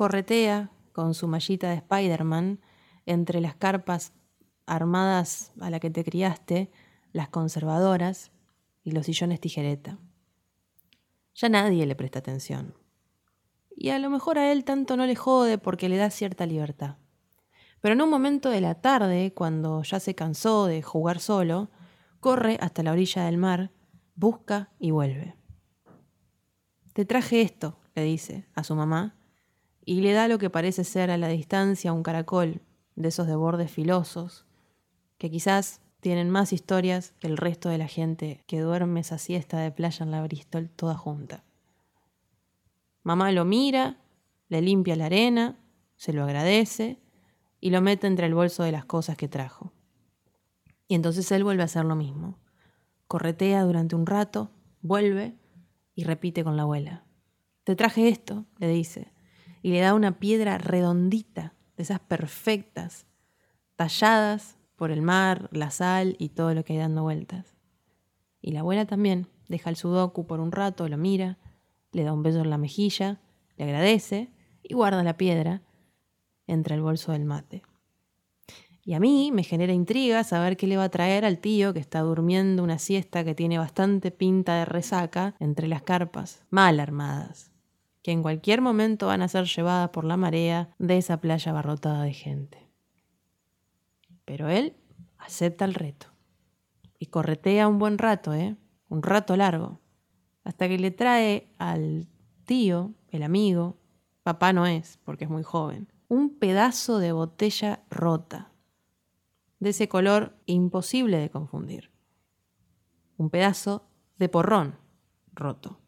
corretea 0.00 0.70
con 0.92 1.12
su 1.12 1.28
mallita 1.28 1.68
de 1.68 1.74
Spider-Man 1.74 2.58
entre 3.04 3.42
las 3.42 3.54
carpas 3.54 4.14
armadas 4.64 5.52
a 5.60 5.68
la 5.68 5.78
que 5.78 5.90
te 5.90 6.04
criaste, 6.04 6.70
las 7.12 7.28
conservadoras 7.28 8.32
y 8.82 8.92
los 8.92 9.04
sillones 9.04 9.40
tijereta. 9.40 9.98
Ya 11.34 11.50
nadie 11.50 11.84
le 11.84 11.96
presta 11.96 12.20
atención. 12.20 12.74
Y 13.76 13.90
a 13.90 13.98
lo 13.98 14.08
mejor 14.08 14.38
a 14.38 14.50
él 14.50 14.64
tanto 14.64 14.96
no 14.96 15.04
le 15.04 15.16
jode 15.16 15.58
porque 15.58 15.90
le 15.90 15.98
da 15.98 16.08
cierta 16.08 16.46
libertad. 16.46 16.96
Pero 17.82 17.92
en 17.92 18.00
un 18.00 18.08
momento 18.08 18.48
de 18.48 18.62
la 18.62 18.76
tarde, 18.76 19.34
cuando 19.34 19.82
ya 19.82 20.00
se 20.00 20.14
cansó 20.14 20.64
de 20.64 20.80
jugar 20.80 21.20
solo, 21.20 21.68
corre 22.20 22.56
hasta 22.62 22.82
la 22.82 22.92
orilla 22.92 23.26
del 23.26 23.36
mar, 23.36 23.70
busca 24.14 24.72
y 24.78 24.92
vuelve. 24.92 25.36
Te 26.94 27.04
traje 27.04 27.42
esto, 27.42 27.78
le 27.94 28.04
dice 28.04 28.48
a 28.54 28.64
su 28.64 28.74
mamá, 28.74 29.19
y 29.84 30.00
le 30.00 30.12
da 30.12 30.28
lo 30.28 30.38
que 30.38 30.50
parece 30.50 30.84
ser 30.84 31.10
a 31.10 31.16
la 31.16 31.28
distancia 31.28 31.92
un 31.92 32.02
caracol 32.02 32.60
de 32.96 33.08
esos 33.08 33.26
de 33.26 33.36
bordes 33.36 33.70
filosos, 33.70 34.46
que 35.18 35.30
quizás 35.30 35.80
tienen 36.00 36.30
más 36.30 36.52
historias 36.52 37.12
que 37.18 37.26
el 37.26 37.36
resto 37.36 37.68
de 37.68 37.78
la 37.78 37.88
gente 37.88 38.42
que 38.46 38.60
duerme 38.60 39.00
esa 39.00 39.18
siesta 39.18 39.58
de 39.58 39.70
playa 39.70 40.04
en 40.04 40.10
la 40.10 40.22
Bristol 40.22 40.70
toda 40.70 40.96
junta. 40.96 41.44
Mamá 43.02 43.32
lo 43.32 43.44
mira, 43.44 43.98
le 44.48 44.62
limpia 44.62 44.96
la 44.96 45.06
arena, 45.06 45.58
se 45.96 46.12
lo 46.12 46.24
agradece 46.24 46.98
y 47.60 47.70
lo 47.70 47.80
mete 47.80 48.06
entre 48.06 48.26
el 48.26 48.34
bolso 48.34 48.62
de 48.62 48.72
las 48.72 48.84
cosas 48.84 49.16
que 49.16 49.28
trajo. 49.28 49.72
Y 50.88 50.94
entonces 50.94 51.30
él 51.32 51.44
vuelve 51.44 51.62
a 51.62 51.66
hacer 51.66 51.84
lo 51.84 51.96
mismo. 51.96 52.38
Corretea 53.06 53.62
durante 53.62 53.94
un 53.94 54.06
rato, 54.06 54.50
vuelve 54.82 55.36
y 55.94 56.04
repite 56.04 56.42
con 56.42 56.56
la 56.56 56.62
abuela. 56.62 57.04
Te 57.64 57.76
traje 57.76 58.08
esto, 58.08 58.46
le 58.58 58.68
dice, 58.68 59.12
y 59.62 59.70
le 59.70 59.80
da 59.80 59.94
una 59.94 60.18
piedra 60.18 60.58
redondita, 60.58 61.54
de 61.76 61.82
esas 61.82 62.00
perfectas, 62.00 63.06
talladas 63.76 64.58
por 64.76 64.90
el 64.90 65.02
mar, 65.02 65.48
la 65.52 65.70
sal 65.70 66.16
y 66.18 66.30
todo 66.30 66.54
lo 66.54 66.64
que 66.64 66.74
hay 66.74 66.78
dando 66.78 67.02
vueltas. 67.02 67.56
Y 68.40 68.52
la 68.52 68.60
abuela 68.60 68.86
también 68.86 69.28
deja 69.48 69.70
el 69.70 69.76
sudoku 69.76 70.26
por 70.26 70.40
un 70.40 70.52
rato, 70.52 70.88
lo 70.88 70.96
mira, 70.96 71.38
le 71.92 72.04
da 72.04 72.12
un 72.12 72.22
beso 72.22 72.40
en 72.40 72.50
la 72.50 72.58
mejilla, 72.58 73.20
le 73.56 73.64
agradece 73.64 74.32
y 74.62 74.74
guarda 74.74 75.02
la 75.02 75.16
piedra 75.16 75.62
entre 76.46 76.74
el 76.74 76.82
bolso 76.82 77.12
del 77.12 77.24
mate. 77.24 77.62
Y 78.82 78.94
a 78.94 79.00
mí 79.00 79.30
me 79.32 79.44
genera 79.44 79.72
intriga 79.72 80.24
saber 80.24 80.56
qué 80.56 80.66
le 80.66 80.76
va 80.76 80.84
a 80.84 80.88
traer 80.88 81.24
al 81.24 81.38
tío 81.38 81.74
que 81.74 81.80
está 81.80 82.00
durmiendo 82.00 82.62
una 82.62 82.78
siesta 82.78 83.24
que 83.24 83.34
tiene 83.34 83.58
bastante 83.58 84.10
pinta 84.10 84.56
de 84.56 84.64
resaca 84.64 85.34
entre 85.38 85.68
las 85.68 85.82
carpas, 85.82 86.44
mal 86.48 86.80
armadas, 86.80 87.49
en 88.12 88.22
cualquier 88.22 88.60
momento 88.60 89.06
van 89.06 89.22
a 89.22 89.28
ser 89.28 89.44
llevadas 89.44 89.90
por 89.90 90.04
la 90.04 90.16
marea 90.16 90.70
de 90.78 90.98
esa 90.98 91.20
playa 91.20 91.50
abarrotada 91.50 92.02
de 92.02 92.12
gente. 92.12 92.68
Pero 94.24 94.48
él 94.48 94.76
acepta 95.18 95.64
el 95.64 95.74
reto 95.74 96.06
y 96.98 97.06
corretea 97.06 97.68
un 97.68 97.78
buen 97.78 97.98
rato, 97.98 98.34
¿eh? 98.34 98.56
Un 98.88 99.02
rato 99.02 99.36
largo, 99.36 99.80
hasta 100.44 100.68
que 100.68 100.78
le 100.78 100.90
trae 100.90 101.52
al 101.58 102.08
tío, 102.44 102.92
el 103.10 103.22
amigo, 103.22 103.76
papá 104.22 104.52
no 104.52 104.66
es, 104.66 104.98
porque 105.04 105.24
es 105.24 105.30
muy 105.30 105.42
joven, 105.42 105.92
un 106.08 106.38
pedazo 106.38 106.98
de 106.98 107.12
botella 107.12 107.84
rota, 107.88 108.50
de 109.60 109.70
ese 109.70 109.88
color 109.88 110.34
imposible 110.46 111.18
de 111.18 111.30
confundir. 111.30 111.90
Un 113.16 113.30
pedazo 113.30 113.86
de 114.18 114.28
porrón 114.28 114.76
roto, 115.32 115.78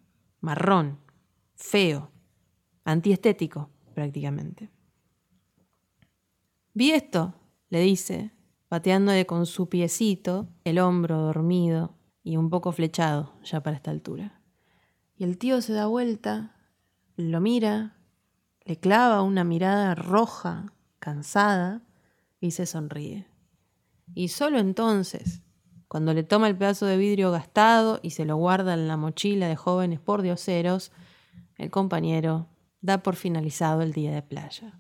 marrón, 0.41 0.99
feo, 1.55 2.12
antiestético 2.85 3.71
prácticamente. 3.95 4.71
Vi 6.75 6.93
esto, 6.93 7.35
le 7.69 7.81
dice, 7.81 8.33
pateándole 8.69 9.27
con 9.27 9.47
su 9.47 9.69
piecito 9.69 10.49
el 10.65 10.79
hombro 10.79 11.19
dormido 11.19 11.95
y 12.23 12.37
un 12.37 12.51
poco 12.51 12.73
flechado 12.73 13.35
ya 13.45 13.63
para 13.63 13.77
esta 13.77 13.91
altura. 13.91 14.41
Y 15.17 15.25
el 15.25 15.39
tío 15.39 15.61
se 15.61 15.73
da 15.73 15.87
vuelta, 15.87 16.57
lo 17.17 17.41
mira 17.41 17.97
le 18.65 18.79
clava 18.79 19.23
una 19.23 19.45
mirada 19.45 19.95
roja, 19.95 20.73
cansada, 20.99 21.83
y 22.41 22.53
se 22.53 22.67
sonríe. 22.67 23.27
Y 24.15 24.29
solo 24.29 24.59
entonces, 24.59 25.43
cuando 25.89 26.15
le 26.15 26.23
toma 26.23 26.49
el 26.49 26.57
pedazo 26.57 26.87
de 26.87 26.97
vidrio 26.97 27.31
gastado 27.31 28.01
y 28.03 28.11
se 28.11 28.25
lo 28.25 28.37
guarda 28.37 28.75
en 28.75 28.89
la 28.89 28.97
mochila 28.97 29.49
de 29.49 29.57
jóvenes 29.57 30.01
por 30.01 30.23
dioseros, 30.23 30.93
el 31.57 31.71
compañero 31.71 32.49
da 32.83 33.03
por 33.03 33.17
finalizado 33.17 33.81
el 33.81 33.93
día 33.93 34.13
de 34.13 34.23
playa. 34.23 34.79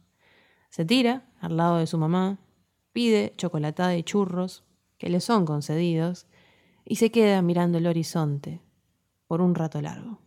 Se 0.69 0.85
tira 0.85 1.25
al 1.41 1.57
lado 1.57 1.79
de 1.79 1.87
su 1.87 1.97
mamá, 1.97 2.39
pide 2.93 3.33
chocolatada 3.37 3.97
y 3.97 4.03
churros, 4.03 4.65
que 4.99 5.09
le 5.09 5.21
son 5.21 5.47
concedidos, 5.47 6.27
y 6.85 6.97
se 6.97 7.11
queda 7.11 7.41
mirando 7.43 7.79
el 7.79 7.87
horizonte 7.87 8.61
por 9.27 9.41
un 9.41 9.55
rato 9.55 9.81
largo. 9.81 10.19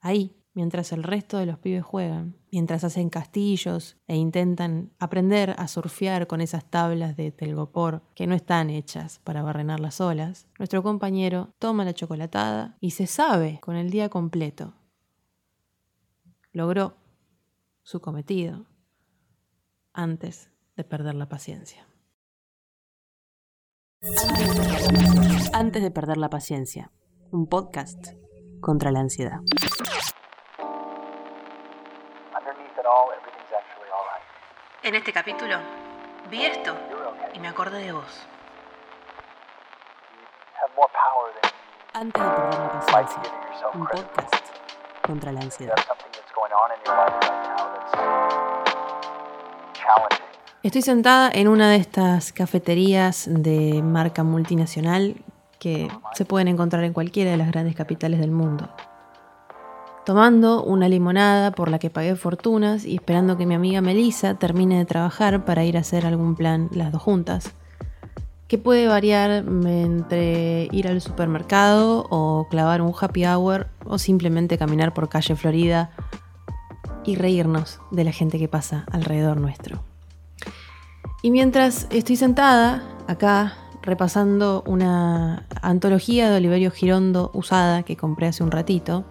Ahí, 0.00 0.36
mientras 0.54 0.92
el 0.92 1.02
resto 1.02 1.38
de 1.38 1.46
los 1.46 1.58
pibes 1.58 1.82
juegan, 1.82 2.36
mientras 2.50 2.84
hacen 2.84 3.10
castillos 3.10 3.96
e 4.06 4.16
intentan 4.16 4.90
aprender 4.98 5.54
a 5.58 5.68
surfear 5.68 6.26
con 6.26 6.40
esas 6.40 6.64
tablas 6.64 7.16
de 7.16 7.30
telgopor 7.32 8.02
que 8.14 8.26
no 8.26 8.34
están 8.34 8.70
hechas 8.70 9.20
para 9.24 9.42
barrenar 9.42 9.80
las 9.80 10.00
olas, 10.00 10.46
nuestro 10.58 10.82
compañero 10.82 11.54
toma 11.58 11.84
la 11.84 11.94
chocolatada 11.94 12.76
y 12.80 12.90
se 12.92 13.06
sabe 13.06 13.58
con 13.60 13.76
el 13.76 13.90
día 13.90 14.08
completo. 14.08 14.74
Logró 16.52 16.96
su 17.82 18.00
cometido 18.00 18.66
antes 19.92 20.50
de 20.76 20.82
perder 20.82 21.14
la 21.14 21.28
paciencia. 21.28 21.86
Antes 25.52 25.82
de 25.82 25.92
perder 25.92 26.16
la 26.16 26.28
paciencia, 26.28 26.90
un 27.30 27.46
podcast 27.46 28.14
contra 28.60 28.90
la 28.90 28.98
ansiedad. 28.98 29.38
En 34.82 34.94
este 34.96 35.12
capítulo 35.12 35.56
vi 36.32 36.46
esto 36.46 36.74
y 37.32 37.38
me 37.38 37.46
acordé 37.46 37.84
de 37.84 37.92
vos. 37.92 38.26
Antes 41.92 42.22
de 42.22 42.30
perder 42.30 42.58
la 42.58 42.70
paciencia, 42.70 43.22
un 43.72 43.86
podcast 43.86 44.59
contra 45.02 45.32
la 45.32 45.40
ansiedad. 45.40 45.74
Estoy 50.62 50.82
sentada 50.82 51.30
en 51.32 51.48
una 51.48 51.70
de 51.70 51.76
estas 51.76 52.32
cafeterías 52.32 53.26
de 53.30 53.82
marca 53.82 54.22
multinacional 54.24 55.16
que 55.58 55.88
se 56.14 56.24
pueden 56.24 56.48
encontrar 56.48 56.84
en 56.84 56.92
cualquiera 56.92 57.30
de 57.30 57.36
las 57.36 57.50
grandes 57.50 57.74
capitales 57.74 58.20
del 58.20 58.30
mundo. 58.30 58.68
Tomando 60.04 60.62
una 60.64 60.88
limonada 60.88 61.50
por 61.52 61.70
la 61.70 61.78
que 61.78 61.88
pagué 61.88 62.16
fortunas 62.16 62.84
y 62.84 62.96
esperando 62.96 63.36
que 63.36 63.46
mi 63.46 63.54
amiga 63.54 63.80
Melissa 63.80 64.34
termine 64.34 64.78
de 64.78 64.84
trabajar 64.84 65.44
para 65.44 65.64
ir 65.64 65.76
a 65.76 65.80
hacer 65.80 66.04
algún 66.04 66.34
plan 66.34 66.68
las 66.72 66.92
dos 66.92 67.02
juntas, 67.02 67.54
que 68.50 68.58
puede 68.58 68.88
variar 68.88 69.30
entre 69.30 70.68
ir 70.72 70.88
al 70.88 71.00
supermercado 71.00 72.04
o 72.10 72.48
clavar 72.50 72.82
un 72.82 72.92
happy 73.00 73.24
hour 73.24 73.68
o 73.84 73.96
simplemente 73.96 74.58
caminar 74.58 74.92
por 74.92 75.08
calle 75.08 75.36
Florida 75.36 75.92
y 77.04 77.14
reírnos 77.14 77.78
de 77.92 78.02
la 78.02 78.10
gente 78.10 78.40
que 78.40 78.48
pasa 78.48 78.86
alrededor 78.90 79.40
nuestro. 79.40 79.84
Y 81.22 81.30
mientras 81.30 81.86
estoy 81.90 82.16
sentada 82.16 82.82
acá 83.06 83.54
repasando 83.82 84.64
una 84.66 85.46
antología 85.62 86.28
de 86.28 86.38
Oliverio 86.38 86.72
Girondo 86.72 87.30
usada 87.32 87.84
que 87.84 87.96
compré 87.96 88.26
hace 88.26 88.42
un 88.42 88.50
ratito, 88.50 89.04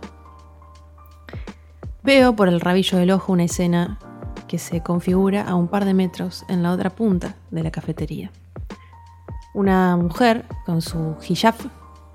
Veo 2.03 2.35
por 2.35 2.49
el 2.49 2.59
rabillo 2.59 2.97
del 2.97 3.11
ojo 3.11 3.31
una 3.31 3.43
escena 3.43 3.99
que 4.47 4.57
se 4.57 4.81
configura 4.81 5.43
a 5.43 5.55
un 5.55 5.67
par 5.67 5.85
de 5.85 5.93
metros 5.93 6.43
en 6.49 6.63
la 6.63 6.71
otra 6.71 6.89
punta 6.89 7.35
de 7.51 7.63
la 7.63 7.71
cafetería. 7.71 8.31
Una 9.59 9.97
mujer 9.97 10.45
con 10.65 10.81
su 10.81 11.17
hijab, 11.27 11.53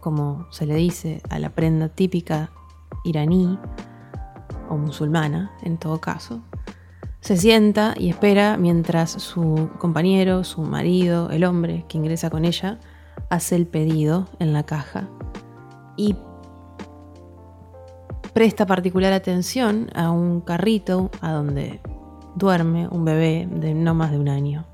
como 0.00 0.46
se 0.50 0.64
le 0.64 0.76
dice 0.76 1.20
a 1.29 1.38
la 1.38 1.50
prenda 1.50 1.91
típica 1.91 2.50
iraní 3.05 3.58
o 4.70 4.79
musulmana 4.79 5.52
en 5.62 5.76
todo 5.76 6.00
caso, 6.00 6.41
se 7.20 7.37
sienta 7.37 7.93
y 7.99 8.08
espera 8.08 8.56
mientras 8.56 9.11
su 9.11 9.69
compañero, 9.76 10.43
su 10.43 10.62
marido, 10.62 11.29
el 11.29 11.44
hombre 11.44 11.85
que 11.87 11.99
ingresa 11.99 12.31
con 12.31 12.46
ella, 12.46 12.79
hace 13.29 13.56
el 13.56 13.67
pedido 13.67 14.26
en 14.38 14.55
la 14.55 14.62
caja 14.62 15.11
y 15.99 16.17
presta 18.32 18.64
particular 18.64 19.12
atención 19.12 19.90
a 19.94 20.11
un 20.11 20.40
carrito 20.40 21.11
a 21.20 21.32
donde 21.32 21.82
duerme 22.37 22.88
un 22.88 23.05
bebé 23.05 23.47
de 23.50 23.75
no 23.75 23.93
más 23.93 24.12
de 24.12 24.19
un 24.19 24.31
año. 24.31 24.64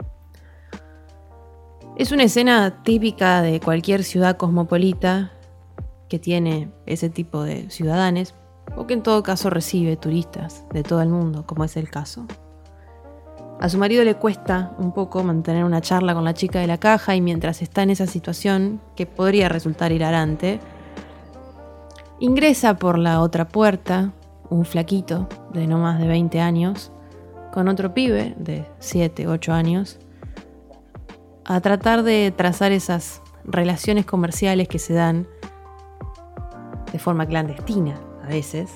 Es 2.00 2.12
una 2.12 2.22
escena 2.22 2.82
típica 2.82 3.42
de 3.42 3.60
cualquier 3.60 4.04
ciudad 4.04 4.38
cosmopolita 4.38 5.32
que 6.08 6.18
tiene 6.18 6.70
ese 6.86 7.10
tipo 7.10 7.42
de 7.42 7.68
ciudadanos, 7.68 8.34
o 8.74 8.86
que 8.86 8.94
en 8.94 9.02
todo 9.02 9.22
caso 9.22 9.50
recibe 9.50 9.98
turistas 9.98 10.64
de 10.72 10.82
todo 10.82 11.02
el 11.02 11.10
mundo, 11.10 11.44
como 11.46 11.62
es 11.62 11.76
el 11.76 11.90
caso. 11.90 12.24
A 13.60 13.68
su 13.68 13.76
marido 13.76 14.02
le 14.02 14.14
cuesta 14.14 14.74
un 14.78 14.94
poco 14.94 15.22
mantener 15.22 15.62
una 15.62 15.82
charla 15.82 16.14
con 16.14 16.24
la 16.24 16.32
chica 16.32 16.58
de 16.58 16.68
la 16.68 16.78
caja 16.78 17.16
y 17.16 17.20
mientras 17.20 17.60
está 17.60 17.82
en 17.82 17.90
esa 17.90 18.06
situación, 18.06 18.80
que 18.96 19.04
podría 19.04 19.50
resultar 19.50 19.92
hilarante, 19.92 20.58
ingresa 22.18 22.78
por 22.78 22.98
la 22.98 23.20
otra 23.20 23.46
puerta 23.46 24.14
un 24.48 24.64
flaquito 24.64 25.28
de 25.52 25.66
no 25.66 25.76
más 25.76 26.00
de 26.00 26.08
20 26.08 26.40
años, 26.40 26.92
con 27.52 27.68
otro 27.68 27.92
pibe 27.92 28.34
de 28.38 28.64
7, 28.78 29.28
8 29.28 29.52
años, 29.52 29.98
a 31.50 31.60
tratar 31.60 32.04
de 32.04 32.32
trazar 32.36 32.70
esas 32.70 33.22
relaciones 33.44 34.06
comerciales 34.06 34.68
que 34.68 34.78
se 34.78 34.94
dan 34.94 35.26
de 36.92 36.98
forma 37.00 37.26
clandestina 37.26 37.98
a 38.22 38.28
veces 38.28 38.70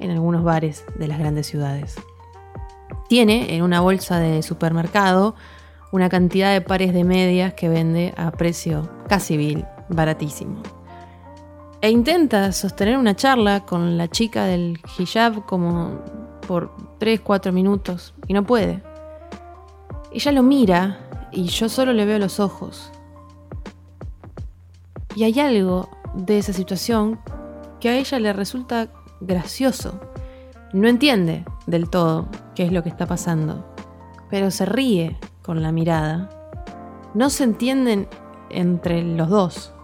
en 0.00 0.10
algunos 0.10 0.42
bares 0.42 0.84
de 0.98 1.06
las 1.06 1.20
grandes 1.20 1.46
ciudades. 1.46 1.94
Tiene 3.08 3.54
en 3.54 3.62
una 3.62 3.80
bolsa 3.80 4.18
de 4.18 4.42
supermercado 4.42 5.36
una 5.92 6.08
cantidad 6.08 6.52
de 6.52 6.60
pares 6.60 6.92
de 6.92 7.04
medias 7.04 7.54
que 7.54 7.68
vende 7.68 8.12
a 8.16 8.32
precio 8.32 8.90
casi 9.08 9.36
vil, 9.36 9.64
baratísimo. 9.88 10.64
E 11.80 11.90
intenta 11.90 12.50
sostener 12.50 12.98
una 12.98 13.14
charla 13.14 13.60
con 13.60 13.96
la 13.96 14.08
chica 14.08 14.46
del 14.46 14.80
hijab 14.98 15.46
como 15.46 16.00
por 16.48 16.74
3-4 16.98 17.52
minutos 17.52 18.14
y 18.26 18.32
no 18.32 18.42
puede. 18.42 18.82
Ella 20.10 20.32
lo 20.32 20.42
mira 20.42 21.05
y 21.36 21.48
yo 21.48 21.68
solo 21.68 21.92
le 21.92 22.06
veo 22.06 22.18
los 22.18 22.40
ojos. 22.40 22.90
Y 25.14 25.24
hay 25.24 25.38
algo 25.38 25.90
de 26.14 26.38
esa 26.38 26.54
situación 26.54 27.20
que 27.78 27.90
a 27.90 27.96
ella 27.96 28.18
le 28.18 28.32
resulta 28.32 28.88
gracioso. 29.20 30.00
No 30.72 30.88
entiende 30.88 31.44
del 31.66 31.90
todo 31.90 32.26
qué 32.54 32.64
es 32.64 32.72
lo 32.72 32.82
que 32.82 32.88
está 32.88 33.04
pasando, 33.06 33.70
pero 34.30 34.50
se 34.50 34.64
ríe 34.64 35.18
con 35.42 35.62
la 35.62 35.72
mirada. 35.72 36.30
No 37.12 37.28
se 37.28 37.44
entienden 37.44 38.08
entre 38.48 39.02
los 39.02 39.28
dos. 39.28 39.74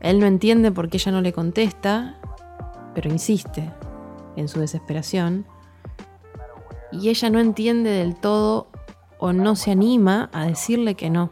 Él 0.00 0.18
no 0.20 0.26
entiende 0.26 0.72
por 0.72 0.88
qué 0.88 0.96
ella 0.96 1.12
no 1.12 1.20
le 1.20 1.34
contesta, 1.34 2.18
pero 2.94 3.10
insiste 3.10 3.70
en 4.36 4.48
su 4.48 4.58
desesperación. 4.58 5.44
Y 6.92 7.10
ella 7.10 7.28
no 7.28 7.40
entiende 7.40 7.90
del 7.90 8.14
todo 8.14 8.68
o 9.18 9.32
no 9.32 9.56
se 9.56 9.70
anima 9.70 10.30
a 10.32 10.46
decirle 10.46 10.94
que 10.94 11.10
no. 11.10 11.30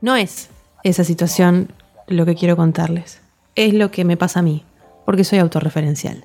No 0.00 0.16
es 0.16 0.50
esa 0.82 1.04
situación 1.04 1.72
lo 2.06 2.26
que 2.26 2.34
quiero 2.34 2.56
contarles. 2.56 3.20
Es 3.54 3.74
lo 3.74 3.90
que 3.90 4.04
me 4.04 4.16
pasa 4.16 4.40
a 4.40 4.42
mí, 4.42 4.64
porque 5.04 5.24
soy 5.24 5.38
autorreferencial. 5.38 6.24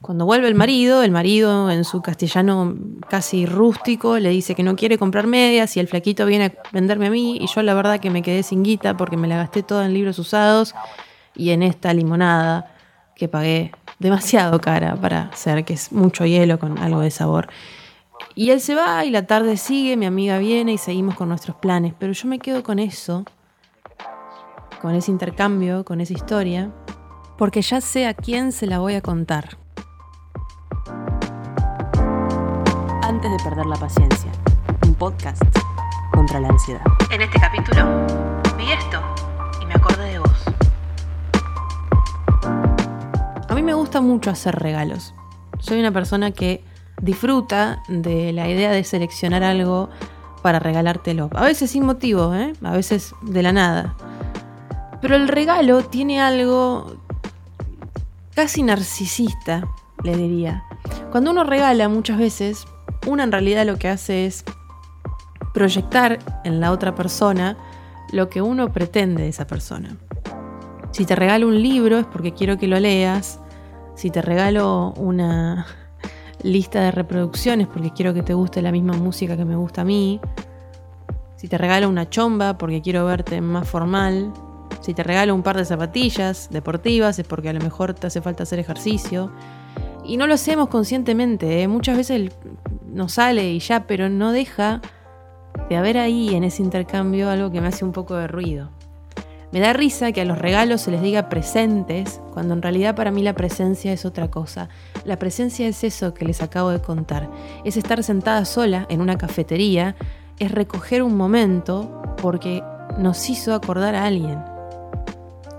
Cuando 0.00 0.24
vuelve 0.24 0.48
el 0.48 0.54
marido, 0.54 1.02
el 1.02 1.10
marido 1.10 1.70
en 1.70 1.84
su 1.84 2.00
castellano 2.00 2.74
casi 3.10 3.44
rústico 3.44 4.18
le 4.18 4.30
dice 4.30 4.54
que 4.54 4.62
no 4.62 4.74
quiere 4.74 4.96
comprar 4.96 5.26
medias 5.26 5.76
y 5.76 5.80
el 5.80 5.88
flaquito 5.88 6.24
viene 6.24 6.46
a 6.46 6.52
venderme 6.72 7.08
a 7.08 7.10
mí 7.10 7.36
y 7.38 7.46
yo 7.46 7.62
la 7.62 7.74
verdad 7.74 8.00
que 8.00 8.08
me 8.08 8.22
quedé 8.22 8.42
sin 8.42 8.62
guita 8.62 8.96
porque 8.96 9.18
me 9.18 9.28
la 9.28 9.36
gasté 9.36 9.62
toda 9.62 9.84
en 9.84 9.92
libros 9.92 10.18
usados 10.18 10.74
y 11.36 11.50
en 11.50 11.62
esta 11.62 11.92
limonada 11.92 12.74
que 13.14 13.28
pagué 13.28 13.72
demasiado 13.98 14.58
cara 14.58 14.96
para 14.96 15.24
hacer, 15.24 15.66
que 15.66 15.74
es 15.74 15.92
mucho 15.92 16.24
hielo 16.24 16.58
con 16.58 16.78
algo 16.78 17.00
de 17.00 17.10
sabor. 17.10 17.48
Y 18.34 18.50
él 18.50 18.60
se 18.60 18.74
va 18.74 19.04
y 19.04 19.10
la 19.10 19.26
tarde 19.26 19.56
sigue, 19.56 19.96
mi 19.96 20.06
amiga 20.06 20.38
viene 20.38 20.72
y 20.72 20.78
seguimos 20.78 21.14
con 21.14 21.28
nuestros 21.28 21.56
planes, 21.56 21.94
pero 21.98 22.12
yo 22.12 22.28
me 22.28 22.38
quedo 22.38 22.62
con 22.62 22.78
eso, 22.78 23.24
con 24.80 24.94
ese 24.94 25.10
intercambio, 25.10 25.84
con 25.84 26.00
esa 26.00 26.12
historia, 26.12 26.72
porque 27.36 27.62
ya 27.62 27.80
sé 27.80 28.06
a 28.06 28.14
quién 28.14 28.52
se 28.52 28.66
la 28.66 28.78
voy 28.78 28.94
a 28.94 29.00
contar. 29.00 29.60
antes 33.10 33.28
de 33.32 33.38
perder 33.38 33.66
la 33.66 33.74
paciencia. 33.74 34.30
Un 34.86 34.94
podcast 34.94 35.42
contra 36.12 36.38
la 36.38 36.48
ansiedad. 36.48 36.80
En 37.10 37.20
este 37.20 37.40
capítulo 37.40 38.06
vi 38.56 38.70
esto 38.70 39.02
y 39.60 39.66
me 39.66 39.74
acordé 39.74 40.12
de 40.12 40.18
vos. 40.20 40.44
A 43.48 43.54
mí 43.56 43.62
me 43.62 43.74
gusta 43.74 44.00
mucho 44.00 44.30
hacer 44.30 44.54
regalos. 44.54 45.12
Soy 45.58 45.80
una 45.80 45.90
persona 45.90 46.30
que 46.30 46.62
disfruta 47.00 47.82
de 47.88 48.32
la 48.32 48.48
idea 48.48 48.70
de 48.70 48.84
seleccionar 48.84 49.42
algo 49.42 49.88
para 50.42 50.58
regalártelo. 50.58 51.30
A 51.34 51.44
veces 51.44 51.70
sin 51.70 51.84
motivo, 51.84 52.34
¿eh? 52.34 52.52
a 52.62 52.72
veces 52.72 53.14
de 53.22 53.42
la 53.42 53.52
nada. 53.52 53.94
Pero 55.00 55.16
el 55.16 55.28
regalo 55.28 55.82
tiene 55.84 56.20
algo 56.20 56.96
casi 58.34 58.62
narcisista, 58.62 59.66
le 60.02 60.16
diría. 60.16 60.64
Cuando 61.10 61.30
uno 61.30 61.44
regala 61.44 61.88
muchas 61.88 62.18
veces 62.18 62.66
una 63.06 63.24
en 63.24 63.32
realidad 63.32 63.66
lo 63.66 63.76
que 63.76 63.88
hace 63.88 64.26
es 64.26 64.44
proyectar 65.54 66.18
en 66.44 66.60
la 66.60 66.70
otra 66.70 66.94
persona 66.94 67.56
lo 68.12 68.28
que 68.28 68.42
uno 68.42 68.72
pretende 68.72 69.22
de 69.22 69.28
esa 69.28 69.46
persona. 69.46 69.96
Si 70.92 71.04
te 71.04 71.16
regalo 71.16 71.48
un 71.48 71.62
libro 71.62 71.98
es 71.98 72.06
porque 72.06 72.32
quiero 72.32 72.58
que 72.58 72.66
lo 72.66 72.78
leas. 72.78 73.40
Si 73.94 74.10
te 74.10 74.22
regalo 74.22 74.92
una 74.96 75.66
lista 76.42 76.80
de 76.80 76.90
reproducciones 76.90 77.66
porque 77.66 77.90
quiero 77.90 78.14
que 78.14 78.22
te 78.22 78.34
guste 78.34 78.62
la 78.62 78.72
misma 78.72 78.94
música 78.94 79.36
que 79.36 79.44
me 79.44 79.56
gusta 79.56 79.82
a 79.82 79.84
mí. 79.84 80.20
Si 81.36 81.48
te 81.48 81.58
regalo 81.58 81.88
una 81.88 82.08
chomba 82.08 82.58
porque 82.58 82.82
quiero 82.82 83.04
verte 83.06 83.40
más 83.40 83.68
formal. 83.68 84.32
Si 84.80 84.94
te 84.94 85.02
regalo 85.02 85.34
un 85.34 85.42
par 85.42 85.56
de 85.56 85.64
zapatillas 85.64 86.48
deportivas 86.50 87.18
es 87.18 87.26
porque 87.26 87.48
a 87.48 87.52
lo 87.52 87.60
mejor 87.60 87.94
te 87.94 88.06
hace 88.06 88.20
falta 88.20 88.42
hacer 88.42 88.58
ejercicio. 88.58 89.30
Y 90.04 90.16
no 90.16 90.26
lo 90.26 90.34
hacemos 90.34 90.68
conscientemente. 90.68 91.62
¿eh? 91.62 91.68
Muchas 91.68 91.96
veces 91.96 92.32
nos 92.86 93.12
sale 93.12 93.52
y 93.52 93.58
ya, 93.58 93.86
pero 93.86 94.08
no 94.08 94.32
deja 94.32 94.80
de 95.68 95.76
haber 95.76 95.98
ahí 95.98 96.34
en 96.34 96.44
ese 96.44 96.62
intercambio 96.62 97.30
algo 97.30 97.50
que 97.50 97.60
me 97.60 97.68
hace 97.68 97.84
un 97.84 97.92
poco 97.92 98.16
de 98.16 98.26
ruido. 98.26 98.70
Me 99.52 99.58
da 99.58 99.72
risa 99.72 100.12
que 100.12 100.20
a 100.20 100.24
los 100.24 100.38
regalos 100.38 100.82
se 100.82 100.92
les 100.92 101.02
diga 101.02 101.28
presentes, 101.28 102.20
cuando 102.32 102.54
en 102.54 102.62
realidad 102.62 102.94
para 102.94 103.10
mí 103.10 103.22
la 103.22 103.34
presencia 103.34 103.92
es 103.92 104.04
otra 104.04 104.30
cosa. 104.30 104.68
La 105.04 105.18
presencia 105.18 105.66
es 105.66 105.82
eso 105.82 106.14
que 106.14 106.24
les 106.24 106.40
acabo 106.40 106.70
de 106.70 106.80
contar. 106.80 107.28
Es 107.64 107.76
estar 107.76 108.02
sentada 108.04 108.44
sola 108.44 108.86
en 108.88 109.00
una 109.00 109.18
cafetería, 109.18 109.96
es 110.38 110.52
recoger 110.52 111.02
un 111.02 111.16
momento 111.16 112.00
porque 112.22 112.62
nos 112.96 113.28
hizo 113.28 113.52
acordar 113.52 113.96
a 113.96 114.06
alguien. 114.06 114.38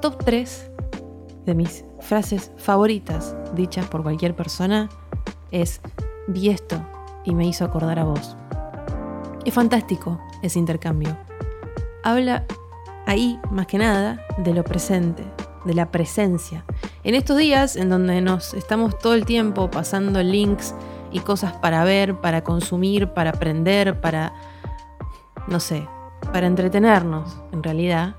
Top 0.02 0.24
3 0.24 0.72
de 1.46 1.54
mis 1.54 1.84
frases 2.00 2.52
favoritas 2.58 3.36
dichas 3.56 3.88
por 3.88 4.04
cualquier 4.04 4.36
persona 4.36 4.90
es 5.52 5.82
vi 6.28 6.50
esto 6.50 6.82
y 7.26 7.36
me 7.36 7.46
hizo 7.46 7.66
acordar 7.66 8.00
a 8.00 8.06
vos. 8.06 8.38
Es 9.46 9.54
fantástico 9.54 10.20
ese 10.42 10.60
intercambio. 10.60 11.18
Habla 12.04 12.46
ahí, 13.06 13.40
más 13.52 13.68
que 13.68 13.78
nada, 13.78 14.26
de 14.38 14.54
lo 14.54 14.64
presente, 14.64 15.24
de 15.66 15.74
la 15.74 15.92
presencia. 15.92 16.66
En 17.04 17.16
estos 17.16 17.38
días 17.38 17.76
en 17.76 17.90
donde 17.90 18.22
nos 18.22 18.54
estamos 18.54 18.98
todo 19.00 19.14
el 19.14 19.26
tiempo 19.26 19.70
pasando 19.70 20.22
links 20.22 20.76
y 21.12 21.20
cosas 21.20 21.54
para 21.54 21.84
ver, 21.84 22.20
para 22.22 22.44
consumir, 22.44 23.10
para 23.10 23.32
aprender, 23.32 24.00
para, 24.00 24.34
no 25.48 25.60
sé, 25.60 25.88
para 26.32 26.48
entretenernos, 26.48 27.42
en 27.52 27.64
realidad, 27.64 28.16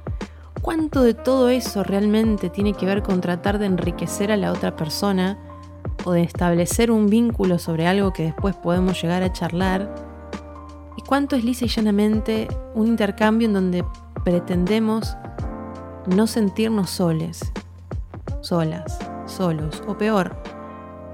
¿cuánto 0.61 1.03
de 1.03 1.15
todo 1.15 1.49
eso 1.49 1.83
realmente 1.83 2.51
tiene 2.51 2.75
que 2.75 2.87
ver 2.87 3.03
con 3.03 3.21
tratar 3.21 3.59
de 3.59 3.67
enriquecer 3.67 4.31
a 4.33 4.37
la 4.37 4.53
otra 4.53 4.77
persona? 4.77 5.39
o 6.05 6.12
de 6.12 6.23
establecer 6.23 6.91
un 6.91 7.09
vínculo 7.09 7.59
sobre 7.59 7.87
algo 7.87 8.12
que 8.12 8.25
después 8.25 8.57
podemos 8.57 9.01
llegar 9.01 9.23
a 9.23 9.33
charlar? 9.33 9.95
¿Y 10.97 11.03
cuánto 11.03 11.37
es 11.37 11.45
lisa 11.45 11.65
y 11.65 11.69
llanamente 11.69 12.49
un 12.75 12.87
intercambio 12.87 13.47
en 13.47 13.55
donde 13.55 13.85
pretendemos 14.25 15.17
no 16.07 16.26
sentirnos 16.26 16.91
soles, 16.91 17.52
solas, 18.41 18.99
solos, 19.26 19.83
o 19.87 19.97
peor, 19.97 20.37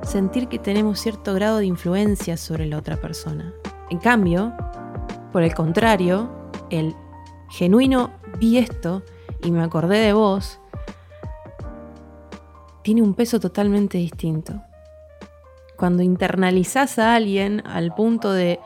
sentir 0.03 0.49
que 0.49 0.59
tenemos 0.59 1.01
cierto 1.01 1.35
grado 1.35 1.59
de 1.59 1.67
influencia 1.67 2.37
sobre 2.37 2.67
la 2.67 2.79
otra 2.79 2.97
persona? 2.97 3.53
En 3.91 3.99
cambio, 3.99 4.53
por 5.33 5.43
el 5.43 5.55
contrario, 5.55 6.31
el 6.71 6.95
genuino 7.51 8.11
vi 8.39 8.59
esto 8.59 9.03
y 9.43 9.51
me 9.51 9.63
acordé 9.63 9.99
de 9.99 10.13
vos, 10.13 10.61
tiene 12.83 13.03
un 13.03 13.15
peso 13.15 13.39
totalmente 13.39 13.99
distinto 13.99 14.63
cuando 15.79 16.03
internalizás 16.03 16.99
a 16.99 17.15
alguien 17.15 17.63
al 17.65 17.95
punto 17.95 18.33
de, 18.33 18.59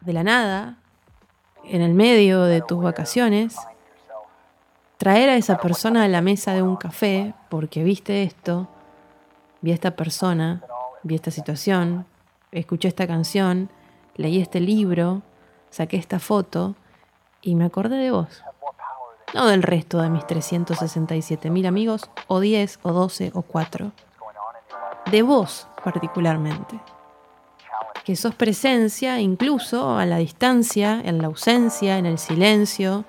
de 0.00 0.12
la 0.14 0.24
nada, 0.24 0.79
en 1.64 1.82
el 1.82 1.94
medio 1.94 2.42
de 2.42 2.60
tus 2.60 2.82
vacaciones, 2.82 3.56
traer 4.96 5.30
a 5.30 5.36
esa 5.36 5.58
persona 5.58 6.04
a 6.04 6.08
la 6.08 6.20
mesa 6.20 6.52
de 6.52 6.62
un 6.62 6.76
café 6.76 7.34
porque 7.48 7.82
viste 7.82 8.22
esto, 8.22 8.68
vi 9.60 9.70
a 9.70 9.74
esta 9.74 9.92
persona, 9.92 10.62
vi 11.02 11.14
esta 11.14 11.30
situación, 11.30 12.06
escuché 12.52 12.88
esta 12.88 13.06
canción, 13.06 13.70
leí 14.16 14.40
este 14.40 14.60
libro, 14.60 15.22
saqué 15.70 15.96
esta 15.96 16.18
foto 16.18 16.74
y 17.40 17.54
me 17.54 17.64
acordé 17.64 17.96
de 17.96 18.10
vos. 18.10 18.42
no 19.32 19.46
del 19.46 19.62
resto 19.62 20.02
de 20.02 20.10
mis 20.10 20.26
367 20.26 21.50
mil 21.50 21.66
amigos, 21.66 22.10
o 22.26 22.40
10, 22.40 22.80
o 22.82 22.92
12, 22.92 23.30
o 23.34 23.42
4. 23.42 23.92
De 25.10 25.22
vos 25.22 25.66
particularmente. 25.82 26.78
Que 28.04 28.16
sos 28.16 28.34
presencia 28.34 29.20
incluso 29.20 29.96
a 29.96 30.06
la 30.06 30.18
distancia, 30.18 31.00
en 31.04 31.18
la 31.18 31.26
ausencia, 31.26 31.98
en 31.98 32.06
el 32.06 32.18
silencio. 32.18 33.04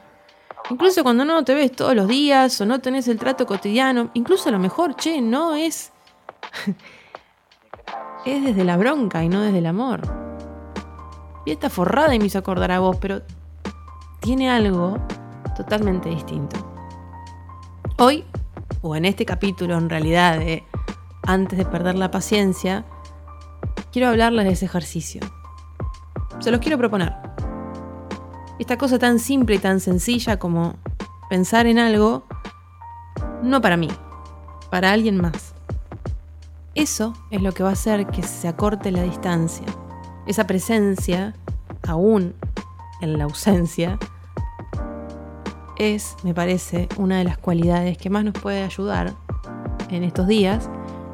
Incluso 0.69 1.03
cuando 1.03 1.25
no 1.25 1.43
te 1.43 1.53
ves 1.53 1.71
todos 1.71 1.95
los 1.95 2.07
días 2.07 2.59
o 2.61 2.65
no 2.65 2.79
tenés 2.79 3.07
el 3.07 3.17
trato 3.17 3.45
cotidiano. 3.45 4.11
Incluso 4.13 4.49
a 4.49 4.51
lo 4.51 4.59
mejor, 4.59 4.95
che, 4.95 5.21
no 5.21 5.55
es... 5.55 5.91
es 8.25 8.43
desde 8.43 8.63
la 8.63 8.77
bronca 8.77 9.23
y 9.23 9.29
no 9.29 9.41
desde 9.41 9.59
el 9.59 9.65
amor. 9.65 10.01
Y 11.45 11.51
está 11.51 11.69
forrada 11.69 12.13
y 12.13 12.19
me 12.19 12.25
hizo 12.25 12.37
acordar 12.37 12.71
a 12.71 12.79
vos, 12.79 12.97
pero 12.97 13.21
tiene 14.19 14.49
algo 14.49 14.97
totalmente 15.55 16.09
distinto. 16.09 16.57
Hoy, 17.97 18.23
o 18.81 18.95
en 18.95 19.05
este 19.05 19.25
capítulo 19.25 19.77
en 19.77 19.89
realidad 19.89 20.39
de 20.39 20.63
Antes 21.23 21.57
de 21.59 21.65
perder 21.65 21.95
la 21.95 22.09
paciencia, 22.09 22.83
quiero 23.91 24.07
hablarles 24.09 24.45
de 24.45 24.51
ese 24.53 24.65
ejercicio. 24.65 25.21
Se 26.39 26.51
los 26.51 26.59
quiero 26.59 26.77
proponer. 26.77 27.13
Esta 28.59 28.77
cosa 28.77 28.99
tan 28.99 29.19
simple 29.19 29.55
y 29.55 29.59
tan 29.59 29.79
sencilla 29.79 30.37
como 30.37 30.75
pensar 31.29 31.65
en 31.65 31.79
algo, 31.79 32.25
no 33.43 33.61
para 33.61 33.77
mí, 33.77 33.89
para 34.69 34.91
alguien 34.91 35.17
más. 35.17 35.53
Eso 36.73 37.13
es 37.31 37.41
lo 37.41 37.53
que 37.53 37.63
va 37.63 37.69
a 37.69 37.73
hacer 37.73 38.07
que 38.07 38.23
se 38.23 38.47
acorte 38.47 38.91
la 38.91 39.03
distancia. 39.03 39.65
Esa 40.25 40.47
presencia, 40.47 41.33
aún 41.87 42.35
en 43.01 43.17
la 43.17 43.25
ausencia, 43.25 43.97
es, 45.77 46.15
me 46.23 46.33
parece, 46.33 46.87
una 46.97 47.17
de 47.17 47.23
las 47.23 47.37
cualidades 47.37 47.97
que 47.97 48.09
más 48.09 48.23
nos 48.23 48.35
puede 48.35 48.63
ayudar 48.63 49.13
en 49.89 50.03
estos 50.03 50.27
días 50.27 50.69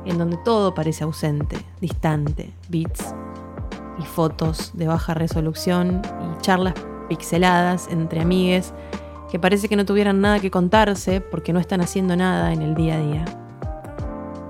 en 0.07 0.17
donde 0.17 0.37
todo 0.37 0.73
parece 0.73 1.03
ausente, 1.03 1.57
distante, 1.81 2.53
bits 2.69 3.13
y 3.99 4.03
fotos 4.03 4.71
de 4.73 4.87
baja 4.87 5.13
resolución 5.13 6.01
y 6.21 6.41
charlas 6.41 6.73
pixeladas 7.09 7.87
entre 7.89 8.21
amigues 8.21 8.73
que 9.29 9.39
parece 9.39 9.67
que 9.67 9.75
no 9.75 9.85
tuvieran 9.85 10.21
nada 10.21 10.39
que 10.39 10.49
contarse 10.49 11.19
porque 11.19 11.51
no 11.51 11.59
están 11.59 11.81
haciendo 11.81 12.15
nada 12.15 12.53
en 12.53 12.61
el 12.61 12.75
día 12.75 12.95
a 12.95 12.99
día. 12.99 13.25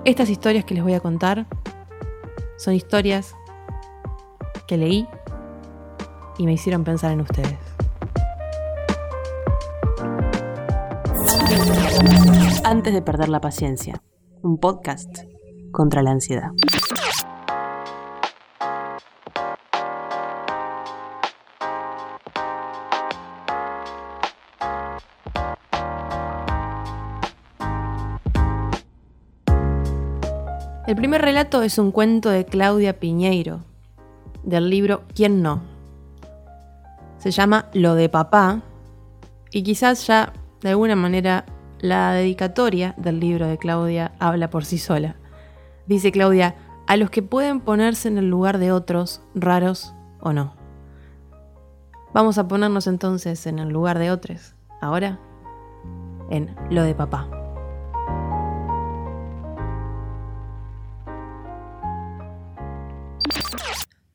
Estas 0.05 0.29
historias 0.29 0.65
que 0.65 0.75
les 0.75 0.83
voy 0.83 0.93
a 0.93 0.99
contar 0.99 1.47
son 2.57 2.73
historias 2.73 3.35
que 4.67 4.77
leí 4.77 5.07
y 6.37 6.45
me 6.45 6.53
hicieron 6.53 6.83
pensar 6.83 7.11
en 7.11 7.21
ustedes. 7.21 7.57
Antes 12.63 12.93
de 12.93 13.01
perder 13.01 13.29
la 13.29 13.41
paciencia, 13.41 14.03
un 14.43 14.57
podcast 14.59 15.23
contra 15.71 16.01
la 16.01 16.12
ansiedad. 16.12 16.51
El 30.88 30.95
primer 30.95 31.21
relato 31.21 31.63
es 31.63 31.79
un 31.79 31.91
cuento 31.91 32.29
de 32.29 32.45
Claudia 32.45 32.97
Piñeiro, 32.97 33.59
del 34.43 34.69
libro 34.69 35.03
¿Quién 35.13 35.41
no? 35.41 35.62
Se 37.17 37.31
llama 37.31 37.65
Lo 37.74 37.93
de 37.95 38.07
papá 38.07 38.62
y 39.51 39.63
quizás 39.63 40.07
ya 40.07 40.31
de 40.62 40.69
alguna 40.69 40.95
manera 40.95 41.43
la 41.79 42.13
dedicatoria 42.13 42.95
del 42.95 43.19
libro 43.19 43.47
de 43.47 43.57
Claudia 43.57 44.13
habla 44.17 44.50
por 44.50 44.63
sí 44.63 44.77
sola. 44.77 45.17
Dice 45.88 46.12
Claudia, 46.12 46.56
a 46.86 46.98
los 46.98 47.10
que 47.10 47.22
pueden 47.22 47.62
ponerse 47.62 48.08
en 48.10 48.17
el 48.17 48.29
lugar 48.29 48.58
de 48.58 48.72
otros, 48.72 49.22
raros 49.34 49.94
o 50.20 50.34
no. 50.34 50.56
Vamos 52.13 52.38
a 52.38 52.48
ponernos 52.48 52.88
entonces 52.88 53.48
en 53.48 53.60
el 53.60 53.70
lugar 53.70 53.98
de 54.00 54.12
otros, 54.12 54.56
ahora, 54.82 55.20
en 56.29 56.56
lo 56.70 56.84
de 56.84 56.96
papá. 56.96 57.29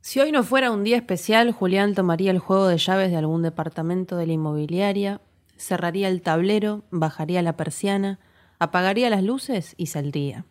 Si 0.01 0.21
hoy 0.21 0.31
no 0.31 0.43
fuera 0.43 0.71
un 0.71 0.85
día 0.85 0.99
especial, 0.99 1.53
Julián 1.53 1.95
tomaría 1.95 2.31
el 2.31 2.39
juego 2.39 2.67
de 2.67 2.77
llaves 2.77 3.11
de 3.11 3.17
algún 3.17 3.41
departamento 3.41 4.17
de 4.17 4.27
la 4.27 4.35
inmobiliaria, 4.35 5.23
cerraría 5.57 6.09
el 6.09 6.21
tablero, 6.21 6.83
bajaría 6.91 7.41
la 7.41 7.57
persiana, 7.57 8.19
apagaría 8.59 9.09
las 9.09 9.23
luces 9.23 9.75
y 9.79 9.87
saldría. 9.87 10.45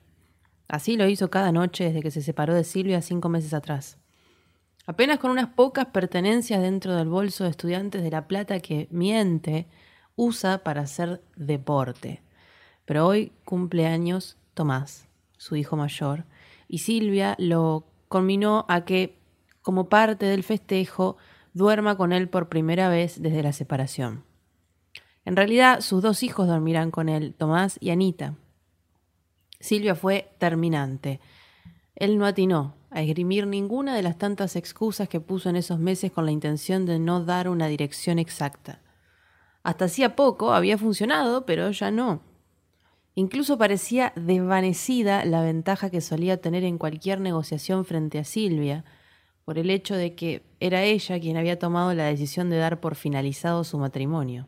Así 0.72 0.96
lo 0.96 1.06
hizo 1.06 1.30
cada 1.30 1.52
noche 1.52 1.84
desde 1.84 2.02
que 2.02 2.12
se 2.12 2.22
separó 2.22 2.54
de 2.54 2.64
Silvia 2.64 3.02
cinco 3.02 3.28
meses 3.28 3.54
atrás. 3.54 3.98
Apenas 4.86 5.20
con 5.20 5.30
unas 5.30 5.50
pocas 5.50 5.88
pertenencias 5.88 6.62
dentro 6.62 6.96
del 6.96 7.10
bolso 7.10 7.44
de 7.44 7.50
estudiantes 7.50 8.02
de 8.02 8.10
La 8.10 8.26
Plata 8.26 8.62
que 8.62 8.88
miente 8.90 9.68
usa 10.16 10.60
para 10.60 10.84
hacer 10.84 11.22
deporte. 11.36 12.22
Pero 12.86 13.06
hoy 13.06 13.34
cumple 13.44 13.86
años 13.86 14.38
Tomás, 14.54 15.10
su 15.38 15.58
hijo 15.58 15.76
mayor, 15.76 16.24
y 16.70 16.78
Silvia 16.78 17.36
lo 17.38 17.84
conminó 18.08 18.66
a 18.70 18.86
que 18.86 19.20
como 19.62 19.90
parte 19.90 20.26
del 20.26 20.44
festejo, 20.44 21.18
duerma 21.54 21.98
con 21.98 22.14
él 22.14 22.30
por 22.30 22.48
primera 22.48 22.88
vez 22.88 23.22
desde 23.22 23.44
la 23.44 23.52
separación. 23.52 24.24
En 25.26 25.36
realidad, 25.36 25.82
sus 25.82 26.02
dos 26.02 26.24
hijos 26.24 26.48
dormirán 26.48 26.92
con 26.92 27.10
él, 27.10 27.36
Tomás 27.38 27.78
y 27.82 27.90
Anita. 27.90 28.36
Silvia 29.62 29.96
fue 29.96 30.34
terminante. 30.38 31.20
Él 31.96 32.18
no 32.18 32.26
atinó 32.26 32.76
a 32.90 33.02
esgrimir 33.02 33.48
ninguna 33.48 33.96
de 33.96 34.02
las 34.02 34.18
tantas 34.18 34.56
excusas 34.56 35.08
que 35.08 35.22
puso 35.22 35.50
en 35.50 35.56
esos 35.56 35.80
meses 35.80 36.12
con 36.12 36.26
la 36.26 36.32
intención 36.32 36.86
de 36.86 37.00
no 37.00 37.24
dar 37.24 37.48
una 37.48 37.68
dirección 37.68 38.20
exacta. 38.20 38.82
Hasta 39.64 39.86
hacía 39.86 40.16
poco 40.16 40.54
había 40.54 40.78
funcionado, 40.78 41.46
pero 41.46 41.72
ya 41.72 41.92
no. 41.92 42.22
Incluso 43.14 43.58
parecía 43.58 44.14
desvanecida 44.16 45.26
la 45.26 45.42
ventaja 45.42 45.90
que 45.90 46.02
solía 46.02 46.42
tener 46.42 46.64
en 46.64 46.78
cualquier 46.78 47.20
negociación 47.20 47.86
frente 47.86 48.20
a 48.20 48.24
Silvia, 48.24 48.84
por 49.46 49.58
el 49.58 49.70
hecho 49.70 49.96
de 49.96 50.16
que 50.16 50.44
era 50.60 50.84
ella 50.84 51.20
quien 51.20 51.38
había 51.38 51.60
tomado 51.60 51.94
la 51.94 52.06
decisión 52.06 52.50
de 52.50 52.58
dar 52.58 52.80
por 52.80 52.96
finalizado 52.96 53.64
su 53.64 53.78
matrimonio. 53.78 54.48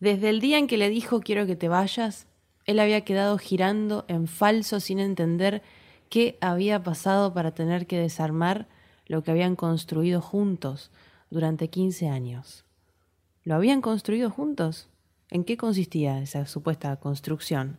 Desde 0.00 0.30
el 0.30 0.40
día 0.40 0.58
en 0.58 0.66
que 0.66 0.78
le 0.78 0.88
dijo 0.90 1.20
quiero 1.20 1.46
que 1.46 1.56
te 1.56 1.68
vayas, 1.68 2.26
él 2.68 2.80
había 2.80 3.00
quedado 3.00 3.38
girando 3.38 4.04
en 4.08 4.26
falso 4.26 4.78
sin 4.78 4.98
entender 4.98 5.62
qué 6.10 6.36
había 6.42 6.82
pasado 6.82 7.32
para 7.32 7.52
tener 7.52 7.86
que 7.86 7.98
desarmar 7.98 8.68
lo 9.06 9.22
que 9.22 9.30
habían 9.30 9.56
construido 9.56 10.20
juntos 10.20 10.90
durante 11.30 11.70
15 11.70 12.10
años. 12.10 12.66
¿Lo 13.42 13.54
habían 13.54 13.80
construido 13.80 14.28
juntos? 14.28 14.90
¿En 15.30 15.44
qué 15.44 15.56
consistía 15.56 16.20
esa 16.20 16.44
supuesta 16.44 16.94
construcción? 16.96 17.78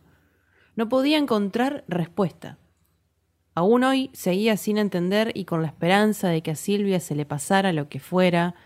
No 0.74 0.88
podía 0.88 1.18
encontrar 1.18 1.84
respuesta. 1.86 2.58
Aún 3.54 3.84
hoy 3.84 4.10
seguía 4.12 4.56
sin 4.56 4.76
entender 4.76 5.30
y 5.36 5.44
con 5.44 5.62
la 5.62 5.68
esperanza 5.68 6.30
de 6.30 6.42
que 6.42 6.50
a 6.50 6.56
Silvia 6.56 6.98
se 6.98 7.14
le 7.14 7.26
pasara 7.26 7.72
lo 7.72 7.88
que 7.88 8.00
fuera 8.00 8.56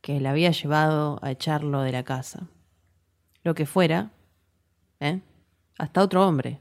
que 0.00 0.18
le 0.18 0.30
había 0.30 0.50
llevado 0.50 1.18
a 1.20 1.30
echarlo 1.30 1.82
de 1.82 1.92
la 1.92 2.04
casa. 2.04 2.48
Lo 3.44 3.54
que 3.54 3.66
fuera, 3.66 4.12
¿eh? 4.98 5.20
Hasta 5.82 6.00
otro 6.00 6.24
hombre. 6.28 6.60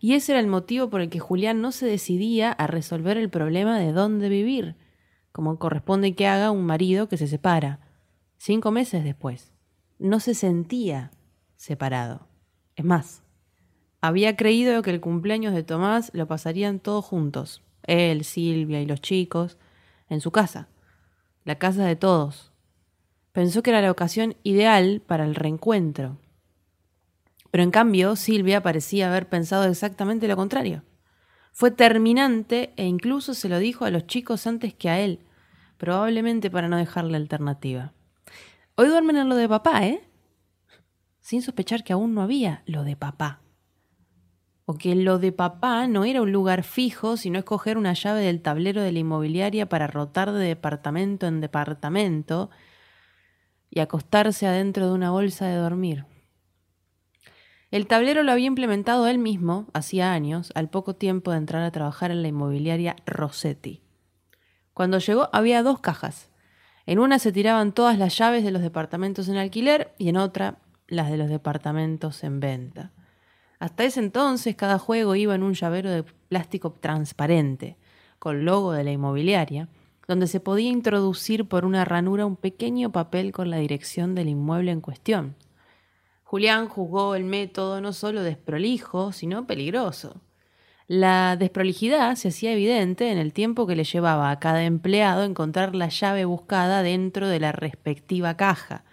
Y 0.00 0.14
ese 0.14 0.32
era 0.32 0.40
el 0.40 0.48
motivo 0.48 0.90
por 0.90 1.00
el 1.00 1.10
que 1.10 1.20
Julián 1.20 1.60
no 1.62 1.70
se 1.70 1.86
decidía 1.86 2.50
a 2.50 2.66
resolver 2.66 3.16
el 3.16 3.30
problema 3.30 3.78
de 3.78 3.92
dónde 3.92 4.28
vivir, 4.28 4.74
como 5.30 5.60
corresponde 5.60 6.16
que 6.16 6.26
haga 6.26 6.50
un 6.50 6.66
marido 6.66 7.08
que 7.08 7.16
se 7.16 7.28
separa. 7.28 7.78
Cinco 8.36 8.72
meses 8.72 9.04
después. 9.04 9.52
No 10.00 10.18
se 10.18 10.34
sentía 10.34 11.12
separado. 11.54 12.26
Es 12.74 12.84
más, 12.84 13.22
había 14.00 14.34
creído 14.34 14.82
que 14.82 14.90
el 14.90 15.00
cumpleaños 15.00 15.54
de 15.54 15.62
Tomás 15.62 16.10
lo 16.12 16.26
pasarían 16.26 16.80
todos 16.80 17.04
juntos, 17.04 17.62
él, 17.84 18.24
Silvia 18.24 18.82
y 18.82 18.86
los 18.86 19.00
chicos, 19.00 19.56
en 20.08 20.20
su 20.20 20.32
casa, 20.32 20.66
la 21.44 21.58
casa 21.60 21.84
de 21.84 21.94
todos. 21.94 22.50
Pensó 23.30 23.62
que 23.62 23.70
era 23.70 23.82
la 23.82 23.92
ocasión 23.92 24.34
ideal 24.42 25.00
para 25.06 25.24
el 25.26 25.36
reencuentro. 25.36 26.18
Pero 27.50 27.62
en 27.62 27.70
cambio, 27.70 28.16
Silvia 28.16 28.62
parecía 28.62 29.08
haber 29.08 29.28
pensado 29.28 29.64
exactamente 29.64 30.28
lo 30.28 30.36
contrario. 30.36 30.82
Fue 31.52 31.70
terminante 31.70 32.72
e 32.76 32.84
incluso 32.84 33.34
se 33.34 33.48
lo 33.48 33.58
dijo 33.58 33.84
a 33.84 33.90
los 33.90 34.06
chicos 34.06 34.46
antes 34.46 34.74
que 34.74 34.90
a 34.90 35.00
él, 35.00 35.20
probablemente 35.76 36.50
para 36.50 36.68
no 36.68 36.76
dejarle 36.76 37.16
alternativa. 37.16 37.92
Hoy 38.74 38.88
duermen 38.88 39.16
en 39.16 39.28
lo 39.28 39.36
de 39.36 39.48
papá, 39.48 39.86
¿eh? 39.86 40.02
Sin 41.20 41.42
sospechar 41.42 41.84
que 41.84 41.92
aún 41.92 42.14
no 42.14 42.22
había 42.22 42.62
lo 42.66 42.84
de 42.84 42.96
papá 42.96 43.40
o 44.70 44.74
que 44.74 44.94
lo 44.94 45.18
de 45.18 45.32
papá 45.32 45.86
no 45.86 46.04
era 46.04 46.20
un 46.20 46.30
lugar 46.30 46.62
fijo, 46.62 47.16
sino 47.16 47.38
escoger 47.38 47.78
una 47.78 47.94
llave 47.94 48.20
del 48.20 48.42
tablero 48.42 48.82
de 48.82 48.92
la 48.92 48.98
inmobiliaria 48.98 49.66
para 49.66 49.86
rotar 49.86 50.30
de 50.30 50.44
departamento 50.44 51.26
en 51.26 51.40
departamento, 51.40 52.50
y 53.70 53.80
acostarse 53.80 54.46
adentro 54.46 54.86
de 54.86 54.92
una 54.92 55.10
bolsa 55.10 55.46
de 55.46 55.56
dormir. 55.56 56.04
El 57.70 57.86
tablero 57.86 58.22
lo 58.22 58.32
había 58.32 58.46
implementado 58.46 59.06
él 59.08 59.18
mismo, 59.18 59.66
hacía 59.74 60.12
años, 60.12 60.52
al 60.54 60.70
poco 60.70 60.94
tiempo 60.94 61.32
de 61.32 61.36
entrar 61.36 61.62
a 61.62 61.70
trabajar 61.70 62.10
en 62.10 62.22
la 62.22 62.28
inmobiliaria 62.28 62.96
Rossetti. 63.04 63.82
Cuando 64.72 64.98
llegó 64.98 65.28
había 65.32 65.62
dos 65.62 65.80
cajas. 65.80 66.30
En 66.86 66.98
una 66.98 67.18
se 67.18 67.30
tiraban 67.30 67.72
todas 67.72 67.98
las 67.98 68.16
llaves 68.16 68.42
de 68.42 68.52
los 68.52 68.62
departamentos 68.62 69.28
en 69.28 69.36
alquiler 69.36 69.92
y 69.98 70.08
en 70.08 70.16
otra 70.16 70.58
las 70.86 71.10
de 71.10 71.18
los 71.18 71.28
departamentos 71.28 72.24
en 72.24 72.40
venta. 72.40 72.92
Hasta 73.58 73.84
ese 73.84 74.00
entonces 74.00 74.56
cada 74.56 74.78
juego 74.78 75.14
iba 75.14 75.34
en 75.34 75.42
un 75.42 75.52
llavero 75.52 75.90
de 75.90 76.04
plástico 76.04 76.72
transparente, 76.72 77.76
con 78.18 78.46
logo 78.46 78.72
de 78.72 78.84
la 78.84 78.92
inmobiliaria, 78.92 79.68
donde 80.06 80.26
se 80.26 80.40
podía 80.40 80.70
introducir 80.70 81.46
por 81.46 81.66
una 81.66 81.84
ranura 81.84 82.24
un 82.24 82.36
pequeño 82.36 82.92
papel 82.92 83.32
con 83.32 83.50
la 83.50 83.58
dirección 83.58 84.14
del 84.14 84.30
inmueble 84.30 84.70
en 84.70 84.80
cuestión. 84.80 85.36
Julián 86.28 86.68
juzgó 86.68 87.14
el 87.14 87.24
método 87.24 87.80
no 87.80 87.94
solo 87.94 88.22
desprolijo, 88.22 89.12
sino 89.12 89.46
peligroso. 89.46 90.20
La 90.86 91.36
desprolijidad 91.36 92.16
se 92.16 92.28
hacía 92.28 92.52
evidente 92.52 93.10
en 93.10 93.16
el 93.16 93.32
tiempo 93.32 93.66
que 93.66 93.74
le 93.74 93.84
llevaba 93.84 94.30
a 94.30 94.38
cada 94.38 94.62
empleado 94.64 95.24
encontrar 95.24 95.74
la 95.74 95.88
llave 95.88 96.26
buscada 96.26 96.82
dentro 96.82 97.28
de 97.28 97.40
la 97.40 97.52
respectiva 97.52 98.36
caja, 98.36 98.84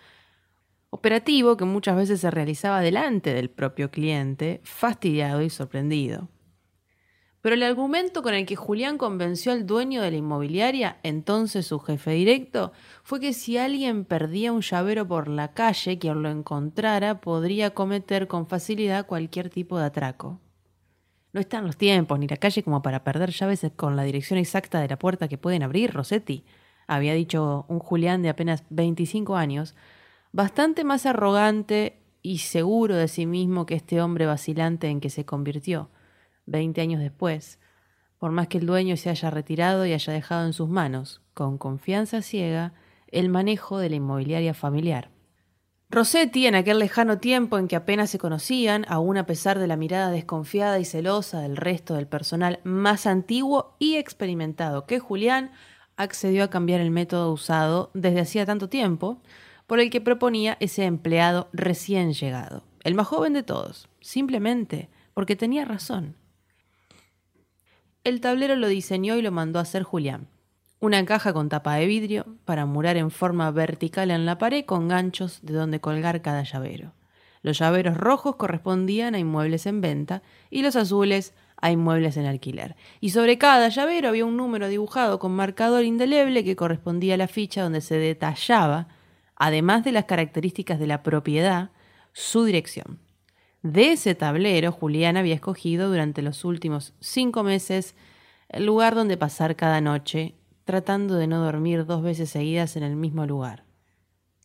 operativo 0.91 1.57
que 1.57 1.65
muchas 1.65 1.97
veces 1.97 2.21
se 2.21 2.31
realizaba 2.31 2.79
delante 2.79 3.33
del 3.33 3.49
propio 3.49 3.91
cliente, 3.91 4.61
fastidiado 4.63 5.41
y 5.41 5.49
sorprendido. 5.49 6.29
Pero 7.45 7.53
el 7.53 7.61
argumento 7.61 8.23
con 8.23 8.33
el 8.33 8.47
que 8.47 8.55
Julián 8.55 8.97
convenció 8.97 9.51
al 9.51 9.67
dueño 9.67 10.01
de 10.01 10.09
la 10.09 10.17
inmobiliaria, 10.17 10.97
entonces 11.03 11.67
su 11.67 11.79
jefe 11.79 12.09
directo, 12.09 12.71
fue 13.03 13.19
que 13.19 13.33
si 13.33 13.59
alguien 13.59 14.03
perdía 14.03 14.51
un 14.51 14.61
llavero 14.61 15.07
por 15.07 15.27
la 15.27 15.53
calle, 15.53 15.99
quien 15.99 16.23
lo 16.23 16.31
encontrara 16.31 17.21
podría 17.21 17.69
cometer 17.69 18.27
con 18.27 18.47
facilidad 18.47 19.05
cualquier 19.05 19.51
tipo 19.51 19.77
de 19.77 19.85
atraco. 19.85 20.39
No 21.33 21.39
están 21.39 21.67
los 21.67 21.77
tiempos 21.77 22.17
ni 22.17 22.27
la 22.27 22.37
calle 22.37 22.63
como 22.63 22.81
para 22.81 23.03
perder 23.03 23.29
llaves 23.29 23.63
con 23.75 23.95
la 23.95 24.01
dirección 24.01 24.39
exacta 24.39 24.81
de 24.81 24.87
la 24.87 24.97
puerta 24.97 25.27
que 25.27 25.37
pueden 25.37 25.61
abrir, 25.61 25.93
Rossetti, 25.93 26.45
había 26.87 27.13
dicho 27.13 27.65
un 27.67 27.77
Julián 27.77 28.23
de 28.23 28.29
apenas 28.29 28.63
25 28.71 29.35
años, 29.35 29.75
bastante 30.31 30.83
más 30.83 31.05
arrogante 31.05 31.99
y 32.23 32.39
seguro 32.39 32.95
de 32.95 33.07
sí 33.07 33.27
mismo 33.27 33.67
que 33.67 33.75
este 33.75 34.01
hombre 34.01 34.25
vacilante 34.25 34.87
en 34.87 34.99
que 34.99 35.11
se 35.11 35.25
convirtió. 35.25 35.91
Veinte 36.45 36.81
años 36.81 37.01
después, 37.01 37.59
por 38.17 38.31
más 38.31 38.47
que 38.47 38.57
el 38.57 38.65
dueño 38.65 38.97
se 38.97 39.09
haya 39.09 39.29
retirado 39.29 39.85
y 39.85 39.93
haya 39.93 40.13
dejado 40.13 40.45
en 40.45 40.53
sus 40.53 40.69
manos, 40.69 41.21
con 41.33 41.57
confianza 41.57 42.21
ciega, 42.21 42.73
el 43.07 43.29
manejo 43.29 43.77
de 43.77 43.89
la 43.89 43.95
inmobiliaria 43.97 44.53
familiar. 44.53 45.09
Rossetti, 45.89 46.47
en 46.47 46.55
aquel 46.55 46.79
lejano 46.79 47.19
tiempo 47.19 47.57
en 47.57 47.67
que 47.67 47.75
apenas 47.75 48.09
se 48.09 48.17
conocían, 48.17 48.85
aún 48.89 49.17
a 49.17 49.25
pesar 49.25 49.59
de 49.59 49.67
la 49.67 49.77
mirada 49.77 50.09
desconfiada 50.09 50.79
y 50.79 50.85
celosa 50.85 51.41
del 51.41 51.55
resto 51.55 51.93
del 51.93 52.07
personal 52.07 52.59
más 52.63 53.05
antiguo 53.05 53.75
y 53.77 53.95
experimentado 53.97 54.87
que 54.87 54.99
Julián, 54.99 55.51
accedió 55.95 56.43
a 56.43 56.49
cambiar 56.49 56.81
el 56.81 56.91
método 56.91 57.31
usado 57.31 57.91
desde 57.93 58.21
hacía 58.21 58.45
tanto 58.45 58.67
tiempo, 58.67 59.21
por 59.67 59.79
el 59.79 59.89
que 59.89 60.01
proponía 60.01 60.57
ese 60.59 60.85
empleado 60.85 61.47
recién 61.53 62.13
llegado, 62.13 62.63
el 62.83 62.95
más 62.95 63.07
joven 63.07 63.33
de 63.33 63.43
todos, 63.43 63.87
simplemente 64.01 64.89
porque 65.13 65.35
tenía 65.35 65.65
razón. 65.65 66.15
El 68.05 68.21
tablero 68.21 68.55
lo 68.55 68.67
diseñó 68.67 69.17
y 69.17 69.23
lo 69.23 69.31
mandó 69.31 69.57
a 69.57 69.63
hacer 69.63 69.81
Julián. 69.81 70.27
Una 70.79 71.03
caja 71.05 71.33
con 71.33 71.49
tapa 71.49 71.73
de 71.73 71.87
vidrio 71.87 72.27
para 72.45 72.67
murar 72.67 72.97
en 72.97 73.09
forma 73.09 73.49
vertical 73.49 74.11
en 74.11 74.27
la 74.27 74.37
pared 74.37 74.63
con 74.63 74.87
ganchos 74.87 75.39
de 75.41 75.55
donde 75.55 75.81
colgar 75.81 76.21
cada 76.21 76.43
llavero. 76.43 76.93
Los 77.41 77.57
llaveros 77.57 77.97
rojos 77.97 78.35
correspondían 78.35 79.15
a 79.15 79.19
inmuebles 79.19 79.65
en 79.65 79.81
venta 79.81 80.21
y 80.51 80.61
los 80.61 80.75
azules 80.75 81.33
a 81.59 81.71
inmuebles 81.71 82.15
en 82.17 82.27
alquiler. 82.27 82.75
Y 83.01 83.09
sobre 83.09 83.39
cada 83.39 83.69
llavero 83.69 84.09
había 84.09 84.25
un 84.25 84.37
número 84.37 84.67
dibujado 84.67 85.17
con 85.17 85.31
marcador 85.31 85.83
indeleble 85.83 86.43
que 86.43 86.55
correspondía 86.55 87.15
a 87.15 87.17
la 87.17 87.27
ficha 87.27 87.63
donde 87.63 87.81
se 87.81 87.97
detallaba, 87.97 88.87
además 89.35 89.83
de 89.83 89.93
las 89.93 90.05
características 90.05 90.77
de 90.77 90.85
la 90.85 91.01
propiedad, 91.01 91.71
su 92.13 92.43
dirección. 92.43 92.99
De 93.65 93.93
ese 93.93 94.13
tablero, 94.13 94.71
Julián 94.71 95.17
había 95.17 95.33
escogido 95.33 95.89
durante 95.89 96.21
los 96.21 96.45
últimos 96.45 96.93
cinco 96.99 97.41
meses 97.41 97.95
el 98.47 98.63
lugar 98.63 98.93
donde 98.93 99.17
pasar 99.17 99.55
cada 99.55 99.81
noche, 99.81 100.35
tratando 100.65 101.15
de 101.15 101.25
no 101.25 101.43
dormir 101.43 101.87
dos 101.87 102.03
veces 102.03 102.29
seguidas 102.29 102.75
en 102.75 102.83
el 102.83 102.95
mismo 102.95 103.25
lugar, 103.25 103.63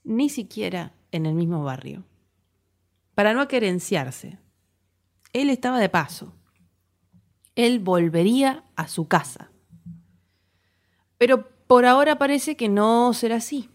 ni 0.04 0.30
siquiera 0.30 0.94
en 1.12 1.26
el 1.26 1.34
mismo 1.34 1.62
barrio, 1.62 2.04
para 3.14 3.34
no 3.34 3.46
querenciarse. 3.46 4.38
Él 5.34 5.50
estaba 5.50 5.78
de 5.78 5.90
paso. 5.90 6.32
Él 7.56 7.78
volvería 7.78 8.64
a 8.74 8.88
su 8.88 9.06
casa. 9.06 9.50
Pero 11.18 11.46
por 11.66 11.84
ahora 11.84 12.16
parece 12.16 12.56
que 12.56 12.70
no 12.70 13.12
será 13.12 13.36
así. 13.36 13.68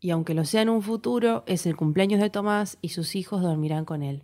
Y 0.00 0.12
aunque 0.12 0.32
lo 0.32 0.46
sea 0.46 0.62
en 0.62 0.70
un 0.70 0.80
futuro, 0.80 1.44
es 1.46 1.66
el 1.66 1.76
cumpleaños 1.76 2.22
de 2.22 2.30
Tomás 2.30 2.78
y 2.80 2.88
sus 2.88 3.16
hijos 3.16 3.42
dormirán 3.42 3.84
con 3.84 4.02
él. 4.02 4.22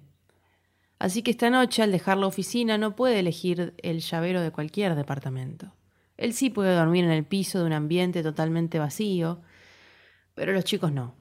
Así 0.99 1.23
que 1.23 1.31
esta 1.31 1.51
noche, 1.51 1.83
al 1.83 1.93
dejar 1.93 2.19
la 2.19 2.27
oficina, 2.27 2.77
no 2.77 2.97
puede 2.97 3.21
elegir 3.21 3.75
el 3.83 4.01
llavero 4.01 4.41
de 4.41 4.51
cualquier 4.51 4.95
departamento. 4.95 5.73
Él 6.17 6.33
sí 6.35 6.51
puede 6.51 6.75
dormir 6.75 7.05
en 7.05 7.13
el 7.13 7.25
piso 7.25 7.61
de 7.61 7.67
un 7.67 7.73
ambiente 7.73 8.23
totalmente 8.23 8.81
vacío, 8.81 9.41
pero 10.35 10.53
los 10.53 10.65
chicos 10.65 10.93
no. 10.93 11.15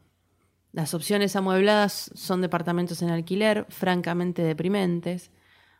Las 0.71 0.93
opciones 0.93 1.35
amuebladas 1.35 2.11
son 2.15 2.41
departamentos 2.41 3.01
en 3.01 3.09
alquiler, 3.09 3.65
francamente 3.69 4.41
deprimentes, 4.41 5.31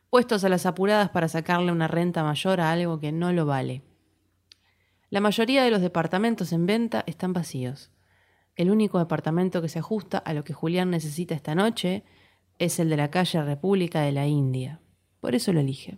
puestos 0.10 0.44
a 0.44 0.50
las 0.50 0.66
apuradas 0.66 1.10
para 1.10 1.28
sacarle 1.28 1.72
una 1.72 1.88
renta 1.88 2.24
mayor 2.24 2.62
a 2.62 2.72
algo 2.72 3.00
que 3.00 3.12
no 3.12 3.34
lo 3.34 3.46
vale. 3.46 3.82
La 5.10 5.20
mayoría 5.22 5.64
de 5.64 5.72
los 5.72 5.82
departamentos 5.82 6.52
en 6.54 6.66
venta 6.66 7.04
están 7.08 7.34
vacíos. 7.34 7.92
El 8.56 8.70
único 8.70 9.00
departamento 9.00 9.62
que 9.62 9.70
se 9.70 9.80
ajusta 9.80 10.18
a 10.18 10.34
lo 10.34 10.44
que 10.44 10.54
Julián 10.54 10.90
necesita 10.90 11.34
esta 11.36 11.56
noche 11.56 12.04
es 12.60 12.80
el 12.80 12.90
de 12.90 12.98
la 12.98 13.12
calle 13.12 13.44
República 13.44 14.02
de 14.02 14.12
la 14.12 14.28
India. 14.28 14.80
Por 15.20 15.36
eso 15.36 15.54
lo 15.54 15.60
elige. 15.60 15.98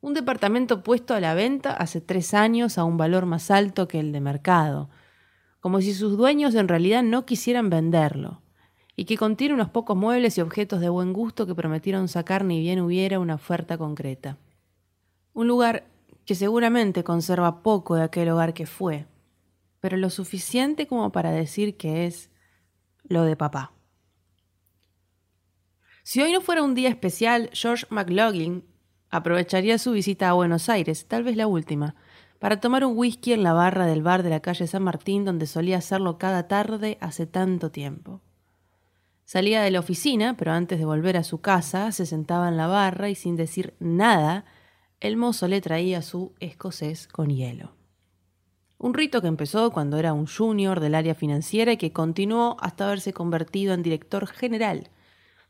Un 0.00 0.14
departamento 0.14 0.82
puesto 0.82 1.14
a 1.14 1.20
la 1.20 1.34
venta 1.34 1.72
hace 1.72 2.00
tres 2.00 2.32
años 2.32 2.78
a 2.78 2.84
un 2.84 2.96
valor 2.96 3.26
más 3.26 3.50
alto 3.50 3.88
que 3.88 3.98
el 3.98 4.12
de 4.12 4.20
mercado, 4.20 4.90
como 5.60 5.80
si 5.80 5.92
sus 5.92 6.16
dueños 6.16 6.54
en 6.54 6.68
realidad 6.68 7.02
no 7.02 7.26
quisieran 7.26 7.68
venderlo, 7.68 8.42
y 8.94 9.04
que 9.06 9.16
contiene 9.16 9.54
unos 9.54 9.70
pocos 9.70 9.96
muebles 9.96 10.38
y 10.38 10.40
objetos 10.40 10.80
de 10.80 10.88
buen 10.88 11.12
gusto 11.12 11.46
que 11.46 11.54
prometieron 11.54 12.08
sacar 12.08 12.44
ni 12.44 12.60
bien 12.60 12.80
hubiera 12.80 13.18
una 13.18 13.34
oferta 13.34 13.76
concreta. 13.76 14.38
Un 15.34 15.48
lugar 15.48 15.86
que 16.24 16.34
seguramente 16.34 17.04
conserva 17.04 17.62
poco 17.62 17.96
de 17.96 18.02
aquel 18.02 18.28
hogar 18.28 18.54
que 18.54 18.66
fue, 18.66 19.06
pero 19.80 19.96
lo 19.96 20.10
suficiente 20.10 20.86
como 20.86 21.10
para 21.10 21.30
decir 21.30 21.76
que 21.76 22.06
es 22.06 22.30
lo 23.04 23.24
de 23.24 23.36
papá. 23.36 23.72
Si 26.08 26.22
hoy 26.22 26.32
no 26.32 26.40
fuera 26.40 26.62
un 26.62 26.74
día 26.74 26.88
especial, 26.88 27.50
George 27.52 27.84
McLaughlin 27.90 28.64
aprovecharía 29.10 29.76
su 29.76 29.92
visita 29.92 30.30
a 30.30 30.32
Buenos 30.32 30.70
Aires, 30.70 31.04
tal 31.06 31.22
vez 31.22 31.36
la 31.36 31.46
última, 31.46 31.96
para 32.38 32.60
tomar 32.60 32.82
un 32.86 32.96
whisky 32.96 33.34
en 33.34 33.42
la 33.42 33.52
barra 33.52 33.84
del 33.84 34.02
bar 34.02 34.22
de 34.22 34.30
la 34.30 34.40
calle 34.40 34.66
San 34.66 34.84
Martín 34.84 35.26
donde 35.26 35.46
solía 35.46 35.76
hacerlo 35.76 36.16
cada 36.16 36.48
tarde 36.48 36.96
hace 37.02 37.26
tanto 37.26 37.70
tiempo. 37.70 38.22
Salía 39.26 39.60
de 39.60 39.70
la 39.70 39.80
oficina, 39.80 40.34
pero 40.38 40.52
antes 40.52 40.78
de 40.78 40.86
volver 40.86 41.18
a 41.18 41.24
su 41.24 41.42
casa, 41.42 41.92
se 41.92 42.06
sentaba 42.06 42.48
en 42.48 42.56
la 42.56 42.68
barra 42.68 43.10
y 43.10 43.14
sin 43.14 43.36
decir 43.36 43.74
nada, 43.78 44.46
el 45.00 45.18
mozo 45.18 45.46
le 45.46 45.60
traía 45.60 46.00
su 46.00 46.32
escocés 46.40 47.06
con 47.06 47.28
hielo. 47.28 47.74
Un 48.78 48.94
rito 48.94 49.20
que 49.20 49.28
empezó 49.28 49.70
cuando 49.72 49.98
era 49.98 50.14
un 50.14 50.26
junior 50.26 50.80
del 50.80 50.94
área 50.94 51.14
financiera 51.14 51.72
y 51.72 51.76
que 51.76 51.92
continuó 51.92 52.56
hasta 52.60 52.86
haberse 52.86 53.12
convertido 53.12 53.74
en 53.74 53.82
director 53.82 54.26
general 54.26 54.88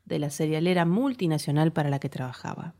de 0.08 0.18
la 0.18 0.30
serialera 0.30 0.84
multinacional 0.84 1.72
para 1.72 1.90
la 1.90 1.98
que 1.98 2.08
trabajaba. 2.08 2.74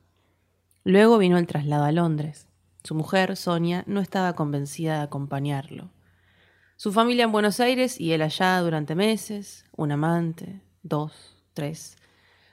Luego 0.82 1.18
vino 1.18 1.38
el 1.38 1.46
traslado 1.46 1.84
a 1.84 1.92
Londres. 1.92 2.48
Su 2.82 2.94
mujer, 2.94 3.36
Sonia, 3.36 3.84
no 3.86 4.00
estaba 4.00 4.34
convencida 4.34 4.96
de 4.96 5.02
acompañarlo. 5.02 5.90
Su 6.76 6.92
familia 6.92 7.24
en 7.24 7.32
Buenos 7.32 7.60
Aires 7.60 8.00
y 8.00 8.12
él 8.12 8.22
allá 8.22 8.58
durante 8.60 8.94
meses, 8.94 9.66
un 9.76 9.92
amante, 9.92 10.62
dos, 10.82 11.12
tres. 11.52 11.96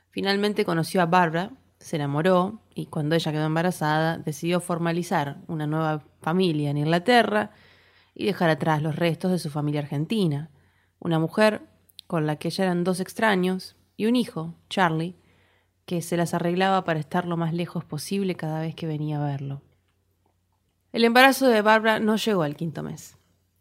Finalmente 0.09 0.65
conoció 0.65 1.01
a 1.01 1.05
Barbara, 1.05 1.51
se 1.79 1.95
enamoró 1.95 2.61
y 2.73 2.87
cuando 2.87 3.15
ella 3.15 3.31
quedó 3.31 3.45
embarazada 3.45 4.17
decidió 4.17 4.59
formalizar 4.59 5.37
una 5.47 5.67
nueva 5.67 6.03
familia 6.21 6.71
en 6.71 6.77
Inglaterra 6.77 7.51
y 8.13 8.25
dejar 8.25 8.49
atrás 8.49 8.81
los 8.81 8.95
restos 8.95 9.31
de 9.31 9.39
su 9.39 9.49
familia 9.49 9.81
argentina. 9.81 10.49
Una 10.99 11.19
mujer 11.19 11.61
con 12.07 12.25
la 12.25 12.37
que 12.37 12.49
ya 12.49 12.63
eran 12.63 12.83
dos 12.83 12.99
extraños, 12.99 13.75
y 13.97 14.05
un 14.05 14.15
hijo, 14.15 14.55
Charlie, 14.69 15.15
que 15.85 16.01
se 16.01 16.17
las 16.17 16.33
arreglaba 16.33 16.83
para 16.83 16.99
estar 16.99 17.25
lo 17.25 17.37
más 17.37 17.53
lejos 17.53 17.85
posible 17.85 18.35
cada 18.35 18.59
vez 18.59 18.75
que 18.75 18.87
venía 18.87 19.21
a 19.21 19.25
verlo. 19.25 19.61
El 20.91 21.03
embarazo 21.03 21.47
de 21.47 21.61
Barbara 21.61 21.99
no 21.99 22.15
llegó 22.15 22.43
al 22.43 22.55
quinto 22.55 22.83
mes. 22.83 23.17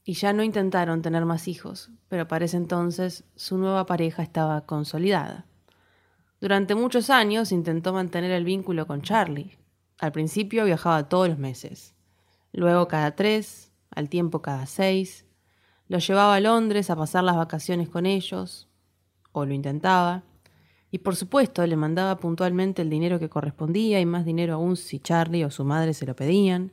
y 0.07 0.13
ya 0.13 0.35
no 0.35 0.43
intentaron 0.43 1.01
tener 1.01 1.25
más 1.25 1.49
hijos, 1.49 1.91
pero 2.09 2.29
para 2.29 2.45
ese 2.45 2.59
entonces 2.59 3.25
su 3.37 3.57
nueva 3.57 3.87
pareja 3.87 4.23
estaba 4.23 4.67
consolidada. 4.67 5.47
Durante 6.43 6.75
muchos 6.75 7.09
años 7.09 7.53
intentó 7.53 7.95
mantener 7.95 8.31
el 8.31 8.45
vínculo 8.45 8.87
con 8.87 9.01
Charlie. 9.01 9.57
Al 9.99 10.13
principio 10.13 10.67
viajaba 10.67 11.09
todos 11.09 11.29
los 11.31 11.39
meses, 11.39 11.95
luego 12.53 12.87
cada 12.87 13.17
tres, 13.17 13.73
al 13.91 14.11
tiempo 14.11 14.43
cada 14.43 14.67
seis. 14.67 15.25
Lo 15.89 15.99
llevaba 15.99 16.35
a 16.35 16.41
Londres 16.41 16.91
a 16.91 16.97
pasar 16.97 17.25
las 17.25 17.37
vacaciones 17.37 17.89
con 17.89 18.05
ellos, 18.05 18.69
o 19.35 19.45
lo 19.45 19.53
intentaba, 19.53 20.23
y 20.95 20.99
por 20.99 21.17
supuesto 21.17 21.67
le 21.67 21.75
mandaba 21.75 22.17
puntualmente 22.19 22.81
el 22.81 22.89
dinero 22.89 23.19
que 23.19 23.29
correspondía 23.29 24.01
y 24.01 24.07
más 24.07 24.25
dinero 24.25 24.55
aún 24.55 24.77
si 24.77 25.01
Charlie 25.01 25.45
o 25.45 25.51
su 25.51 25.65
madre 25.65 25.93
se 25.93 26.07
lo 26.07 26.15
pedían. 26.15 26.73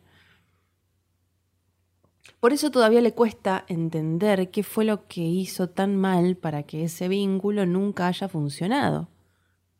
Por 2.39 2.53
eso 2.53 2.69
todavía 2.69 3.01
le 3.01 3.15
cuesta 3.15 3.65
entender 3.67 4.51
qué 4.51 4.61
fue 4.61 4.85
lo 4.85 5.07
que 5.07 5.21
hizo 5.21 5.69
tan 5.69 5.97
mal 5.97 6.37
para 6.37 6.63
que 6.63 6.83
ese 6.83 7.07
vínculo 7.07 7.65
nunca 7.65 8.05
haya 8.05 8.29
funcionado. 8.29 9.09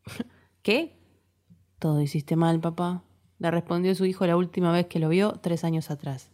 ¿Qué? 0.62 0.98
Todo 1.78 2.00
hiciste 2.00 2.34
mal, 2.34 2.58
papá, 2.58 3.04
le 3.38 3.50
respondió 3.50 3.94
su 3.94 4.06
hijo 4.06 4.26
la 4.26 4.36
última 4.36 4.72
vez 4.72 4.86
que 4.88 4.98
lo 4.98 5.08
vio 5.08 5.34
tres 5.40 5.62
años 5.62 5.88
atrás. 5.88 6.30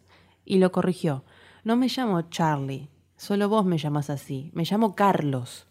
Y 0.46 0.58
lo 0.58 0.72
corrigió. 0.72 1.24
No 1.62 1.76
me 1.76 1.88
llamo 1.88 2.22
Charlie, 2.22 2.88
solo 3.18 3.50
vos 3.50 3.66
me 3.66 3.76
llamás 3.76 4.08
así. 4.08 4.50
Me 4.54 4.64
llamo 4.64 4.94
Carlos. 4.94 5.67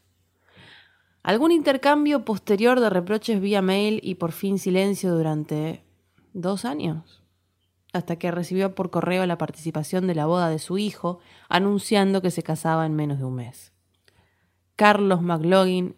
Algún 1.27 1.51
intercambio 1.51 2.23
posterior 2.23 2.79
de 2.79 2.89
reproches 2.89 3.41
vía 3.41 3.61
mail 3.61 3.99
y 4.01 4.15
por 4.15 4.31
fin 4.31 4.57
silencio 4.57 5.13
durante 5.13 5.83
dos 6.31 6.63
años 6.63 7.21
hasta 7.91 8.15
que 8.15 8.31
recibió 8.31 8.75
por 8.75 8.91
correo 8.91 9.25
la 9.25 9.37
participación 9.37 10.07
de 10.07 10.15
la 10.15 10.25
boda 10.25 10.49
de 10.49 10.57
su 10.57 10.77
hijo, 10.77 11.19
anunciando 11.49 12.21
que 12.21 12.31
se 12.31 12.43
casaba 12.43 12.85
en 12.85 12.95
menos 12.95 13.17
de 13.17 13.25
un 13.25 13.35
mes. 13.35 13.73
Carlos 14.77 15.21
McLaughlin, 15.21 15.97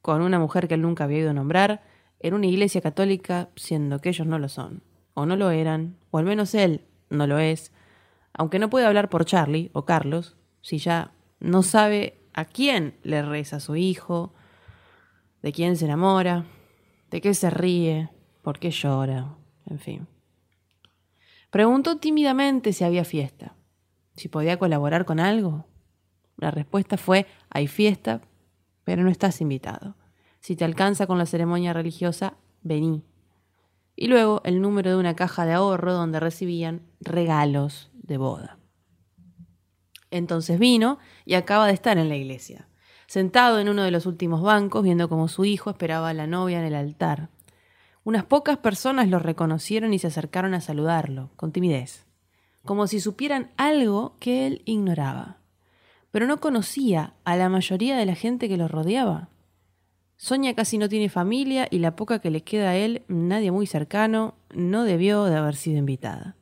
con 0.00 0.22
una 0.22 0.38
mujer 0.38 0.68
que 0.68 0.74
él 0.74 0.80
nunca 0.80 1.04
había 1.04 1.18
ido 1.18 1.34
nombrar, 1.34 1.82
en 2.18 2.32
una 2.32 2.46
iglesia 2.46 2.80
católica, 2.80 3.50
siendo 3.56 3.98
que 3.98 4.08
ellos 4.08 4.26
no 4.26 4.38
lo 4.38 4.48
son, 4.48 4.82
o 5.12 5.26
no 5.26 5.36
lo 5.36 5.50
eran, 5.50 5.98
o 6.10 6.16
al 6.16 6.24
menos 6.24 6.54
él 6.54 6.86
no 7.10 7.26
lo 7.26 7.38
es, 7.38 7.72
aunque 8.32 8.58
no 8.58 8.70
puede 8.70 8.86
hablar 8.86 9.10
por 9.10 9.26
Charlie 9.26 9.70
o 9.74 9.84
Carlos, 9.84 10.38
si 10.62 10.78
ya 10.78 11.12
no 11.40 11.62
sabe 11.62 12.22
a 12.32 12.46
quién 12.46 12.94
le 13.02 13.20
reza 13.20 13.60
su 13.60 13.76
hijo, 13.76 14.32
de 15.42 15.52
quién 15.52 15.76
se 15.76 15.84
enamora, 15.84 16.46
de 17.10 17.20
qué 17.20 17.34
se 17.34 17.50
ríe, 17.50 18.10
por 18.42 18.58
qué 18.58 18.70
llora, 18.70 19.36
en 19.66 19.78
fin. 19.78 20.06
Preguntó 21.50 21.98
tímidamente 21.98 22.72
si 22.72 22.84
había 22.84 23.04
fiesta, 23.04 23.54
si 24.16 24.28
podía 24.28 24.58
colaborar 24.58 25.04
con 25.04 25.20
algo. 25.20 25.66
La 26.36 26.50
respuesta 26.50 26.96
fue, 26.96 27.26
hay 27.50 27.68
fiesta, 27.68 28.22
pero 28.84 29.02
no 29.02 29.10
estás 29.10 29.40
invitado. 29.40 29.96
Si 30.40 30.56
te 30.56 30.64
alcanza 30.64 31.06
con 31.06 31.18
la 31.18 31.26
ceremonia 31.26 31.72
religiosa, 31.72 32.34
vení. 32.62 33.04
Y 33.94 34.06
luego 34.06 34.40
el 34.44 34.60
número 34.60 34.90
de 34.90 34.96
una 34.96 35.14
caja 35.14 35.44
de 35.44 35.52
ahorro 35.52 35.92
donde 35.92 36.20
recibían 36.20 36.82
regalos 37.00 37.90
de 37.92 38.16
boda. 38.16 38.58
Entonces 40.10 40.58
vino 40.58 40.98
y 41.24 41.34
acaba 41.34 41.66
de 41.66 41.74
estar 41.74 41.98
en 41.98 42.08
la 42.08 42.16
iglesia, 42.16 42.68
sentado 43.12 43.60
en 43.60 43.68
uno 43.68 43.82
de 43.82 43.90
los 43.90 44.06
últimos 44.06 44.40
bancos, 44.40 44.82
viendo 44.82 45.06
cómo 45.06 45.28
su 45.28 45.44
hijo 45.44 45.68
esperaba 45.68 46.08
a 46.08 46.14
la 46.14 46.26
novia 46.26 46.60
en 46.60 46.64
el 46.64 46.74
altar. 46.74 47.28
Unas 48.04 48.24
pocas 48.24 48.56
personas 48.56 49.06
lo 49.06 49.18
reconocieron 49.18 49.92
y 49.92 49.98
se 49.98 50.06
acercaron 50.06 50.54
a 50.54 50.62
saludarlo, 50.62 51.28
con 51.36 51.52
timidez, 51.52 52.06
como 52.64 52.86
si 52.86 53.00
supieran 53.00 53.50
algo 53.58 54.16
que 54.18 54.46
él 54.46 54.62
ignoraba. 54.64 55.36
Pero 56.10 56.26
no 56.26 56.40
conocía 56.40 57.12
a 57.24 57.36
la 57.36 57.50
mayoría 57.50 57.98
de 57.98 58.06
la 58.06 58.14
gente 58.14 58.48
que 58.48 58.56
lo 58.56 58.66
rodeaba. 58.66 59.28
Sonia 60.16 60.54
casi 60.54 60.78
no 60.78 60.88
tiene 60.88 61.10
familia 61.10 61.68
y 61.70 61.80
la 61.80 61.96
poca 61.96 62.18
que 62.18 62.30
le 62.30 62.44
queda 62.44 62.70
a 62.70 62.76
él, 62.76 63.02
nadie 63.08 63.50
muy 63.50 63.66
cercano, 63.66 64.36
no 64.54 64.84
debió 64.84 65.24
de 65.24 65.36
haber 65.36 65.56
sido 65.56 65.76
invitada. 65.76 66.34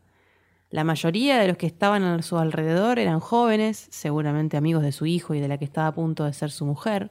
La 0.70 0.84
mayoría 0.84 1.38
de 1.38 1.48
los 1.48 1.56
que 1.56 1.66
estaban 1.66 2.04
a 2.04 2.22
su 2.22 2.38
alrededor 2.38 2.98
eran 2.98 3.20
jóvenes, 3.20 3.88
seguramente 3.90 4.56
amigos 4.56 4.82
de 4.82 4.92
su 4.92 5.04
hijo 5.06 5.34
y 5.34 5.40
de 5.40 5.48
la 5.48 5.58
que 5.58 5.64
estaba 5.64 5.88
a 5.88 5.94
punto 5.94 6.24
de 6.24 6.32
ser 6.32 6.50
su 6.50 6.64
mujer. 6.64 7.10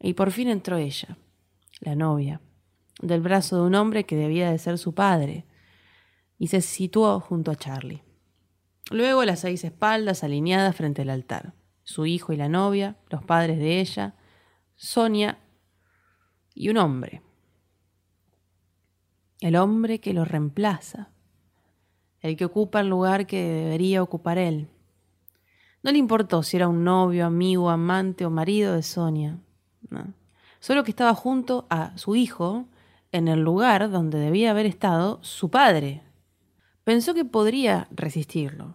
Y 0.00 0.14
por 0.14 0.30
fin 0.30 0.48
entró 0.48 0.76
ella, 0.76 1.18
la 1.80 1.94
novia 1.94 2.40
del 3.00 3.20
brazo 3.20 3.56
de 3.56 3.62
un 3.62 3.74
hombre 3.74 4.04
que 4.04 4.16
debía 4.16 4.50
de 4.50 4.58
ser 4.58 4.78
su 4.78 4.94
padre, 4.94 5.44
y 6.38 6.48
se 6.48 6.60
situó 6.60 7.20
junto 7.20 7.50
a 7.50 7.56
Charlie. 7.56 8.02
Luego 8.90 9.24
las 9.24 9.40
seis 9.40 9.64
espaldas 9.64 10.22
alineadas 10.22 10.76
frente 10.76 11.02
al 11.02 11.10
altar, 11.10 11.54
su 11.82 12.06
hijo 12.06 12.32
y 12.32 12.36
la 12.36 12.48
novia, 12.48 12.96
los 13.10 13.24
padres 13.24 13.58
de 13.58 13.80
ella, 13.80 14.14
Sonia 14.76 15.38
y 16.54 16.68
un 16.68 16.78
hombre. 16.78 17.22
El 19.40 19.56
hombre 19.56 20.00
que 20.00 20.12
lo 20.12 20.24
reemplaza, 20.24 21.10
el 22.26 22.36
que 22.36 22.44
ocupa 22.44 22.80
el 22.80 22.88
lugar 22.88 23.26
que 23.26 23.42
debería 23.42 24.02
ocupar 24.02 24.38
él. 24.38 24.68
No 25.82 25.92
le 25.92 25.98
importó 25.98 26.42
si 26.42 26.56
era 26.56 26.66
un 26.66 26.82
novio, 26.82 27.24
amigo, 27.24 27.70
amante 27.70 28.24
o 28.24 28.30
marido 28.30 28.74
de 28.74 28.82
Sonia. 28.82 29.38
Solo 30.58 30.82
que 30.82 30.90
estaba 30.90 31.14
junto 31.14 31.66
a 31.70 31.96
su 31.96 32.16
hijo 32.16 32.66
en 33.12 33.28
el 33.28 33.40
lugar 33.40 33.90
donde 33.90 34.18
debía 34.18 34.50
haber 34.50 34.66
estado 34.66 35.20
su 35.22 35.48
padre. 35.48 36.02
Pensó 36.82 37.14
que 37.14 37.24
podría 37.24 37.86
resistirlo. 37.92 38.74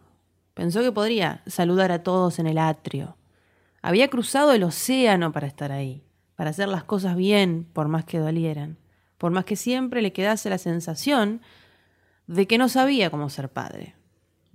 Pensó 0.54 0.82
que 0.82 0.92
podría 0.92 1.44
saludar 1.48 1.92
a 1.92 2.04
todos 2.04 2.40
en 2.40 2.48
el 2.48 2.58
atrio. 2.58 3.18
Había 3.82 4.10
cruzado 4.10 4.54
el 4.54 4.64
océano 4.64 5.32
para 5.32 5.48
estar 5.48 5.72
ahí, 5.72 6.04
para 6.36 6.52
hacer 6.52 6.70
las 6.70 6.84
cosas 6.84 7.16
bien, 7.16 7.68
por 7.74 7.88
más 7.88 8.06
que 8.06 8.20
dolieran, 8.20 8.78
por 9.18 9.32
más 9.32 9.44
que 9.44 9.56
siempre 9.56 10.02
le 10.02 10.14
quedase 10.14 10.50
la 10.50 10.58
sensación 10.58 11.42
de 12.32 12.48
que 12.48 12.58
no 12.58 12.70
sabía 12.70 13.10
cómo 13.10 13.30
ser 13.30 13.50
padre. 13.50 13.94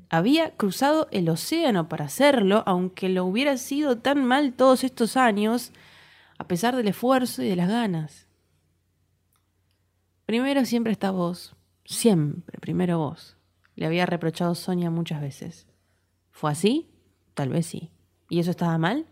Había 0.08 0.56
cruzado 0.56 1.08
el 1.10 1.28
océano 1.28 1.88
para 1.88 2.06
hacerlo, 2.06 2.62
aunque 2.64 3.10
lo 3.10 3.26
hubiera 3.26 3.58
sido 3.58 3.98
tan 3.98 4.24
mal 4.24 4.54
todos 4.54 4.82
estos 4.82 5.16
años, 5.18 5.72
a 6.38 6.48
pesar 6.48 6.74
del 6.74 6.88
esfuerzo 6.88 7.42
y 7.42 7.48
de 7.48 7.56
las 7.56 7.68
ganas. 7.68 8.28
Primero 10.24 10.64
siempre 10.64 10.92
está 10.92 11.10
vos, 11.10 11.54
siempre, 11.84 12.58
primero 12.60 12.98
vos, 12.98 13.36
le 13.74 13.84
había 13.84 14.06
reprochado 14.06 14.54
Sonia 14.54 14.90
muchas 14.90 15.20
veces. 15.20 15.66
¿Fue 16.30 16.50
así? 16.50 16.88
Tal 17.34 17.50
vez 17.50 17.66
sí. 17.66 17.90
¿Y 18.30 18.38
eso 18.40 18.52
estaba 18.52 18.78
mal? 18.78 19.06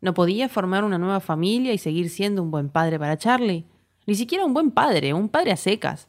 ¿No 0.00 0.14
podía 0.14 0.48
formar 0.48 0.84
una 0.84 0.98
nueva 0.98 1.18
familia 1.18 1.72
y 1.72 1.78
seguir 1.78 2.08
siendo 2.08 2.42
un 2.42 2.52
buen 2.52 2.68
padre 2.68 3.00
para 3.00 3.18
Charlie? 3.18 3.66
Ni 4.06 4.14
siquiera 4.14 4.44
un 4.44 4.54
buen 4.54 4.70
padre, 4.70 5.12
un 5.12 5.28
padre 5.28 5.50
a 5.50 5.56
secas. 5.56 6.08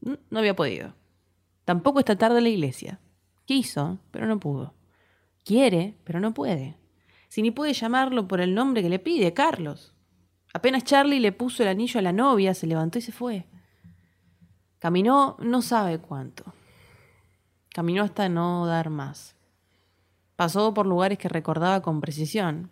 No 0.00 0.38
había 0.38 0.56
podido. 0.56 0.94
Tampoco 1.64 1.98
esta 1.98 2.16
tarde 2.16 2.40
la 2.40 2.48
iglesia. 2.48 3.00
Quiso, 3.44 3.98
pero 4.10 4.26
no 4.26 4.40
pudo. 4.40 4.74
Quiere, 5.44 5.96
pero 6.04 6.20
no 6.20 6.34
puede. 6.34 6.76
Si 7.28 7.42
ni 7.42 7.50
puede 7.50 7.72
llamarlo 7.72 8.28
por 8.28 8.40
el 8.40 8.54
nombre 8.54 8.82
que 8.82 8.88
le 8.88 8.98
pide, 8.98 9.32
Carlos. 9.32 9.94
Apenas 10.52 10.84
Charlie 10.84 11.20
le 11.20 11.32
puso 11.32 11.62
el 11.62 11.68
anillo 11.68 11.98
a 11.98 12.02
la 12.02 12.12
novia, 12.12 12.54
se 12.54 12.66
levantó 12.66 12.98
y 12.98 13.02
se 13.02 13.12
fue. 13.12 13.46
Caminó 14.78 15.36
no 15.38 15.62
sabe 15.62 15.98
cuánto. 15.98 16.52
Caminó 17.70 18.02
hasta 18.02 18.28
no 18.28 18.66
dar 18.66 18.90
más. 18.90 19.36
Pasó 20.36 20.74
por 20.74 20.86
lugares 20.86 21.18
que 21.18 21.28
recordaba 21.28 21.82
con 21.82 22.00
precisión. 22.00 22.71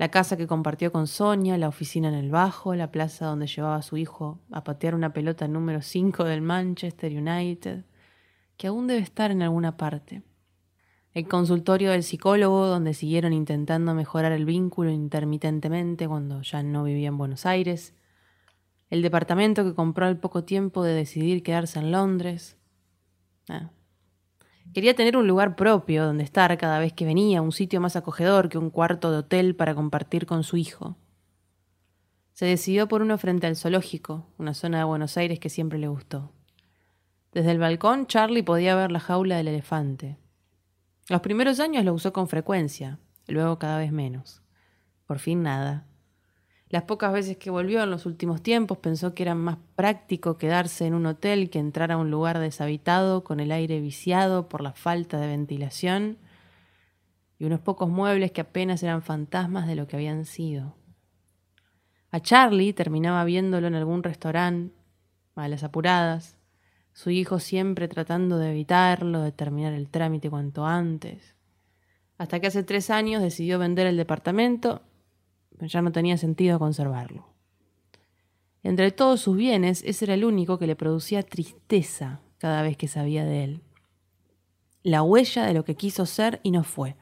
La 0.00 0.10
casa 0.10 0.38
que 0.38 0.46
compartió 0.46 0.90
con 0.92 1.06
Sonia, 1.06 1.58
la 1.58 1.68
oficina 1.68 2.08
en 2.08 2.14
el 2.14 2.30
bajo, 2.30 2.74
la 2.74 2.90
plaza 2.90 3.26
donde 3.26 3.46
llevaba 3.46 3.76
a 3.76 3.82
su 3.82 3.98
hijo 3.98 4.40
a 4.50 4.64
patear 4.64 4.94
una 4.94 5.12
pelota 5.12 5.46
número 5.46 5.82
5 5.82 6.24
del 6.24 6.40
Manchester 6.40 7.12
United, 7.12 7.84
que 8.56 8.68
aún 8.68 8.86
debe 8.86 9.02
estar 9.02 9.30
en 9.30 9.42
alguna 9.42 9.76
parte 9.76 10.22
el 11.12 11.28
consultorio 11.28 11.90
del 11.90 12.02
psicólogo, 12.02 12.64
donde 12.64 12.94
siguieron 12.94 13.34
intentando 13.34 13.92
mejorar 13.92 14.32
el 14.32 14.46
vínculo 14.46 14.90
intermitentemente 14.90 16.08
cuando 16.08 16.40
ya 16.40 16.62
no 16.62 16.82
vivía 16.82 17.08
en 17.08 17.18
Buenos 17.18 17.44
Aires, 17.44 17.92
el 18.88 19.02
departamento 19.02 19.64
que 19.64 19.74
compró 19.74 20.06
al 20.06 20.18
poco 20.18 20.44
tiempo 20.44 20.82
de 20.82 20.94
decidir 20.94 21.42
quedarse 21.42 21.78
en 21.78 21.92
Londres. 21.92 22.56
Ah. 23.50 23.68
Quería 24.72 24.94
tener 24.94 25.16
un 25.16 25.26
lugar 25.26 25.56
propio 25.56 26.04
donde 26.04 26.24
estar 26.24 26.56
cada 26.58 26.78
vez 26.78 26.92
que 26.92 27.04
venía, 27.04 27.42
un 27.42 27.52
sitio 27.52 27.80
más 27.80 27.96
acogedor 27.96 28.48
que 28.48 28.58
un 28.58 28.70
cuarto 28.70 29.10
de 29.10 29.18
hotel 29.18 29.56
para 29.56 29.74
compartir 29.74 30.26
con 30.26 30.44
su 30.44 30.56
hijo. 30.56 30.96
Se 32.32 32.46
decidió 32.46 32.88
por 32.88 33.02
uno 33.02 33.18
frente 33.18 33.46
al 33.46 33.56
zoológico, 33.56 34.26
una 34.38 34.54
zona 34.54 34.78
de 34.78 34.84
Buenos 34.84 35.16
Aires 35.16 35.38
que 35.38 35.50
siempre 35.50 35.78
le 35.78 35.88
gustó. 35.88 36.32
Desde 37.32 37.50
el 37.50 37.58
balcón 37.58 38.06
Charlie 38.06 38.42
podía 38.42 38.74
ver 38.76 38.90
la 38.92 39.00
jaula 39.00 39.36
del 39.36 39.48
elefante, 39.48 40.18
los 41.10 41.22
primeros 41.22 41.58
años 41.58 41.84
lo 41.84 41.92
usó 41.92 42.12
con 42.12 42.28
frecuencia, 42.28 43.00
luego 43.26 43.58
cada 43.58 43.78
vez 43.78 43.90
menos. 43.90 44.42
Por 45.06 45.18
fin 45.18 45.42
nada. 45.42 45.84
Las 46.70 46.84
pocas 46.84 47.12
veces 47.12 47.36
que 47.36 47.50
volvió 47.50 47.82
en 47.82 47.90
los 47.90 48.06
últimos 48.06 48.42
tiempos 48.42 48.78
pensó 48.78 49.12
que 49.12 49.24
era 49.24 49.34
más 49.34 49.58
práctico 49.74 50.38
quedarse 50.38 50.86
en 50.86 50.94
un 50.94 51.04
hotel 51.04 51.50
que 51.50 51.58
entrar 51.58 51.90
a 51.90 51.96
un 51.96 52.12
lugar 52.12 52.38
deshabitado 52.38 53.24
con 53.24 53.40
el 53.40 53.50
aire 53.50 53.80
viciado 53.80 54.48
por 54.48 54.60
la 54.60 54.72
falta 54.72 55.18
de 55.18 55.26
ventilación 55.26 56.18
y 57.40 57.44
unos 57.46 57.58
pocos 57.58 57.88
muebles 57.88 58.30
que 58.30 58.42
apenas 58.42 58.84
eran 58.84 59.02
fantasmas 59.02 59.66
de 59.66 59.74
lo 59.74 59.88
que 59.88 59.96
habían 59.96 60.24
sido. 60.24 60.76
A 62.12 62.20
Charlie 62.20 62.72
terminaba 62.72 63.24
viéndolo 63.24 63.66
en 63.66 63.74
algún 63.74 64.04
restaurante, 64.04 64.72
a 65.34 65.48
las 65.48 65.64
apuradas, 65.64 66.36
su 66.92 67.10
hijo 67.10 67.40
siempre 67.40 67.88
tratando 67.88 68.38
de 68.38 68.50
evitarlo, 68.50 69.22
de 69.22 69.32
terminar 69.32 69.72
el 69.72 69.88
trámite 69.88 70.30
cuanto 70.30 70.66
antes. 70.66 71.34
Hasta 72.16 72.38
que 72.38 72.46
hace 72.46 72.62
tres 72.62 72.90
años 72.90 73.22
decidió 73.22 73.58
vender 73.58 73.88
el 73.88 73.96
departamento 73.96 74.82
ya 75.66 75.82
no 75.82 75.92
tenía 75.92 76.16
sentido 76.16 76.58
conservarlo. 76.58 77.26
Entre 78.62 78.90
todos 78.90 79.20
sus 79.20 79.36
bienes, 79.36 79.82
ese 79.86 80.04
era 80.04 80.14
el 80.14 80.24
único 80.24 80.58
que 80.58 80.66
le 80.66 80.76
producía 80.76 81.22
tristeza 81.22 82.20
cada 82.38 82.62
vez 82.62 82.76
que 82.76 82.88
sabía 82.88 83.24
de 83.24 83.44
él. 83.44 83.62
La 84.82 85.02
huella 85.02 85.44
de 85.44 85.54
lo 85.54 85.64
que 85.64 85.76
quiso 85.76 86.06
ser 86.06 86.40
y 86.42 86.50
no 86.50 86.64
fue. 86.64 86.96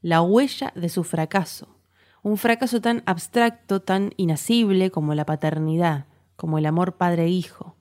La 0.00 0.22
huella 0.22 0.72
de 0.74 0.88
su 0.88 1.04
fracaso. 1.04 1.78
Un 2.22 2.36
fracaso 2.36 2.80
tan 2.80 3.02
abstracto, 3.06 3.80
tan 3.80 4.12
inasible 4.16 4.90
como 4.90 5.14
la 5.14 5.26
paternidad, 5.26 6.06
como 6.36 6.58
el 6.58 6.66
amor 6.66 6.96
padre-hijo. 6.96 7.76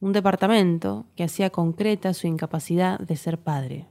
Un 0.00 0.12
departamento 0.12 1.06
que 1.16 1.24
hacía 1.24 1.50
concreta 1.50 2.14
su 2.14 2.26
incapacidad 2.26 2.98
de 2.98 3.16
ser 3.16 3.38
padre. 3.38 3.86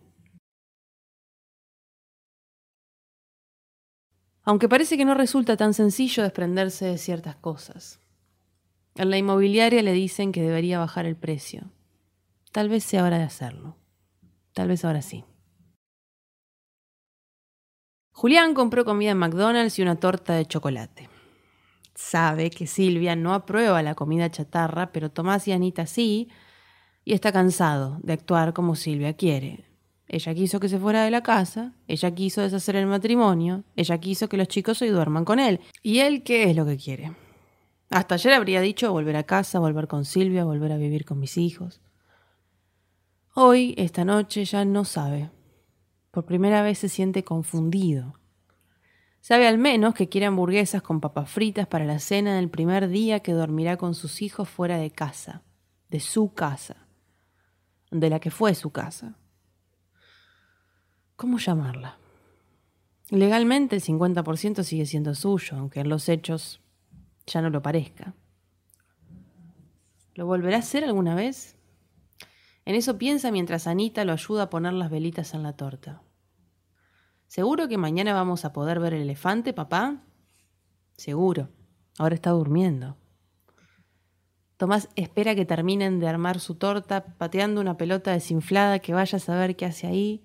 Aunque 4.48 4.70
parece 4.70 4.96
que 4.96 5.04
no 5.04 5.14
resulta 5.14 5.58
tan 5.58 5.74
sencillo 5.74 6.24
desprenderse 6.24 6.86
de 6.86 6.98
ciertas 6.98 7.36
cosas. 7.36 8.00
En 8.96 9.10
la 9.10 9.18
inmobiliaria 9.18 9.84
le 9.84 9.92
dicen 9.92 10.32
que 10.32 10.42
debería 10.42 10.80
bajar 10.80 11.06
el 11.06 11.18
precio. 11.18 11.70
Tal 12.54 12.70
vez 12.70 12.86
sea 12.86 13.04
hora 13.04 13.18
de 13.18 13.26
hacerlo. 13.26 13.76
Tal 14.54 14.70
vez 14.70 14.86
ahora 14.86 15.02
sí. 15.02 15.26
Julián 18.14 18.54
compró 18.54 18.86
comida 18.86 19.12
en 19.12 19.18
McDonald's 19.18 19.80
y 19.80 19.82
una 19.82 19.98
torta 19.98 20.36
de 20.36 20.46
chocolate. 20.46 21.10
Sabe 21.94 22.50
que 22.50 22.68
Silvia 22.68 23.18
no 23.18 23.34
aprueba 23.34 23.84
la 23.84 23.96
comida 23.96 24.32
chatarra, 24.32 24.94
pero 24.94 25.12
Tomás 25.12 25.46
y 25.50 25.52
Anita 25.52 25.86
sí, 25.86 26.30
y 27.04 27.12
está 27.12 27.34
cansado 27.34 28.00
de 28.02 28.14
actuar 28.14 28.54
como 28.54 28.78
Silvia 28.78 29.12
quiere, 29.18 29.67
ella 30.08 30.34
quiso 30.34 30.60
que 30.60 30.70
se 30.70 30.80
fuera 30.80 31.04
de 31.04 31.12
la 31.12 31.22
casa, 31.22 31.74
ella 31.88 32.12
quiso 32.16 32.42
deshacer 32.42 32.78
el 32.78 32.88
matrimonio, 32.88 33.64
ella 33.76 33.98
quiso 33.98 34.30
que 34.30 34.38
los 34.38 34.48
chicos 34.48 34.82
hoy 34.82 34.90
duerman 34.90 35.26
con 35.26 35.40
él. 35.40 35.60
¿Y 35.84 36.00
él 36.00 36.24
qué 36.24 36.50
es 36.50 36.56
lo 36.56 36.66
que 36.66 36.78
quiere? 36.78 37.12
Hasta 37.90 38.16
ayer 38.16 38.34
habría 38.34 38.62
dicho 38.62 38.92
volver 38.92 39.18
a 39.18 39.24
casa, 39.24 39.60
volver 39.60 39.88
con 39.88 40.06
Silvia, 40.06 40.46
volver 40.46 40.72
a 40.72 40.78
vivir 40.78 41.04
con 41.04 41.20
mis 41.20 41.38
hijos. 41.38 41.82
Hoy, 43.34 43.76
esta 43.78 44.06
noche, 44.06 44.46
ya 44.46 44.64
no 44.64 44.86
sabe. 44.86 45.30
Por 46.12 46.26
primera 46.26 46.62
vez 46.62 46.80
se 46.80 46.90
siente 46.90 47.24
confundido. 47.24 48.14
Sabe 49.20 49.46
al 49.46 49.58
menos 49.58 49.94
que 49.94 50.08
quiere 50.08 50.28
hamburguesas 50.28 50.82
con 50.82 51.02
papas 51.02 51.30
fritas 51.30 51.68
para 51.68 51.86
la 51.86 52.00
cena 52.00 52.38
del 52.38 52.50
primer 52.50 52.88
día 52.88 53.20
que 53.20 53.34
dormirá 53.34 53.76
con 53.76 53.94
sus 53.94 54.22
hijos 54.22 54.48
fuera 54.48 54.78
de 54.78 54.90
casa, 54.90 55.44
de 55.90 56.00
su 56.00 56.34
casa, 56.34 56.88
de 57.92 58.10
la 58.10 58.20
que 58.22 58.32
fue 58.32 58.56
su 58.56 58.72
casa. 58.72 59.18
¿Cómo 61.18 61.40
llamarla? 61.40 61.98
Legalmente 63.10 63.76
el 63.76 63.82
50% 63.82 64.62
sigue 64.62 64.86
siendo 64.86 65.16
suyo, 65.16 65.58
aunque 65.58 65.80
en 65.80 65.90
los 65.90 66.10
hechos 66.10 66.62
ya 67.26 67.42
no 67.42 67.50
lo 67.50 67.64
parezca. 67.64 68.14
¿Lo 70.14 70.28
volverá 70.28 70.58
a 70.58 70.60
hacer 70.60 70.84
alguna 70.84 71.16
vez? 71.16 71.58
En 72.66 72.76
eso 72.76 73.00
piensa 73.00 73.32
mientras 73.32 73.66
Anita 73.66 74.06
lo 74.06 74.14
ayuda 74.14 74.44
a 74.44 74.50
poner 74.52 74.74
las 74.74 74.92
velitas 74.92 75.34
en 75.34 75.42
la 75.42 75.54
torta. 75.54 76.04
¿Seguro 77.26 77.68
que 77.68 77.80
mañana 77.80 78.14
vamos 78.14 78.46
a 78.46 78.54
poder 78.54 78.80
ver 78.80 78.94
el 78.94 79.02
elefante, 79.02 79.54
papá? 79.54 80.04
Seguro. 80.98 81.50
Ahora 81.98 82.14
está 82.14 82.30
durmiendo. 82.30 82.96
Tomás 84.58 84.90
espera 84.96 85.34
que 85.34 85.46
terminen 85.46 86.00
de 86.00 86.08
armar 86.08 86.40
su 86.40 86.56
torta, 86.56 87.06
pateando 87.18 87.60
una 87.60 87.76
pelota 87.76 88.12
desinflada 88.12 88.78
que 88.80 88.94
vaya 88.94 89.16
a 89.16 89.20
saber 89.20 89.56
qué 89.56 89.66
hace 89.66 89.88
ahí, 89.88 90.24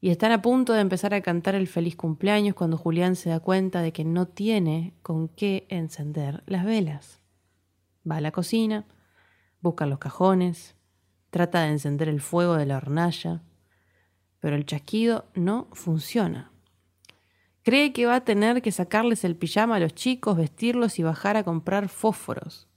y 0.00 0.10
están 0.10 0.32
a 0.32 0.42
punto 0.42 0.72
de 0.72 0.80
empezar 0.80 1.14
a 1.14 1.20
cantar 1.20 1.54
el 1.54 1.66
feliz 1.66 1.96
cumpleaños 1.96 2.54
cuando 2.54 2.76
Julián 2.76 3.16
se 3.16 3.30
da 3.30 3.40
cuenta 3.40 3.82
de 3.82 3.92
que 3.92 4.04
no 4.04 4.26
tiene 4.26 4.94
con 5.02 5.28
qué 5.28 5.66
encender 5.70 6.44
las 6.46 6.64
velas. 6.64 7.20
Va 8.08 8.16
a 8.16 8.20
la 8.20 8.30
cocina, 8.30 8.86
busca 9.60 9.86
los 9.86 9.98
cajones, 9.98 10.76
trata 11.30 11.62
de 11.62 11.70
encender 11.70 12.08
el 12.08 12.20
fuego 12.20 12.54
de 12.54 12.66
la 12.66 12.76
hornalla, 12.76 13.42
pero 14.38 14.54
el 14.54 14.66
chasquido 14.66 15.26
no 15.34 15.68
funciona. 15.72 16.52
Cree 17.62 17.92
que 17.92 18.06
va 18.06 18.16
a 18.16 18.24
tener 18.24 18.62
que 18.62 18.72
sacarles 18.72 19.24
el 19.24 19.36
pijama 19.36 19.76
a 19.76 19.80
los 19.80 19.94
chicos, 19.94 20.36
vestirlos 20.36 20.98
y 20.98 21.02
bajar 21.02 21.36
a 21.36 21.42
comprar 21.42 21.88
fósforos. 21.88 22.68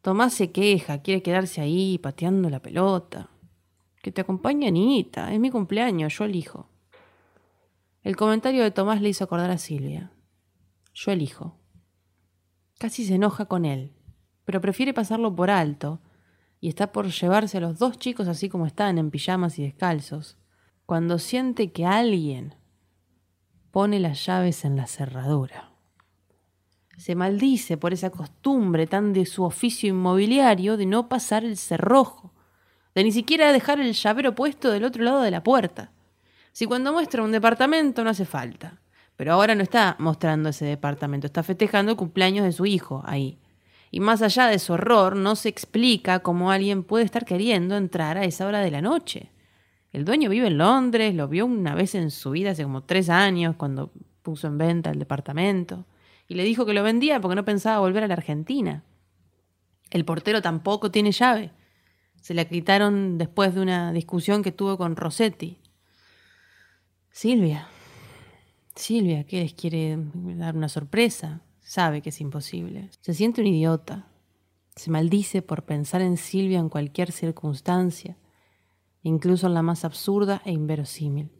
Tomás 0.00 0.32
se 0.32 0.52
queja, 0.52 1.02
quiere 1.02 1.22
quedarse 1.22 1.60
ahí 1.60 1.98
pateando 1.98 2.48
la 2.48 2.62
pelota. 2.62 3.29
Que 4.02 4.12
te 4.12 4.22
acompañe 4.22 4.68
Anita, 4.68 5.32
es 5.32 5.38
mi 5.38 5.50
cumpleaños, 5.50 6.16
yo 6.16 6.24
elijo. 6.24 6.68
El 8.02 8.16
comentario 8.16 8.62
de 8.62 8.70
Tomás 8.70 9.02
le 9.02 9.10
hizo 9.10 9.24
acordar 9.24 9.50
a 9.50 9.58
Silvia. 9.58 10.10
Yo 10.94 11.12
elijo. 11.12 11.58
Casi 12.78 13.04
se 13.04 13.16
enoja 13.16 13.44
con 13.44 13.66
él, 13.66 13.92
pero 14.46 14.62
prefiere 14.62 14.94
pasarlo 14.94 15.36
por 15.36 15.50
alto 15.50 16.00
y 16.60 16.68
está 16.68 16.92
por 16.92 17.08
llevarse 17.08 17.58
a 17.58 17.60
los 17.60 17.78
dos 17.78 17.98
chicos 17.98 18.26
así 18.26 18.48
como 18.48 18.66
están, 18.66 18.96
en 18.96 19.10
pijamas 19.10 19.58
y 19.58 19.62
descalzos, 19.64 20.38
cuando 20.86 21.18
siente 21.18 21.72
que 21.72 21.84
alguien 21.84 22.54
pone 23.70 24.00
las 24.00 24.24
llaves 24.24 24.64
en 24.64 24.76
la 24.76 24.86
cerradura. 24.86 25.72
Se 26.96 27.14
maldice 27.14 27.76
por 27.76 27.92
esa 27.92 28.10
costumbre 28.10 28.86
tan 28.86 29.12
de 29.12 29.26
su 29.26 29.44
oficio 29.44 29.90
inmobiliario 29.90 30.76
de 30.76 30.86
no 30.86 31.08
pasar 31.08 31.44
el 31.44 31.56
cerrojo 31.56 32.32
ni 33.02 33.12
siquiera 33.12 33.52
dejar 33.52 33.80
el 33.80 33.92
llavero 33.92 34.34
puesto 34.34 34.70
del 34.70 34.84
otro 34.84 35.02
lado 35.02 35.22
de 35.22 35.30
la 35.30 35.42
puerta. 35.42 35.92
Si 36.52 36.66
cuando 36.66 36.92
muestra 36.92 37.22
un 37.22 37.32
departamento 37.32 38.02
no 38.04 38.10
hace 38.10 38.24
falta. 38.24 38.80
Pero 39.20 39.34
ahora 39.34 39.54
no 39.54 39.62
está 39.62 39.96
mostrando 39.98 40.48
ese 40.48 40.64
departamento, 40.64 41.26
está 41.26 41.42
festejando 41.42 41.92
el 41.92 41.98
cumpleaños 41.98 42.42
de 42.46 42.52
su 42.52 42.64
hijo 42.64 43.02
ahí. 43.04 43.38
Y 43.90 44.00
más 44.00 44.22
allá 44.22 44.46
de 44.46 44.58
su 44.58 44.72
horror, 44.72 45.14
no 45.14 45.36
se 45.36 45.50
explica 45.50 46.20
cómo 46.20 46.50
alguien 46.50 46.84
puede 46.84 47.04
estar 47.04 47.26
queriendo 47.26 47.76
entrar 47.76 48.16
a 48.16 48.24
esa 48.24 48.46
hora 48.46 48.60
de 48.60 48.70
la 48.70 48.80
noche. 48.80 49.30
El 49.92 50.06
dueño 50.06 50.30
vive 50.30 50.46
en 50.46 50.56
Londres, 50.56 51.14
lo 51.14 51.28
vio 51.28 51.44
una 51.44 51.74
vez 51.74 51.94
en 51.94 52.10
su 52.10 52.30
vida 52.30 52.52
hace 52.52 52.62
como 52.62 52.84
tres 52.84 53.10
años, 53.10 53.56
cuando 53.56 53.92
puso 54.22 54.46
en 54.46 54.56
venta 54.56 54.90
el 54.90 54.98
departamento, 54.98 55.84
y 56.26 56.34
le 56.34 56.44
dijo 56.44 56.64
que 56.64 56.72
lo 56.72 56.82
vendía 56.82 57.20
porque 57.20 57.34
no 57.34 57.44
pensaba 57.44 57.80
volver 57.80 58.04
a 58.04 58.08
la 58.08 58.14
Argentina. 58.14 58.84
El 59.90 60.06
portero 60.06 60.40
tampoco 60.40 60.90
tiene 60.90 61.12
llave. 61.12 61.50
Se 62.20 62.34
la 62.34 62.44
quitaron 62.44 63.18
después 63.18 63.54
de 63.54 63.62
una 63.62 63.92
discusión 63.92 64.42
que 64.42 64.52
tuvo 64.52 64.76
con 64.76 64.96
Rossetti. 64.96 65.58
Silvia. 67.10 67.68
Silvia, 68.74 69.24
¿qué 69.24 69.40
les 69.40 69.54
quiere 69.54 69.98
dar 70.14 70.56
una 70.56 70.68
sorpresa? 70.68 71.42
Sabe 71.60 72.02
que 72.02 72.10
es 72.10 72.20
imposible. 72.20 72.90
Se 73.00 73.14
siente 73.14 73.40
un 73.40 73.46
idiota. 73.46 74.06
Se 74.76 74.90
maldice 74.90 75.42
por 75.42 75.64
pensar 75.64 76.00
en 76.02 76.16
Silvia 76.16 76.58
en 76.58 76.68
cualquier 76.68 77.12
circunstancia, 77.12 78.16
incluso 79.02 79.46
en 79.46 79.54
la 79.54 79.62
más 79.62 79.84
absurda 79.84 80.42
e 80.44 80.52
inverosímil. 80.52 81.30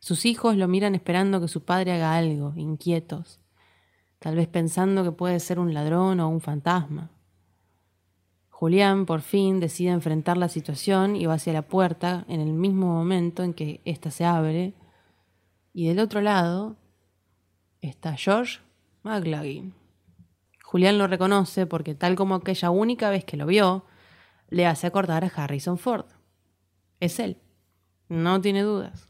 Sus 0.00 0.26
hijos 0.26 0.56
lo 0.56 0.66
miran 0.68 0.94
esperando 0.94 1.40
que 1.40 1.48
su 1.48 1.64
padre 1.64 1.92
haga 1.92 2.16
algo, 2.16 2.52
inquietos, 2.56 3.40
tal 4.18 4.34
vez 4.36 4.48
pensando 4.48 5.04
que 5.04 5.12
puede 5.12 5.38
ser 5.38 5.58
un 5.58 5.72
ladrón 5.72 6.18
o 6.20 6.28
un 6.28 6.40
fantasma. 6.40 7.10
Julián 8.62 9.06
por 9.06 9.22
fin 9.22 9.58
decide 9.58 9.90
enfrentar 9.90 10.36
la 10.36 10.48
situación 10.48 11.16
y 11.16 11.26
va 11.26 11.34
hacia 11.34 11.52
la 11.52 11.62
puerta 11.62 12.24
en 12.28 12.40
el 12.40 12.52
mismo 12.52 12.86
momento 12.86 13.42
en 13.42 13.54
que 13.54 13.80
ésta 13.84 14.12
se 14.12 14.24
abre. 14.24 14.72
Y 15.72 15.88
del 15.88 15.98
otro 15.98 16.20
lado 16.20 16.76
está 17.80 18.14
George 18.14 18.60
McLaggy. 19.02 19.72
Julián 20.62 20.96
lo 20.96 21.08
reconoce 21.08 21.66
porque 21.66 21.96
tal 21.96 22.14
como 22.14 22.36
aquella 22.36 22.70
única 22.70 23.10
vez 23.10 23.24
que 23.24 23.36
lo 23.36 23.46
vio, 23.46 23.84
le 24.48 24.64
hace 24.64 24.86
acordar 24.86 25.24
a 25.24 25.32
Harrison 25.34 25.76
Ford. 25.76 26.06
Es 27.00 27.18
él, 27.18 27.38
no 28.08 28.40
tiene 28.40 28.62
dudas. 28.62 29.08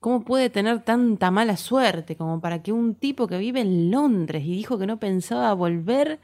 ¿Cómo 0.00 0.24
puede 0.24 0.50
tener 0.50 0.82
tanta 0.82 1.30
mala 1.30 1.56
suerte 1.56 2.16
como 2.16 2.40
para 2.40 2.64
que 2.64 2.72
un 2.72 2.96
tipo 2.96 3.28
que 3.28 3.38
vive 3.38 3.60
en 3.60 3.92
Londres 3.92 4.42
y 4.44 4.56
dijo 4.56 4.76
que 4.76 4.88
no 4.88 4.98
pensaba 4.98 5.54
volver 5.54 6.18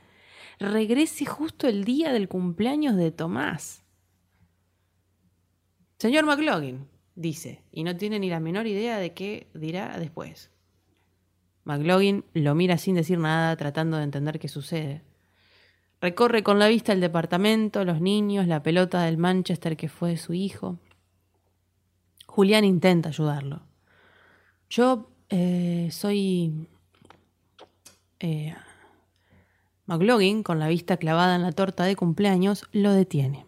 regrese 0.62 1.26
justo 1.26 1.68
el 1.68 1.84
día 1.84 2.12
del 2.12 2.28
cumpleaños 2.28 2.96
de 2.96 3.10
Tomás. 3.10 3.84
Señor 5.98 6.24
McLaughlin, 6.26 6.88
dice, 7.14 7.62
y 7.70 7.84
no 7.84 7.96
tiene 7.96 8.18
ni 8.18 8.28
la 8.30 8.40
menor 8.40 8.66
idea 8.66 8.98
de 8.98 9.12
qué 9.12 9.48
dirá 9.54 9.98
después. 9.98 10.50
McLaughlin 11.64 12.24
lo 12.34 12.54
mira 12.54 12.78
sin 12.78 12.96
decir 12.96 13.18
nada, 13.18 13.54
tratando 13.56 13.96
de 13.96 14.04
entender 14.04 14.38
qué 14.38 14.48
sucede. 14.48 15.02
Recorre 16.00 16.42
con 16.42 16.58
la 16.58 16.66
vista 16.66 16.92
el 16.92 17.00
departamento, 17.00 17.84
los 17.84 18.00
niños, 18.00 18.48
la 18.48 18.62
pelota 18.62 19.04
del 19.04 19.18
Manchester 19.18 19.76
que 19.76 19.88
fue 19.88 20.16
su 20.16 20.34
hijo. 20.34 20.78
Julián 22.26 22.64
intenta 22.64 23.10
ayudarlo. 23.10 23.62
Yo 24.68 25.10
eh, 25.28 25.88
soy... 25.92 26.66
Eh, 28.18 28.54
McLaughlin, 29.86 30.42
con 30.42 30.58
la 30.58 30.68
vista 30.68 30.96
clavada 30.96 31.34
en 31.34 31.42
la 31.42 31.52
torta 31.52 31.84
de 31.84 31.96
cumpleaños, 31.96 32.64
lo 32.72 32.92
detiene. 32.92 33.46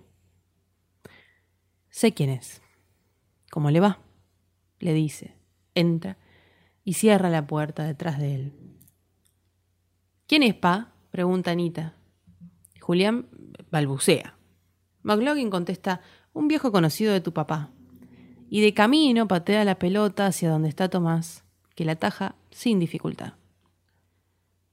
Sé 1.90 2.12
quién 2.12 2.30
es. 2.30 2.60
¿Cómo 3.50 3.70
le 3.70 3.80
va? 3.80 4.00
le 4.80 4.92
dice. 4.92 5.36
Entra 5.74 6.18
y 6.82 6.94
cierra 6.94 7.30
la 7.30 7.46
puerta 7.46 7.84
detrás 7.84 8.18
de 8.18 8.34
él. 8.34 8.52
¿Quién 10.26 10.42
es 10.42 10.54
Pa? 10.54 10.92
pregunta 11.10 11.52
Anita. 11.52 11.94
Julián 12.80 13.28
balbucea. 13.70 14.36
McLaughlin 15.02 15.50
contesta, 15.50 16.00
un 16.32 16.48
viejo 16.48 16.72
conocido 16.72 17.12
de 17.12 17.20
tu 17.20 17.32
papá. 17.32 17.70
Y 18.50 18.60
de 18.60 18.74
camino 18.74 19.28
patea 19.28 19.64
la 19.64 19.78
pelota 19.78 20.26
hacia 20.26 20.50
donde 20.50 20.68
está 20.68 20.88
Tomás, 20.88 21.44
que 21.74 21.84
la 21.84 21.92
ataja 21.92 22.34
sin 22.50 22.78
dificultad. 22.78 23.34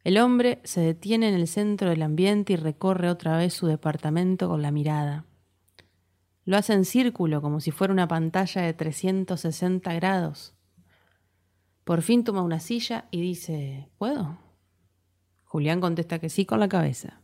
El 0.04 0.18
hombre 0.18 0.62
se 0.64 0.82
detiene 0.82 1.30
en 1.30 1.36
el 1.36 1.48
centro 1.48 1.90
del 1.90 2.02
ambiente 2.02 2.54
y 2.54 2.56
recorre 2.56 3.10
otra 3.10 3.38
vez 3.38 3.54
su 3.54 3.68
departamento 3.68 4.48
con 4.48 4.62
la 4.62 4.72
mirada. 4.72 5.26
Lo 6.44 6.58
hace 6.58 6.74
en 6.74 6.86
círculo 6.86 7.42
como 7.42 7.60
si 7.60 7.72
fuera 7.72 7.94
una 7.94 8.08
pantalla 8.08 8.64
de 8.64 8.74
360 8.74 9.94
grados. 9.94 10.56
Por 11.84 12.02
fin 12.02 12.24
toma 12.24 12.42
una 12.42 12.60
silla 12.60 13.08
y 13.12 13.22
dice, 13.22 13.90
¿puedo? 13.98 14.40
Julián 15.44 15.82
contesta 15.82 16.20
que 16.20 16.30
sí 16.30 16.46
con 16.46 16.60
la 16.60 16.70
cabeza. 16.70 17.22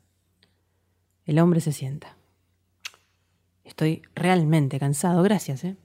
El 1.25 1.39
hombre 1.39 1.61
se 1.61 1.71
sienta. 1.71 2.15
Estoy 3.63 4.03
realmente 4.15 4.79
cansado, 4.79 5.23
gracias, 5.23 5.63
¿eh? 5.63 5.77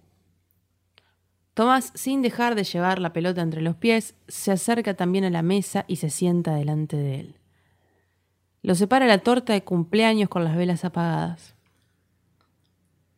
Tomás, 1.54 1.92
sin 1.94 2.22
dejar 2.22 2.54
de 2.54 2.64
llevar 2.64 2.98
la 2.98 3.12
pelota 3.12 3.42
entre 3.42 3.60
los 3.60 3.76
pies, 3.76 4.14
se 4.26 4.52
acerca 4.52 4.94
también 4.94 5.24
a 5.24 5.30
la 5.30 5.42
mesa 5.42 5.84
y 5.86 5.96
se 5.96 6.08
sienta 6.08 6.54
delante 6.54 6.96
de 6.96 7.20
él. 7.20 7.36
Lo 8.62 8.74
separa 8.74 9.06
la 9.06 9.18
torta 9.18 9.52
de 9.52 9.64
cumpleaños 9.64 10.28
con 10.28 10.44
las 10.44 10.56
velas 10.56 10.84
apagadas. 10.84 11.54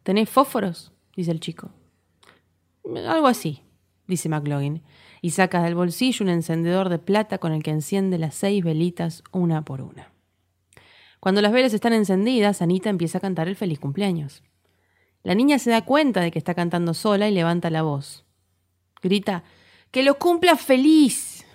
¿Tenés 0.02 0.28
fósforos? 0.28 0.92
dice 1.14 1.30
el 1.30 1.40
chico. 1.40 1.70
Algo 3.06 3.28
así, 3.28 3.62
dice 4.08 4.28
McLaughlin, 4.28 4.82
y 5.22 5.30
saca 5.30 5.62
del 5.62 5.74
bolsillo 5.74 6.24
un 6.24 6.30
encendedor 6.30 6.88
de 6.88 6.98
plata 6.98 7.38
con 7.38 7.52
el 7.52 7.62
que 7.62 7.70
enciende 7.70 8.18
las 8.18 8.34
seis 8.34 8.64
velitas 8.64 9.22
una 9.32 9.64
por 9.64 9.80
una. 9.80 10.12
Cuando 11.20 11.40
las 11.40 11.52
velas 11.52 11.72
están 11.72 11.92
encendidas, 11.92 12.60
Anita 12.60 12.90
empieza 12.90 13.18
a 13.18 13.20
cantar 13.20 13.48
el 13.48 13.56
feliz 13.56 13.78
cumpleaños. 13.78 14.42
La 15.24 15.34
niña 15.34 15.58
se 15.58 15.70
da 15.70 15.84
cuenta 15.84 16.20
de 16.20 16.30
que 16.30 16.38
está 16.38 16.54
cantando 16.54 16.94
sola 16.94 17.28
y 17.28 17.34
levanta 17.34 17.70
la 17.70 17.82
voz. 17.82 18.24
Grita, 19.02 19.42
¡Que 19.94 20.02
lo 20.02 20.18
cumpla 20.18 20.56
feliz! 20.56 21.46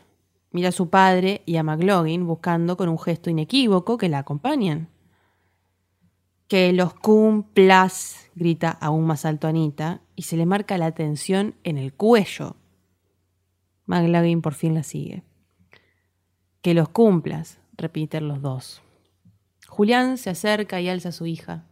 Mira 0.51 0.69
a 0.69 0.71
su 0.71 0.89
padre 0.89 1.43
y 1.45 1.57
a 1.57 1.63
McLaughlin 1.63 2.25
buscando 2.25 2.77
con 2.77 2.87
un 2.87 2.97
gesto 2.97 3.29
inequívoco 3.29 3.97
que 3.97 4.07
la 4.07 4.19
acompañan. 4.19 4.87
Que 6.47 6.71
los 6.71 6.93
cumplas, 6.93 8.31
grita 8.35 8.71
aún 8.71 9.05
más 9.05 9.25
alto 9.25 9.47
Anita, 9.47 9.99
y 10.15 10.21
se 10.21 10.37
le 10.37 10.45
marca 10.45 10.77
la 10.77 10.93
tensión 10.93 11.55
en 11.65 11.77
el 11.77 11.93
cuello. 11.93 12.55
McLaughlin 13.87 14.41
por 14.41 14.53
fin 14.53 14.73
la 14.73 14.83
sigue. 14.83 15.23
Que 16.61 16.73
los 16.73 16.87
cumplas, 16.87 17.59
repiten 17.73 18.29
los 18.29 18.41
dos. 18.41 18.81
Julián 19.67 20.17
se 20.17 20.29
acerca 20.29 20.79
y 20.79 20.87
alza 20.87 21.09
a 21.09 21.11
su 21.11 21.25
hija. 21.25 21.65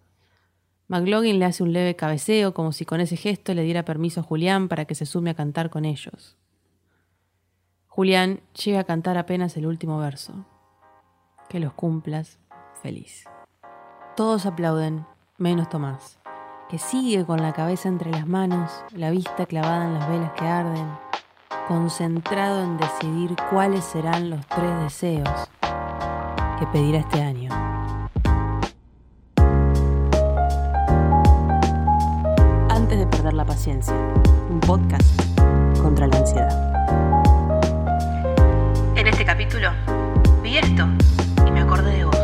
McLaughlin 0.88 1.40
le 1.40 1.46
hace 1.46 1.64
un 1.64 1.74
leve 1.74 1.96
cabeceo 1.96 2.54
como 2.54 2.72
si 2.72 2.86
con 2.86 3.02
ese 3.02 3.18
gesto 3.18 3.54
le 3.54 3.64
diera 3.64 3.84
permiso 3.84 4.22
a 4.22 4.24
Julián 4.24 4.70
para 4.70 4.86
que 4.86 4.96
se 4.96 5.06
sume 5.06 5.32
a 5.32 5.36
cantar 5.36 5.70
con 5.70 5.84
ellos. 5.86 6.38
Julián 7.88 8.42
llega 8.64 8.82
a 8.82 8.84
cantar 8.86 9.18
apenas 9.18 9.58
el 9.58 9.66
último 9.66 9.98
verso. 9.98 10.46
Que 11.50 11.60
los 11.60 11.74
cumplas 11.74 12.40
feliz. 12.82 13.26
Todos 14.16 14.46
aplauden, 14.46 15.06
menos 15.38 15.70
Tomás, 15.70 16.20
que 16.70 16.78
sigue 16.78 17.26
con 17.26 17.42
la 17.42 17.54
cabeza 17.54 17.90
entre 17.90 18.12
las 18.12 18.28
manos, 18.28 18.72
la 18.94 19.12
vista 19.12 19.46
clavada 19.46 19.86
en 19.86 19.94
las 19.94 20.10
velas 20.10 20.32
que 20.34 20.46
arden, 20.46 20.88
concentrado 21.68 22.64
en 22.64 22.78
decidir 22.78 23.36
cuáles 23.50 23.84
serán 23.84 24.30
los 24.30 24.46
tres 24.48 24.80
deseos 24.82 25.50
que 26.60 26.68
pedirá 26.68 27.00
este 27.00 27.22
año. 27.22 27.67
La 33.38 33.46
paciencia, 33.46 33.94
un 34.50 34.60
podcast 34.60 35.06
contra 35.80 36.08
la 36.08 36.18
ansiedad. 36.18 36.52
En 38.96 39.06
este 39.06 39.24
capítulo 39.24 39.70
vi 40.42 40.58
esto 40.58 40.88
y 41.46 41.52
me 41.52 41.62
acordé 41.62 41.98
de 41.98 42.06
vos. 42.06 42.16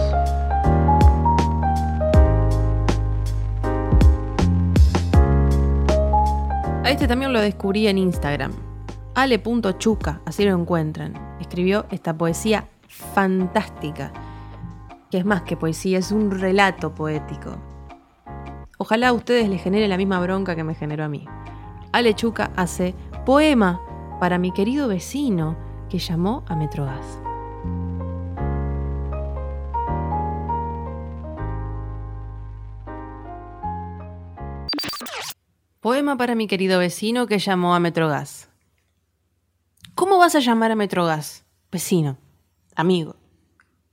A 6.84 6.90
este 6.90 7.08
también 7.08 7.32
lo 7.32 7.40
descubrí 7.42 7.88
en 7.88 8.00
Instagram. 8.00 8.52
Ale.chuca, 9.14 10.22
así 10.26 10.44
lo 10.46 10.58
encuentran. 10.60 11.14
Escribió 11.40 11.86
esta 11.92 12.18
poesía 12.18 12.66
fantástica, 12.88 14.12
que 15.12 15.20
es 15.20 15.26
más 15.26 15.44
que 15.44 15.56
poesía, 15.58 16.00
es 16.00 16.12
un 16.12 16.32
relato 16.32 16.96
poético 16.96 17.73
Ojalá 18.84 19.08
a 19.08 19.14
ustedes 19.14 19.48
les 19.48 19.64
genere 19.64 19.88
la 19.88 19.96
misma 19.96 20.20
bronca 20.20 20.58
que 20.58 20.66
me 20.66 20.76
generó 20.76 21.06
a 21.06 21.08
mí. 21.08 21.26
Alechuca 21.94 22.52
hace 22.58 22.94
poema 23.26 23.80
para 24.20 24.38
mi 24.38 24.52
querido 24.52 24.90
vecino 24.90 25.56
que 25.90 26.00
llamó 26.00 26.44
a 26.50 26.58
Metrogas. 26.58 27.06
Poema 35.80 36.18
para 36.18 36.36
mi 36.36 36.48
querido 36.48 36.78
vecino 36.78 37.26
que 37.26 37.40
llamó 37.40 37.76
a 37.76 37.80
Metrogas. 37.80 38.50
¿Cómo 39.96 40.18
vas 40.18 40.36
a 40.36 40.40
llamar 40.40 40.72
a 40.72 40.76
Metrogas? 40.76 41.46
Vecino, 41.72 42.18
amigo. 42.76 43.16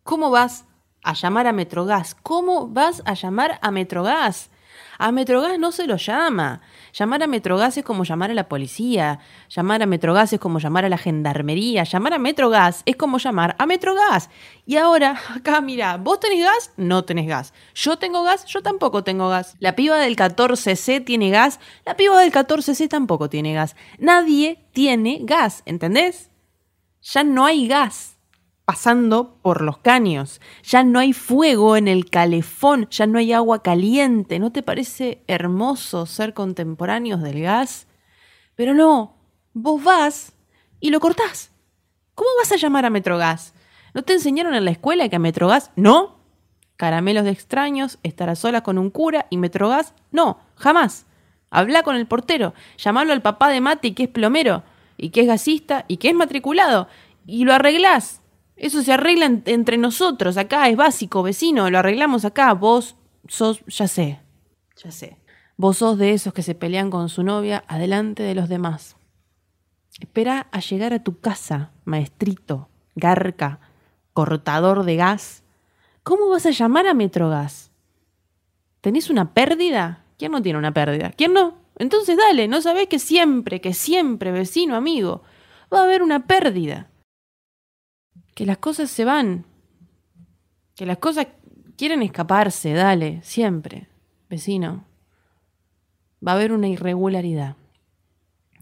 ¿Cómo 0.02 0.30
vas 0.30 0.64
a 1.04 1.12
llamar 1.12 1.46
a 1.46 1.52
Metrogas? 1.52 2.16
¿Cómo 2.24 2.66
vas 2.66 3.04
a 3.06 3.14
llamar 3.14 3.60
a 3.62 3.70
Metrogas? 3.70 4.50
A 5.02 5.12
Metrogas 5.12 5.58
no 5.58 5.72
se 5.72 5.86
lo 5.86 5.96
llama. 5.96 6.60
Llamar 6.92 7.22
a 7.22 7.26
Metrogas 7.26 7.74
es 7.78 7.82
como 7.82 8.04
llamar 8.04 8.32
a 8.32 8.34
la 8.34 8.50
policía. 8.50 9.18
Llamar 9.48 9.82
a 9.82 9.86
Metrogas 9.86 10.34
es 10.34 10.38
como 10.38 10.58
llamar 10.58 10.84
a 10.84 10.90
la 10.90 10.98
gendarmería. 10.98 11.84
Llamar 11.84 12.12
a 12.12 12.18
Metrogas 12.18 12.82
es 12.84 12.96
como 12.96 13.16
llamar 13.16 13.56
a 13.58 13.64
Metrogas. 13.64 14.28
Y 14.66 14.76
ahora, 14.76 15.18
acá 15.34 15.62
mira, 15.62 15.96
¿vos 15.96 16.20
tenés 16.20 16.44
gas? 16.44 16.72
No 16.76 17.06
tenés 17.06 17.26
gas. 17.26 17.54
¿Yo 17.74 17.96
tengo 17.96 18.22
gas? 18.24 18.44
Yo 18.44 18.60
tampoco 18.60 19.02
tengo 19.02 19.30
gas. 19.30 19.56
La 19.58 19.74
piba 19.74 19.96
del 19.96 20.16
14C 20.16 21.02
tiene 21.02 21.30
gas. 21.30 21.60
La 21.86 21.96
piba 21.96 22.20
del 22.20 22.30
14C 22.30 22.86
tampoco 22.86 23.30
tiene 23.30 23.54
gas. 23.54 23.76
Nadie 23.98 24.66
tiene 24.74 25.20
gas, 25.22 25.62
¿entendés? 25.64 26.30
Ya 27.00 27.24
no 27.24 27.46
hay 27.46 27.68
gas 27.68 28.19
pasando 28.70 29.36
por 29.42 29.62
los 29.62 29.78
caños. 29.78 30.40
Ya 30.62 30.84
no 30.84 31.00
hay 31.00 31.12
fuego 31.12 31.76
en 31.76 31.88
el 31.88 32.08
calefón, 32.08 32.86
ya 32.88 33.04
no 33.08 33.18
hay 33.18 33.32
agua 33.32 33.64
caliente. 33.64 34.38
¿No 34.38 34.52
te 34.52 34.62
parece 34.62 35.24
hermoso 35.26 36.06
ser 36.06 36.34
contemporáneos 36.34 37.20
del 37.20 37.42
gas? 37.42 37.88
Pero 38.54 38.72
no, 38.72 39.16
vos 39.54 39.82
vas 39.82 40.34
y 40.78 40.90
lo 40.90 41.00
cortás. 41.00 41.50
¿Cómo 42.14 42.30
vas 42.38 42.52
a 42.52 42.58
llamar 42.58 42.84
a 42.84 42.90
Metrogas? 42.90 43.54
¿No 43.92 44.02
te 44.02 44.12
enseñaron 44.12 44.54
en 44.54 44.64
la 44.64 44.70
escuela 44.70 45.08
que 45.08 45.16
a 45.16 45.18
Metrogas 45.18 45.72
no? 45.74 46.20
Caramelos 46.76 47.24
de 47.24 47.30
extraños, 47.30 47.98
estar 48.04 48.30
a 48.30 48.36
solas 48.36 48.62
con 48.62 48.78
un 48.78 48.90
cura 48.90 49.26
y 49.30 49.36
Metrogas 49.36 49.94
no, 50.12 50.38
jamás. 50.54 51.06
Habla 51.50 51.82
con 51.82 51.96
el 51.96 52.06
portero, 52.06 52.54
llamalo 52.78 53.12
al 53.12 53.20
papá 53.20 53.48
de 53.48 53.60
Mati 53.60 53.94
que 53.94 54.04
es 54.04 54.08
plomero 54.08 54.62
y 54.96 55.10
que 55.10 55.22
es 55.22 55.26
gasista 55.26 55.86
y 55.88 55.96
que 55.96 56.10
es 56.10 56.14
matriculado 56.14 56.86
y 57.26 57.42
lo 57.44 57.52
arreglás. 57.52 58.20
Eso 58.60 58.82
se 58.82 58.92
arregla 58.92 59.40
entre 59.46 59.78
nosotros, 59.78 60.36
acá 60.36 60.68
es 60.68 60.76
básico, 60.76 61.22
vecino, 61.22 61.70
lo 61.70 61.78
arreglamos 61.78 62.26
acá, 62.26 62.52
vos 62.52 62.94
sos, 63.26 63.64
ya 63.66 63.88
sé, 63.88 64.20
ya 64.76 64.90
sé. 64.90 65.16
Vos 65.56 65.78
sos 65.78 65.96
de 65.96 66.12
esos 66.12 66.34
que 66.34 66.42
se 66.42 66.54
pelean 66.54 66.90
con 66.90 67.08
su 67.08 67.22
novia 67.22 67.64
adelante 67.68 68.22
de 68.22 68.34
los 68.34 68.50
demás. 68.50 68.96
Espera 69.98 70.48
a 70.52 70.60
llegar 70.60 70.92
a 70.92 71.02
tu 71.02 71.20
casa, 71.20 71.70
maestrito, 71.86 72.68
garca, 72.94 73.60
cortador 74.12 74.84
de 74.84 74.96
gas. 74.96 75.42
¿Cómo 76.02 76.28
vas 76.28 76.44
a 76.44 76.50
llamar 76.50 76.86
a 76.86 76.92
Metrogas? 76.92 77.70
¿Tenés 78.82 79.08
una 79.08 79.32
pérdida? 79.32 80.04
¿Quién 80.18 80.32
no 80.32 80.42
tiene 80.42 80.58
una 80.58 80.74
pérdida? 80.74 81.12
¿Quién 81.16 81.32
no? 81.32 81.54
Entonces 81.78 82.18
dale, 82.18 82.46
no 82.46 82.60
sabés 82.60 82.88
que 82.88 82.98
siempre, 82.98 83.62
que 83.62 83.72
siempre, 83.72 84.32
vecino, 84.32 84.76
amigo, 84.76 85.22
va 85.72 85.80
a 85.80 85.84
haber 85.84 86.02
una 86.02 86.26
pérdida. 86.26 86.89
Que 88.34 88.46
las 88.46 88.58
cosas 88.58 88.90
se 88.90 89.04
van. 89.04 89.44
Que 90.74 90.86
las 90.86 90.98
cosas 90.98 91.26
quieren 91.76 92.02
escaparse, 92.02 92.72
dale, 92.72 93.20
siempre. 93.22 93.88
Vecino. 94.28 94.84
Va 96.26 96.32
a 96.32 96.34
haber 96.34 96.52
una 96.52 96.68
irregularidad. 96.68 97.56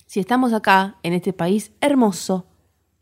Si 0.06 0.20
estamos 0.20 0.52
acá, 0.52 0.96
en 1.02 1.12
este 1.12 1.32
país 1.32 1.72
hermoso, 1.80 2.46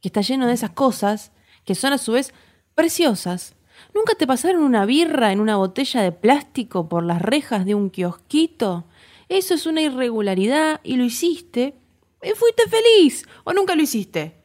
que 0.01 0.09
está 0.09 0.23
lleno 0.23 0.47
de 0.47 0.55
esas 0.55 0.71
cosas, 0.71 1.33
que 1.65 1.75
son 1.75 1.93
a 1.93 1.99
su 1.99 2.13
vez 2.13 2.35
preciosas, 2.75 3.57
¿Nunca 3.95 4.15
te 4.15 4.27
pasaron 4.27 4.63
una 4.63 4.87
birra 4.87 5.33
en 5.33 5.41
una 5.41 5.57
botella 5.57 6.03
de 6.03 6.13
plástico 6.13 6.89
por 6.89 7.05
las 7.05 7.23
rejas 7.23 7.65
de 7.65 7.75
un 7.75 7.91
kiosquito? 7.91 8.85
Eso 9.29 9.55
es 9.55 9.67
una 9.67 9.83
irregularidad 9.83 10.81
y 10.85 10.97
lo 10.97 11.05
hiciste. 11.05 11.75
Y 12.23 12.31
fuiste 12.31 12.65
feliz. 12.69 13.27
¿O 13.45 13.53
nunca 13.53 13.75
lo 13.75 13.83
hiciste? 13.83 14.36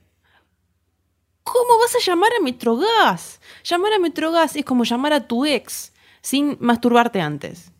¿Cómo 1.44 1.80
vas 1.80 1.96
a 1.96 2.00
llamar 2.00 2.32
a 2.38 2.44
Metrogas? 2.44 3.42
Llamar 3.64 3.94
a 3.94 4.00
Metrogas 4.00 4.56
es 4.56 4.66
como 4.66 4.84
llamar 4.84 5.14
a 5.14 5.28
tu 5.28 5.46
ex 5.46 5.94
sin 6.22 6.58
masturbarte 6.60 7.20
antes. 7.22 7.72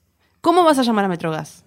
¿Cómo 0.42 0.64
vas 0.64 0.80
a 0.80 0.84
llamar 0.84 1.06
a 1.06 1.10
Metrogas? 1.10 1.64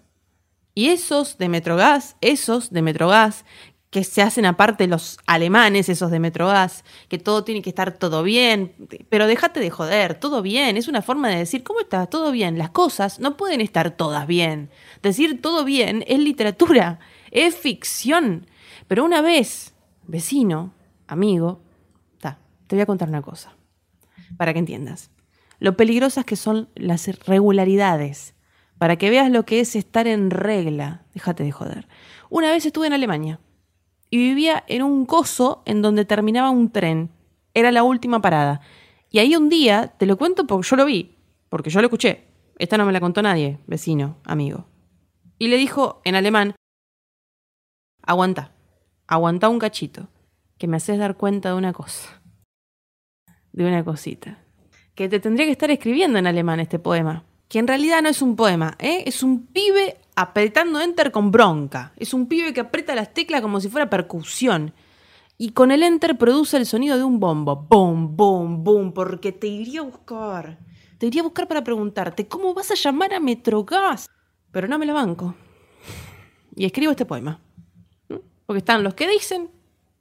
Y 0.74 0.88
esos 0.88 1.38
de 1.38 1.48
Metrogas, 1.48 2.16
esos 2.20 2.72
de 2.72 2.82
Metrogas, 2.82 3.44
que 3.90 4.02
se 4.02 4.22
hacen 4.22 4.44
aparte 4.44 4.88
los 4.88 5.18
alemanes, 5.24 5.88
esos 5.88 6.10
de 6.10 6.18
Metrogas, 6.18 6.84
que 7.08 7.16
todo 7.16 7.44
tiene 7.44 7.62
que 7.62 7.70
estar 7.70 7.96
todo 7.96 8.24
bien, 8.24 8.74
pero 9.08 9.28
déjate 9.28 9.60
de 9.60 9.70
joder, 9.70 10.18
todo 10.18 10.42
bien, 10.42 10.76
es 10.76 10.88
una 10.88 11.00
forma 11.00 11.28
de 11.28 11.36
decir, 11.36 11.62
¿cómo 11.62 11.78
está? 11.78 12.06
Todo 12.06 12.32
bien, 12.32 12.58
las 12.58 12.70
cosas 12.70 13.20
no 13.20 13.36
pueden 13.36 13.60
estar 13.60 13.92
todas 13.92 14.26
bien. 14.26 14.68
Decir 15.00 15.40
todo 15.40 15.64
bien 15.64 16.04
es 16.08 16.18
literatura, 16.18 16.98
es 17.30 17.54
ficción. 17.54 18.48
Pero 18.88 19.04
una 19.04 19.22
vez, 19.22 19.74
vecino, 20.08 20.74
amigo, 21.06 21.60
te 22.66 22.76
voy 22.76 22.82
a 22.82 22.86
contar 22.86 23.08
una 23.08 23.22
cosa, 23.22 23.54
para 24.36 24.52
que 24.52 24.58
entiendas. 24.58 25.10
Lo 25.58 25.76
peligrosas 25.76 26.24
que 26.24 26.36
son 26.36 26.68
las 26.74 27.06
irregularidades, 27.08 28.34
para 28.78 28.96
que 28.96 29.10
veas 29.10 29.30
lo 29.30 29.44
que 29.44 29.60
es 29.60 29.76
estar 29.76 30.06
en 30.06 30.30
regla, 30.30 31.06
déjate 31.14 31.44
de 31.44 31.52
joder. 31.52 31.88
Una 32.28 32.50
vez 32.50 32.66
estuve 32.66 32.86
en 32.86 32.92
Alemania 32.92 33.40
y 34.10 34.18
vivía 34.18 34.64
en 34.66 34.82
un 34.82 35.06
coso 35.06 35.62
en 35.66 35.82
donde 35.82 36.04
terminaba 36.04 36.50
un 36.50 36.70
tren. 36.70 37.10
Era 37.54 37.72
la 37.72 37.82
última 37.82 38.20
parada. 38.20 38.60
Y 39.10 39.20
ahí 39.20 39.36
un 39.36 39.48
día, 39.48 39.94
te 39.96 40.06
lo 40.06 40.18
cuento 40.18 40.46
porque 40.46 40.68
yo 40.68 40.76
lo 40.76 40.84
vi, 40.84 41.16
porque 41.48 41.70
yo 41.70 41.80
lo 41.80 41.86
escuché. 41.86 42.26
Esta 42.58 42.76
no 42.76 42.86
me 42.86 42.92
la 42.92 43.00
contó 43.00 43.22
nadie, 43.22 43.58
vecino, 43.66 44.18
amigo. 44.24 44.66
Y 45.38 45.48
le 45.48 45.56
dijo 45.56 46.00
en 46.04 46.14
alemán, 46.14 46.54
aguanta, 48.02 48.52
aguanta 49.06 49.48
un 49.48 49.58
cachito, 49.58 50.08
que 50.58 50.66
me 50.66 50.76
haces 50.76 50.98
dar 50.98 51.16
cuenta 51.16 51.50
de 51.50 51.56
una 51.56 51.72
cosa, 51.72 52.20
de 53.54 53.64
una 53.66 53.84
cosita, 53.84 54.38
que 54.94 55.08
te 55.08 55.20
tendría 55.20 55.46
que 55.46 55.52
estar 55.52 55.70
escribiendo 55.70 56.18
en 56.18 56.26
alemán 56.26 56.60
este 56.60 56.78
poema, 56.78 57.24
que 57.48 57.60
en 57.60 57.68
realidad 57.68 58.02
no 58.02 58.08
es 58.08 58.20
un 58.20 58.34
poema, 58.36 58.76
¿eh? 58.80 59.04
es 59.06 59.22
un 59.22 59.46
pibe 59.46 59.96
apretando 60.16 60.80
enter 60.80 61.12
con 61.12 61.30
bronca. 61.30 61.92
Es 61.96 62.14
un 62.14 62.26
pibe 62.26 62.52
que 62.52 62.60
aprieta 62.60 62.94
las 62.94 63.14
teclas 63.14 63.40
como 63.40 63.60
si 63.60 63.68
fuera 63.68 63.90
percusión. 63.90 64.72
Y 65.36 65.50
con 65.50 65.70
el 65.70 65.82
enter 65.82 66.16
produce 66.16 66.56
el 66.56 66.66
sonido 66.66 66.96
de 66.96 67.04
un 67.04 67.18
bombo. 67.18 67.66
Boom, 67.68 68.16
boom, 68.16 68.64
boom, 68.64 68.92
porque 68.92 69.32
te 69.32 69.46
iría 69.46 69.80
a 69.80 69.84
buscar. 69.84 70.58
Te 70.98 71.06
iría 71.06 71.22
a 71.22 71.24
buscar 71.24 71.48
para 71.48 71.64
preguntarte, 71.64 72.26
¿cómo 72.26 72.54
vas 72.54 72.70
a 72.70 72.74
llamar 72.74 73.14
a 73.14 73.20
Metrogas? 73.20 74.08
Pero 74.52 74.68
no 74.68 74.78
me 74.78 74.86
la 74.86 74.92
banco. 74.92 75.34
Y 76.54 76.64
escribo 76.64 76.92
este 76.92 77.04
poema. 77.04 77.40
¿Mm? 78.08 78.16
Porque 78.46 78.58
están 78.58 78.84
los 78.84 78.94
que 78.94 79.08
dicen 79.08 79.50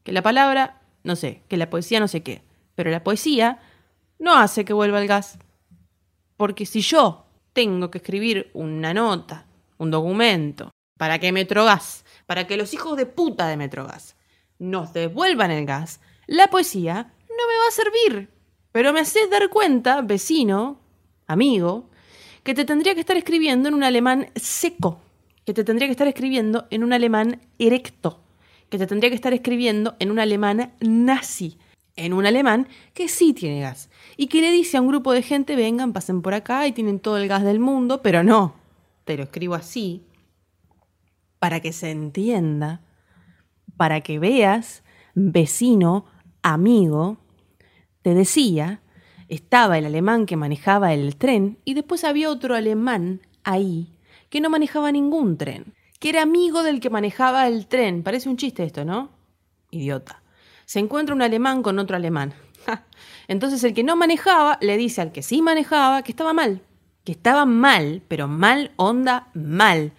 que 0.03 0.11
la 0.11 0.21
palabra, 0.21 0.81
no 1.03 1.15
sé, 1.15 1.41
que 1.47 1.57
la 1.57 1.69
poesía 1.69 1.99
no 1.99 2.07
sé 2.07 2.21
qué. 2.21 2.43
Pero 2.75 2.91
la 2.91 3.03
poesía 3.03 3.59
no 4.19 4.35
hace 4.35 4.65
que 4.65 4.73
vuelva 4.73 5.01
el 5.01 5.07
gas. 5.07 5.37
Porque 6.37 6.65
si 6.65 6.81
yo 6.81 7.25
tengo 7.53 7.91
que 7.91 7.99
escribir 7.99 8.49
una 8.53 8.93
nota 8.93 9.45
un 9.77 9.91
documento, 9.91 10.71
para 10.97 11.19
que 11.19 11.31
Metrogas, 11.31 12.05
para 12.25 12.47
que 12.47 12.57
los 12.57 12.73
hijos 12.73 12.97
de 12.97 13.05
puta 13.05 13.47
de 13.47 13.57
Metrogas 13.57 14.15
nos 14.59 14.93
devuelvan 14.93 15.51
el 15.51 15.65
gas, 15.65 15.99
la 16.27 16.49
poesía 16.49 17.13
no 17.29 17.47
me 17.47 17.59
va 17.59 17.67
a 17.67 17.71
servir. 17.71 18.29
Pero 18.71 18.93
me 18.93 19.01
haces 19.01 19.29
dar 19.29 19.49
cuenta, 19.49 20.01
vecino, 20.01 20.79
amigo, 21.27 21.89
que 22.43 22.53
te 22.53 22.65
tendría 22.65 22.93
que 22.93 23.01
estar 23.01 23.17
escribiendo 23.17 23.67
en 23.69 23.75
un 23.75 23.83
alemán 23.83 24.29
seco, 24.35 24.99
que 25.45 25.53
te 25.53 25.63
tendría 25.63 25.87
que 25.87 25.93
estar 25.93 26.07
escribiendo 26.07 26.67
en 26.69 26.83
un 26.83 26.93
alemán 26.93 27.41
erecto, 27.59 28.21
que 28.69 28.77
te 28.77 28.87
tendría 28.87 29.09
que 29.09 29.15
estar 29.15 29.33
escribiendo 29.33 29.95
en 29.99 30.11
un 30.11 30.19
alemán 30.19 30.73
nazi, 30.79 31.57
en 31.95 32.13
un 32.13 32.25
alemán 32.25 32.67
que 32.93 33.07
sí 33.07 33.33
tiene 33.33 33.61
gas, 33.61 33.89
y 34.17 34.27
que 34.27 34.41
le 34.41 34.51
dice 34.51 34.77
a 34.77 34.81
un 34.81 34.87
grupo 34.87 35.13
de 35.13 35.21
gente, 35.21 35.55
vengan, 35.55 35.93
pasen 35.93 36.21
por 36.21 36.33
acá 36.33 36.67
y 36.67 36.71
tienen 36.71 36.99
todo 36.99 37.17
el 37.17 37.27
gas 37.27 37.43
del 37.43 37.59
mundo, 37.59 38.01
pero 38.01 38.23
no, 38.23 38.55
te 39.05 39.17
lo 39.17 39.23
escribo 39.23 39.55
así, 39.55 40.03
para 41.39 41.59
que 41.59 41.73
se 41.73 41.91
entienda, 41.91 42.81
para 43.77 44.01
que 44.01 44.17
veas, 44.17 44.83
vecino, 45.13 46.05
amigo, 46.41 47.17
te 48.01 48.13
decía, 48.13 48.81
estaba 49.29 49.77
el 49.77 49.85
alemán 49.85 50.25
que 50.25 50.35
manejaba 50.35 50.93
el 50.93 51.15
tren 51.15 51.57
y 51.65 51.73
después 51.73 52.03
había 52.03 52.29
otro 52.29 52.55
alemán 52.55 53.21
ahí 53.43 53.97
que 54.29 54.41
no 54.41 54.49
manejaba 54.49 54.91
ningún 54.91 55.37
tren, 55.37 55.75
que 55.99 56.09
era 56.09 56.23
amigo 56.23 56.63
del 56.63 56.79
que 56.79 56.89
manejaba 56.89 57.47
el 57.47 57.67
tren. 57.67 58.01
Parece 58.01 58.29
un 58.29 58.37
chiste 58.37 58.63
esto, 58.63 58.83
¿no? 58.83 59.11
Idiota. 59.69 60.22
Se 60.65 60.79
encuentra 60.79 61.15
un 61.15 61.21
alemán 61.21 61.63
con 61.63 61.79
otro 61.79 61.95
alemán. 61.95 62.33
Entonces 63.27 63.63
el 63.63 63.73
que 63.73 63.83
no 63.83 63.95
manejaba 63.95 64.57
le 64.61 64.77
dice 64.77 65.01
al 65.01 65.11
que 65.11 65.23
sí 65.23 65.41
manejaba 65.41 66.03
que 66.03 66.11
estaba 66.11 66.33
mal, 66.33 66.61
que 67.03 67.11
estaba 67.11 67.45
mal, 67.45 68.01
pero 68.07 68.27
mal 68.27 68.71
onda, 68.75 69.29
mal. 69.33 69.93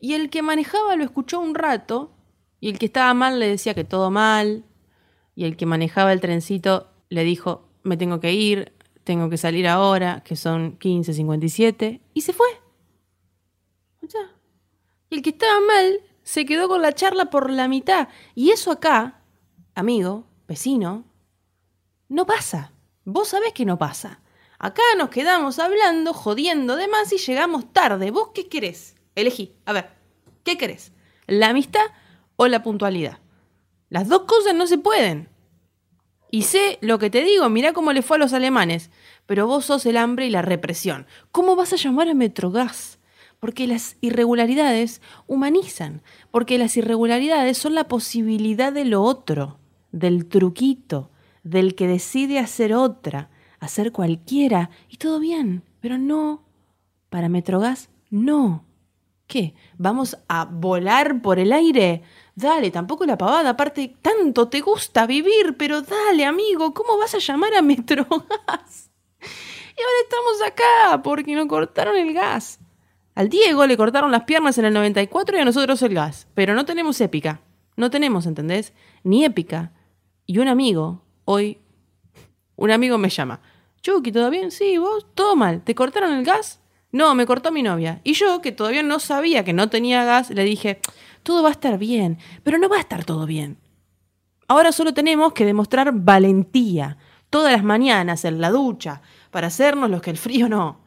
Y 0.00 0.14
el 0.14 0.30
que 0.30 0.42
manejaba 0.42 0.96
lo 0.96 1.04
escuchó 1.04 1.40
un 1.40 1.54
rato, 1.54 2.12
y 2.60 2.70
el 2.70 2.78
que 2.78 2.86
estaba 2.86 3.12
mal 3.14 3.38
le 3.38 3.48
decía 3.48 3.74
que 3.74 3.84
todo 3.84 4.10
mal, 4.10 4.64
y 5.34 5.44
el 5.44 5.56
que 5.56 5.66
manejaba 5.66 6.12
el 6.12 6.20
trencito 6.20 6.90
le 7.08 7.24
dijo, 7.24 7.68
me 7.82 7.96
tengo 7.96 8.20
que 8.20 8.32
ir, 8.32 8.72
tengo 9.04 9.30
que 9.30 9.38
salir 9.38 9.66
ahora, 9.66 10.22
que 10.24 10.36
son 10.36 10.78
15.57, 10.78 12.00
y 12.14 12.20
se 12.20 12.32
fue. 12.32 12.48
Y 15.10 15.16
el 15.16 15.22
que 15.22 15.30
estaba 15.30 15.60
mal 15.60 16.00
se 16.22 16.46
quedó 16.46 16.68
con 16.68 16.82
la 16.82 16.92
charla 16.92 17.26
por 17.26 17.50
la 17.50 17.68
mitad. 17.68 18.08
Y 18.34 18.50
eso 18.50 18.70
acá, 18.70 19.19
amigo, 19.80 20.24
vecino, 20.46 21.04
no 22.08 22.26
pasa. 22.26 22.72
Vos 23.04 23.28
sabés 23.28 23.52
que 23.52 23.64
no 23.64 23.78
pasa. 23.78 24.20
Acá 24.58 24.82
nos 24.98 25.08
quedamos 25.10 25.58
hablando, 25.58 26.12
jodiendo 26.12 26.76
de 26.76 26.88
más 26.88 27.12
y 27.12 27.18
llegamos 27.18 27.72
tarde. 27.72 28.10
¿Vos 28.10 28.30
qué 28.34 28.48
querés? 28.48 28.96
Elegí. 29.14 29.54
A 29.64 29.72
ver, 29.72 29.90
¿qué 30.44 30.58
querés? 30.58 30.92
¿La 31.28 31.50
amistad 31.50 31.86
o 32.34 32.48
la 32.48 32.62
puntualidad? 32.62 33.20
Las 33.88 34.08
dos 34.08 34.22
cosas 34.22 34.54
no 34.54 34.66
se 34.66 34.76
pueden. 34.76 35.28
Y 36.32 36.42
sé 36.42 36.78
lo 36.80 36.98
que 36.98 37.10
te 37.10 37.22
digo, 37.22 37.48
mirá 37.48 37.72
cómo 37.72 37.92
le 37.92 38.02
fue 38.02 38.16
a 38.16 38.20
los 38.20 38.32
alemanes. 38.32 38.90
Pero 39.26 39.46
vos 39.46 39.66
sos 39.66 39.86
el 39.86 39.96
hambre 39.96 40.26
y 40.26 40.30
la 40.30 40.42
represión. 40.42 41.06
¿Cómo 41.30 41.54
vas 41.54 41.72
a 41.72 41.76
llamar 41.76 42.08
a 42.08 42.14
Metrogas? 42.14 42.98
Porque 43.38 43.68
las 43.68 43.96
irregularidades 44.00 45.00
humanizan. 45.28 46.02
Porque 46.32 46.58
las 46.58 46.76
irregularidades 46.76 47.56
son 47.56 47.76
la 47.76 47.86
posibilidad 47.86 48.72
de 48.72 48.84
lo 48.84 49.02
otro, 49.02 49.59
del 49.92 50.26
truquito, 50.26 51.10
del 51.42 51.74
que 51.74 51.86
decide 51.86 52.38
hacer 52.38 52.74
otra 52.74 53.30
hacer 53.60 53.92
cualquiera 53.92 54.70
y 54.88 54.96
todo 54.96 55.20
bien, 55.20 55.62
pero 55.80 55.98
no. 55.98 56.42
Para 57.10 57.28
Metrogas, 57.28 57.90
no. 58.08 58.64
¿Qué? 59.26 59.54
¿Vamos 59.78 60.18
a 60.28 60.46
volar 60.46 61.22
por 61.22 61.38
el 61.38 61.52
aire? 61.52 62.02
Dale, 62.34 62.70
tampoco 62.70 63.04
la 63.04 63.18
pavada, 63.18 63.50
aparte, 63.50 63.94
tanto 64.02 64.48
te 64.48 64.60
gusta 64.60 65.06
vivir, 65.06 65.56
pero 65.56 65.82
dale, 65.82 66.24
amigo, 66.24 66.74
¿cómo 66.74 66.98
vas 66.98 67.14
a 67.14 67.18
llamar 67.18 67.54
a 67.54 67.62
Metrogas? 67.62 68.88
Y 69.70 69.82
ahora 69.82 69.96
estamos 70.02 70.42
acá 70.46 71.02
porque 71.02 71.34
nos 71.34 71.46
cortaron 71.46 71.96
el 71.96 72.12
gas. 72.12 72.60
Al 73.14 73.30
Diego 73.30 73.66
le 73.66 73.78
cortaron 73.78 74.10
las 74.10 74.24
piernas 74.24 74.58
en 74.58 74.66
el 74.66 74.74
94 74.74 75.38
y 75.38 75.40
a 75.40 75.44
nosotros 75.46 75.80
el 75.80 75.94
gas. 75.94 76.26
Pero 76.34 76.54
no 76.54 76.66
tenemos 76.66 77.00
épica. 77.00 77.40
No 77.76 77.88
tenemos, 77.90 78.26
¿entendés? 78.26 78.74
Ni 79.04 79.24
épica. 79.24 79.72
Y 80.30 80.38
un 80.38 80.46
amigo, 80.46 81.02
hoy, 81.24 81.58
un 82.54 82.70
amigo 82.70 82.98
me 82.98 83.08
llama. 83.08 83.40
Chucky, 83.82 84.12
¿todo 84.12 84.30
bien? 84.30 84.52
Sí, 84.52 84.78
vos, 84.78 85.04
todo 85.16 85.34
mal. 85.34 85.64
¿Te 85.64 85.74
cortaron 85.74 86.12
el 86.12 86.24
gas? 86.24 86.60
No, 86.92 87.16
me 87.16 87.26
cortó 87.26 87.50
mi 87.50 87.64
novia. 87.64 88.00
Y 88.04 88.12
yo, 88.12 88.40
que 88.40 88.52
todavía 88.52 88.84
no 88.84 89.00
sabía 89.00 89.42
que 89.42 89.52
no 89.52 89.68
tenía 89.70 90.04
gas, 90.04 90.30
le 90.30 90.44
dije, 90.44 90.78
todo 91.24 91.42
va 91.42 91.48
a 91.48 91.50
estar 91.50 91.78
bien, 91.78 92.18
pero 92.44 92.58
no 92.58 92.68
va 92.68 92.76
a 92.76 92.80
estar 92.82 93.04
todo 93.04 93.26
bien. 93.26 93.58
Ahora 94.46 94.70
solo 94.70 94.94
tenemos 94.94 95.32
que 95.32 95.44
demostrar 95.44 95.90
valentía, 95.92 96.96
todas 97.28 97.50
las 97.50 97.64
mañanas 97.64 98.24
en 98.24 98.40
la 98.40 98.50
ducha, 98.50 99.02
para 99.32 99.48
hacernos 99.48 99.90
los 99.90 100.00
que 100.00 100.10
el 100.10 100.16
frío 100.16 100.48
no. 100.48 100.79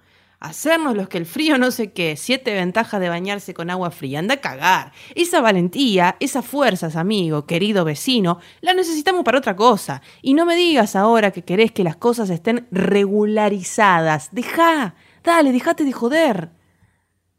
Hacernos 0.43 0.97
los 0.97 1.07
que 1.07 1.17
el 1.17 1.25
frío 1.25 1.57
no 1.57 1.71
sé 1.71 1.93
qué, 1.93 2.17
siete 2.17 2.53
ventajas 2.53 2.99
de 2.99 3.07
bañarse 3.07 3.53
con 3.53 3.69
agua 3.69 3.91
fría, 3.91 4.19
anda 4.19 4.33
a 4.33 4.41
cagar. 4.41 4.91
Esa 5.15 5.39
valentía, 5.39 6.17
esas 6.19 6.45
fuerzas, 6.45 6.97
amigo, 6.97 7.45
querido 7.45 7.85
vecino, 7.85 8.41
la 8.59 8.73
necesitamos 8.73 9.23
para 9.23 9.37
otra 9.37 9.55
cosa. 9.55 10.01
Y 10.21 10.33
no 10.33 10.45
me 10.45 10.57
digas 10.57 10.97
ahora 10.97 11.31
que 11.31 11.43
querés 11.43 11.71
que 11.71 11.85
las 11.85 11.95
cosas 11.95 12.29
estén 12.29 12.67
regularizadas. 12.71 14.31
Deja, 14.33 14.95
dale, 15.23 15.53
dejate 15.53 15.85
de 15.85 15.93
joder. 15.93 16.49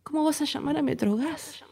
¿Cómo 0.02 0.24
vas 0.24 0.40
a 0.40 0.46
llamar 0.46 0.78
a 0.78 0.82
Metrogas? 0.82 1.62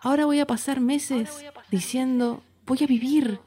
Ahora 0.00 0.24
voy 0.24 0.40
a 0.40 0.46
pasar 0.48 0.80
meses 0.80 1.30
diciendo, 1.70 2.42
voy 2.66 2.78
a 2.82 2.88
vivir, 2.88 3.38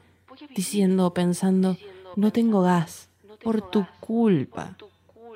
diciendo, 0.54 1.12
pensando, 1.12 1.76
no 2.16 2.32
tengo 2.32 2.62
gas, 2.62 3.10
por 3.42 3.60
tu 3.70 3.86
culpa 4.00 4.78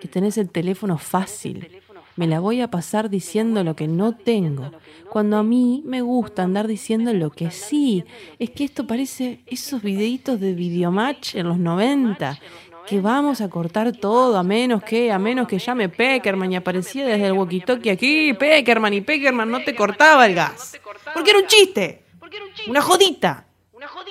que 0.01 0.09
tenés 0.09 0.39
el 0.39 0.51
teléfono 0.51 0.99
fácil. 0.99 1.83
Me 2.17 2.27
la 2.27 2.41
voy 2.41 2.61
a 2.61 2.71
pasar 2.71 3.09
diciendo 3.09 3.63
lo 3.63 3.77
que 3.77 3.87
no 3.87 4.15
tengo, 4.15 4.73
cuando 5.09 5.39
a 5.39 5.43
mí 5.43 5.83
me 5.87 6.03
gusta 6.03 6.43
andar 6.43 6.67
diciendo 6.67 7.13
lo 7.13 7.31
que 7.31 7.51
sí. 7.51 8.05
Es 8.39 8.51
que 8.51 8.65
esto 8.65 8.87
parece 8.87 9.41
esos 9.47 9.83
videitos 9.83 10.41
de 10.41 10.53
Videomatch 10.53 11.37
en 11.37 11.49
los 11.49 11.59
90, 11.59 12.39
que 12.87 13.01
vamos 13.01 13.41
a 13.41 13.49
cortar 13.49 13.93
todo, 13.93 14.37
a 14.37 14.43
menos 14.43 14.83
que, 14.83 15.13
a 15.13 15.19
menos 15.19 15.47
que 15.47 15.59
llame 15.59 15.89
Peckerman 15.89 16.53
y 16.53 16.57
aparecía 16.57 17.07
desde 17.07 17.29
el 17.29 17.35
walkie-talkie 17.35 17.93
aquí, 17.93 18.35
Peckerman 18.35 18.93
y 18.95 19.01
Peckerman 19.01 19.51
no 19.51 19.63
te 19.63 19.75
cortaba 19.77 20.27
el 20.27 20.35
gas. 20.35 20.79
Porque 21.15 21.31
era 21.31 21.39
un 21.39 21.47
chiste, 21.47 22.03
una 22.67 22.83
jodita. 22.83 23.47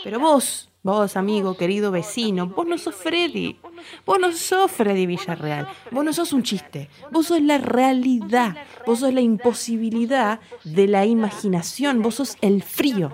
Pero 0.04 0.20
vos, 0.20 0.69
Vos, 0.82 1.18
amigo, 1.18 1.58
querido 1.58 1.92
vecino, 1.92 2.48
vos 2.48 2.66
no 2.66 2.78
sos 2.78 2.96
Freddy. 2.96 3.60
Vos 4.06 4.18
no 4.18 4.32
sos 4.32 4.72
Freddy 4.72 5.06
Villarreal. 5.06 5.68
Vos 5.92 6.06
no 6.06 6.14
sos 6.14 6.32
un 6.32 6.42
chiste. 6.42 6.90
Vos 7.12 7.28
sos 7.28 7.42
la 7.42 7.58
realidad. 7.58 8.56
Vos 8.86 9.00
sos 9.00 9.14
la 9.14 9.20
imposibilidad 9.20 10.40
de 10.64 10.88
la 10.88 11.06
imaginación. 11.06 12.02
Vos 12.02 12.16
sos 12.16 12.38
el 12.40 12.64
frío. 12.64 13.14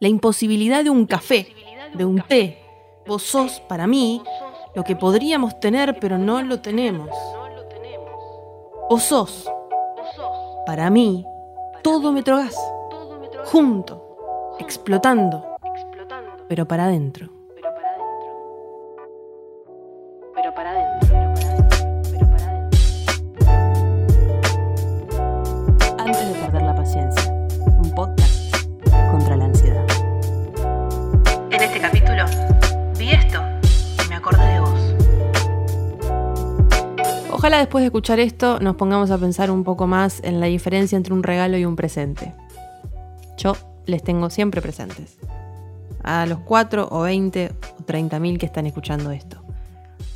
La 0.00 0.08
imposibilidad 0.08 0.84
de 0.84 0.90
un 0.90 1.06
café, 1.06 1.54
de 1.94 2.04
un 2.04 2.20
té. 2.20 2.62
Vos 3.06 3.22
sos, 3.22 3.60
para 3.60 3.86
mí, 3.86 4.22
lo 4.74 4.84
que 4.84 4.96
podríamos 4.96 5.60
tener 5.60 5.98
pero 5.98 6.18
no 6.18 6.42
lo 6.42 6.60
tenemos. 6.60 7.08
Vos 8.90 9.02
sos, 9.04 9.50
para 10.66 10.90
mí, 10.90 11.24
todo 11.82 12.12
Metrogas. 12.12 12.56
Junto, 13.46 14.56
explotando 14.58 15.51
Pero 16.48 16.66
para 16.66 16.84
adentro. 16.84 17.28
Pero 20.34 20.54
para 20.54 20.70
adentro. 20.70 21.18
Antes 25.98 26.28
de 26.28 26.34
perder 26.40 26.62
la 26.62 26.74
paciencia, 26.74 27.32
un 27.78 27.90
podcast 27.94 28.54
contra 29.10 29.36
la 29.36 29.44
ansiedad. 29.46 29.86
En 31.50 31.62
este 31.62 31.80
capítulo 31.80 32.24
vi 32.98 33.10
esto 33.10 33.40
y 34.04 34.08
me 34.08 34.16
acordé 34.16 34.44
de 34.44 34.60
vos. 34.60 34.94
Ojalá 37.30 37.58
después 37.58 37.82
de 37.82 37.86
escuchar 37.86 38.20
esto 38.20 38.58
nos 38.60 38.76
pongamos 38.76 39.10
a 39.10 39.18
pensar 39.18 39.50
un 39.50 39.64
poco 39.64 39.86
más 39.86 40.22
en 40.24 40.40
la 40.40 40.46
diferencia 40.46 40.96
entre 40.96 41.14
un 41.14 41.22
regalo 41.22 41.56
y 41.56 41.64
un 41.64 41.76
presente. 41.76 42.34
Yo 43.36 43.54
les 43.86 44.02
tengo 44.02 44.28
siempre 44.28 44.60
presentes 44.60 45.18
a 46.02 46.26
los 46.26 46.40
4 46.40 46.88
o 46.90 47.00
20 47.02 47.52
o 47.80 47.84
30 47.84 48.18
mil 48.20 48.38
que 48.38 48.46
están 48.46 48.66
escuchando 48.66 49.10
esto. 49.10 49.42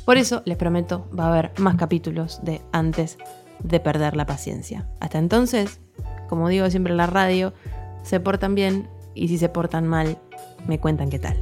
Por 0.05 0.17
eso 0.17 0.41
les 0.45 0.57
prometo, 0.57 1.09
va 1.17 1.25
a 1.25 1.29
haber 1.29 1.51
más 1.57 1.75
capítulos 1.75 2.39
de 2.43 2.61
antes 2.71 3.17
de 3.63 3.79
perder 3.79 4.15
la 4.15 4.25
paciencia. 4.25 4.87
Hasta 4.99 5.17
entonces, 5.17 5.81
como 6.29 6.47
digo 6.49 6.69
siempre 6.69 6.91
en 6.91 6.97
la 6.97 7.07
radio, 7.07 7.53
se 8.03 8.19
portan 8.19 8.55
bien 8.55 8.89
y 9.15 9.27
si 9.27 9.37
se 9.37 9.49
portan 9.49 9.87
mal, 9.87 10.17
me 10.67 10.79
cuentan 10.79 11.09
qué 11.09 11.19
tal. 11.19 11.37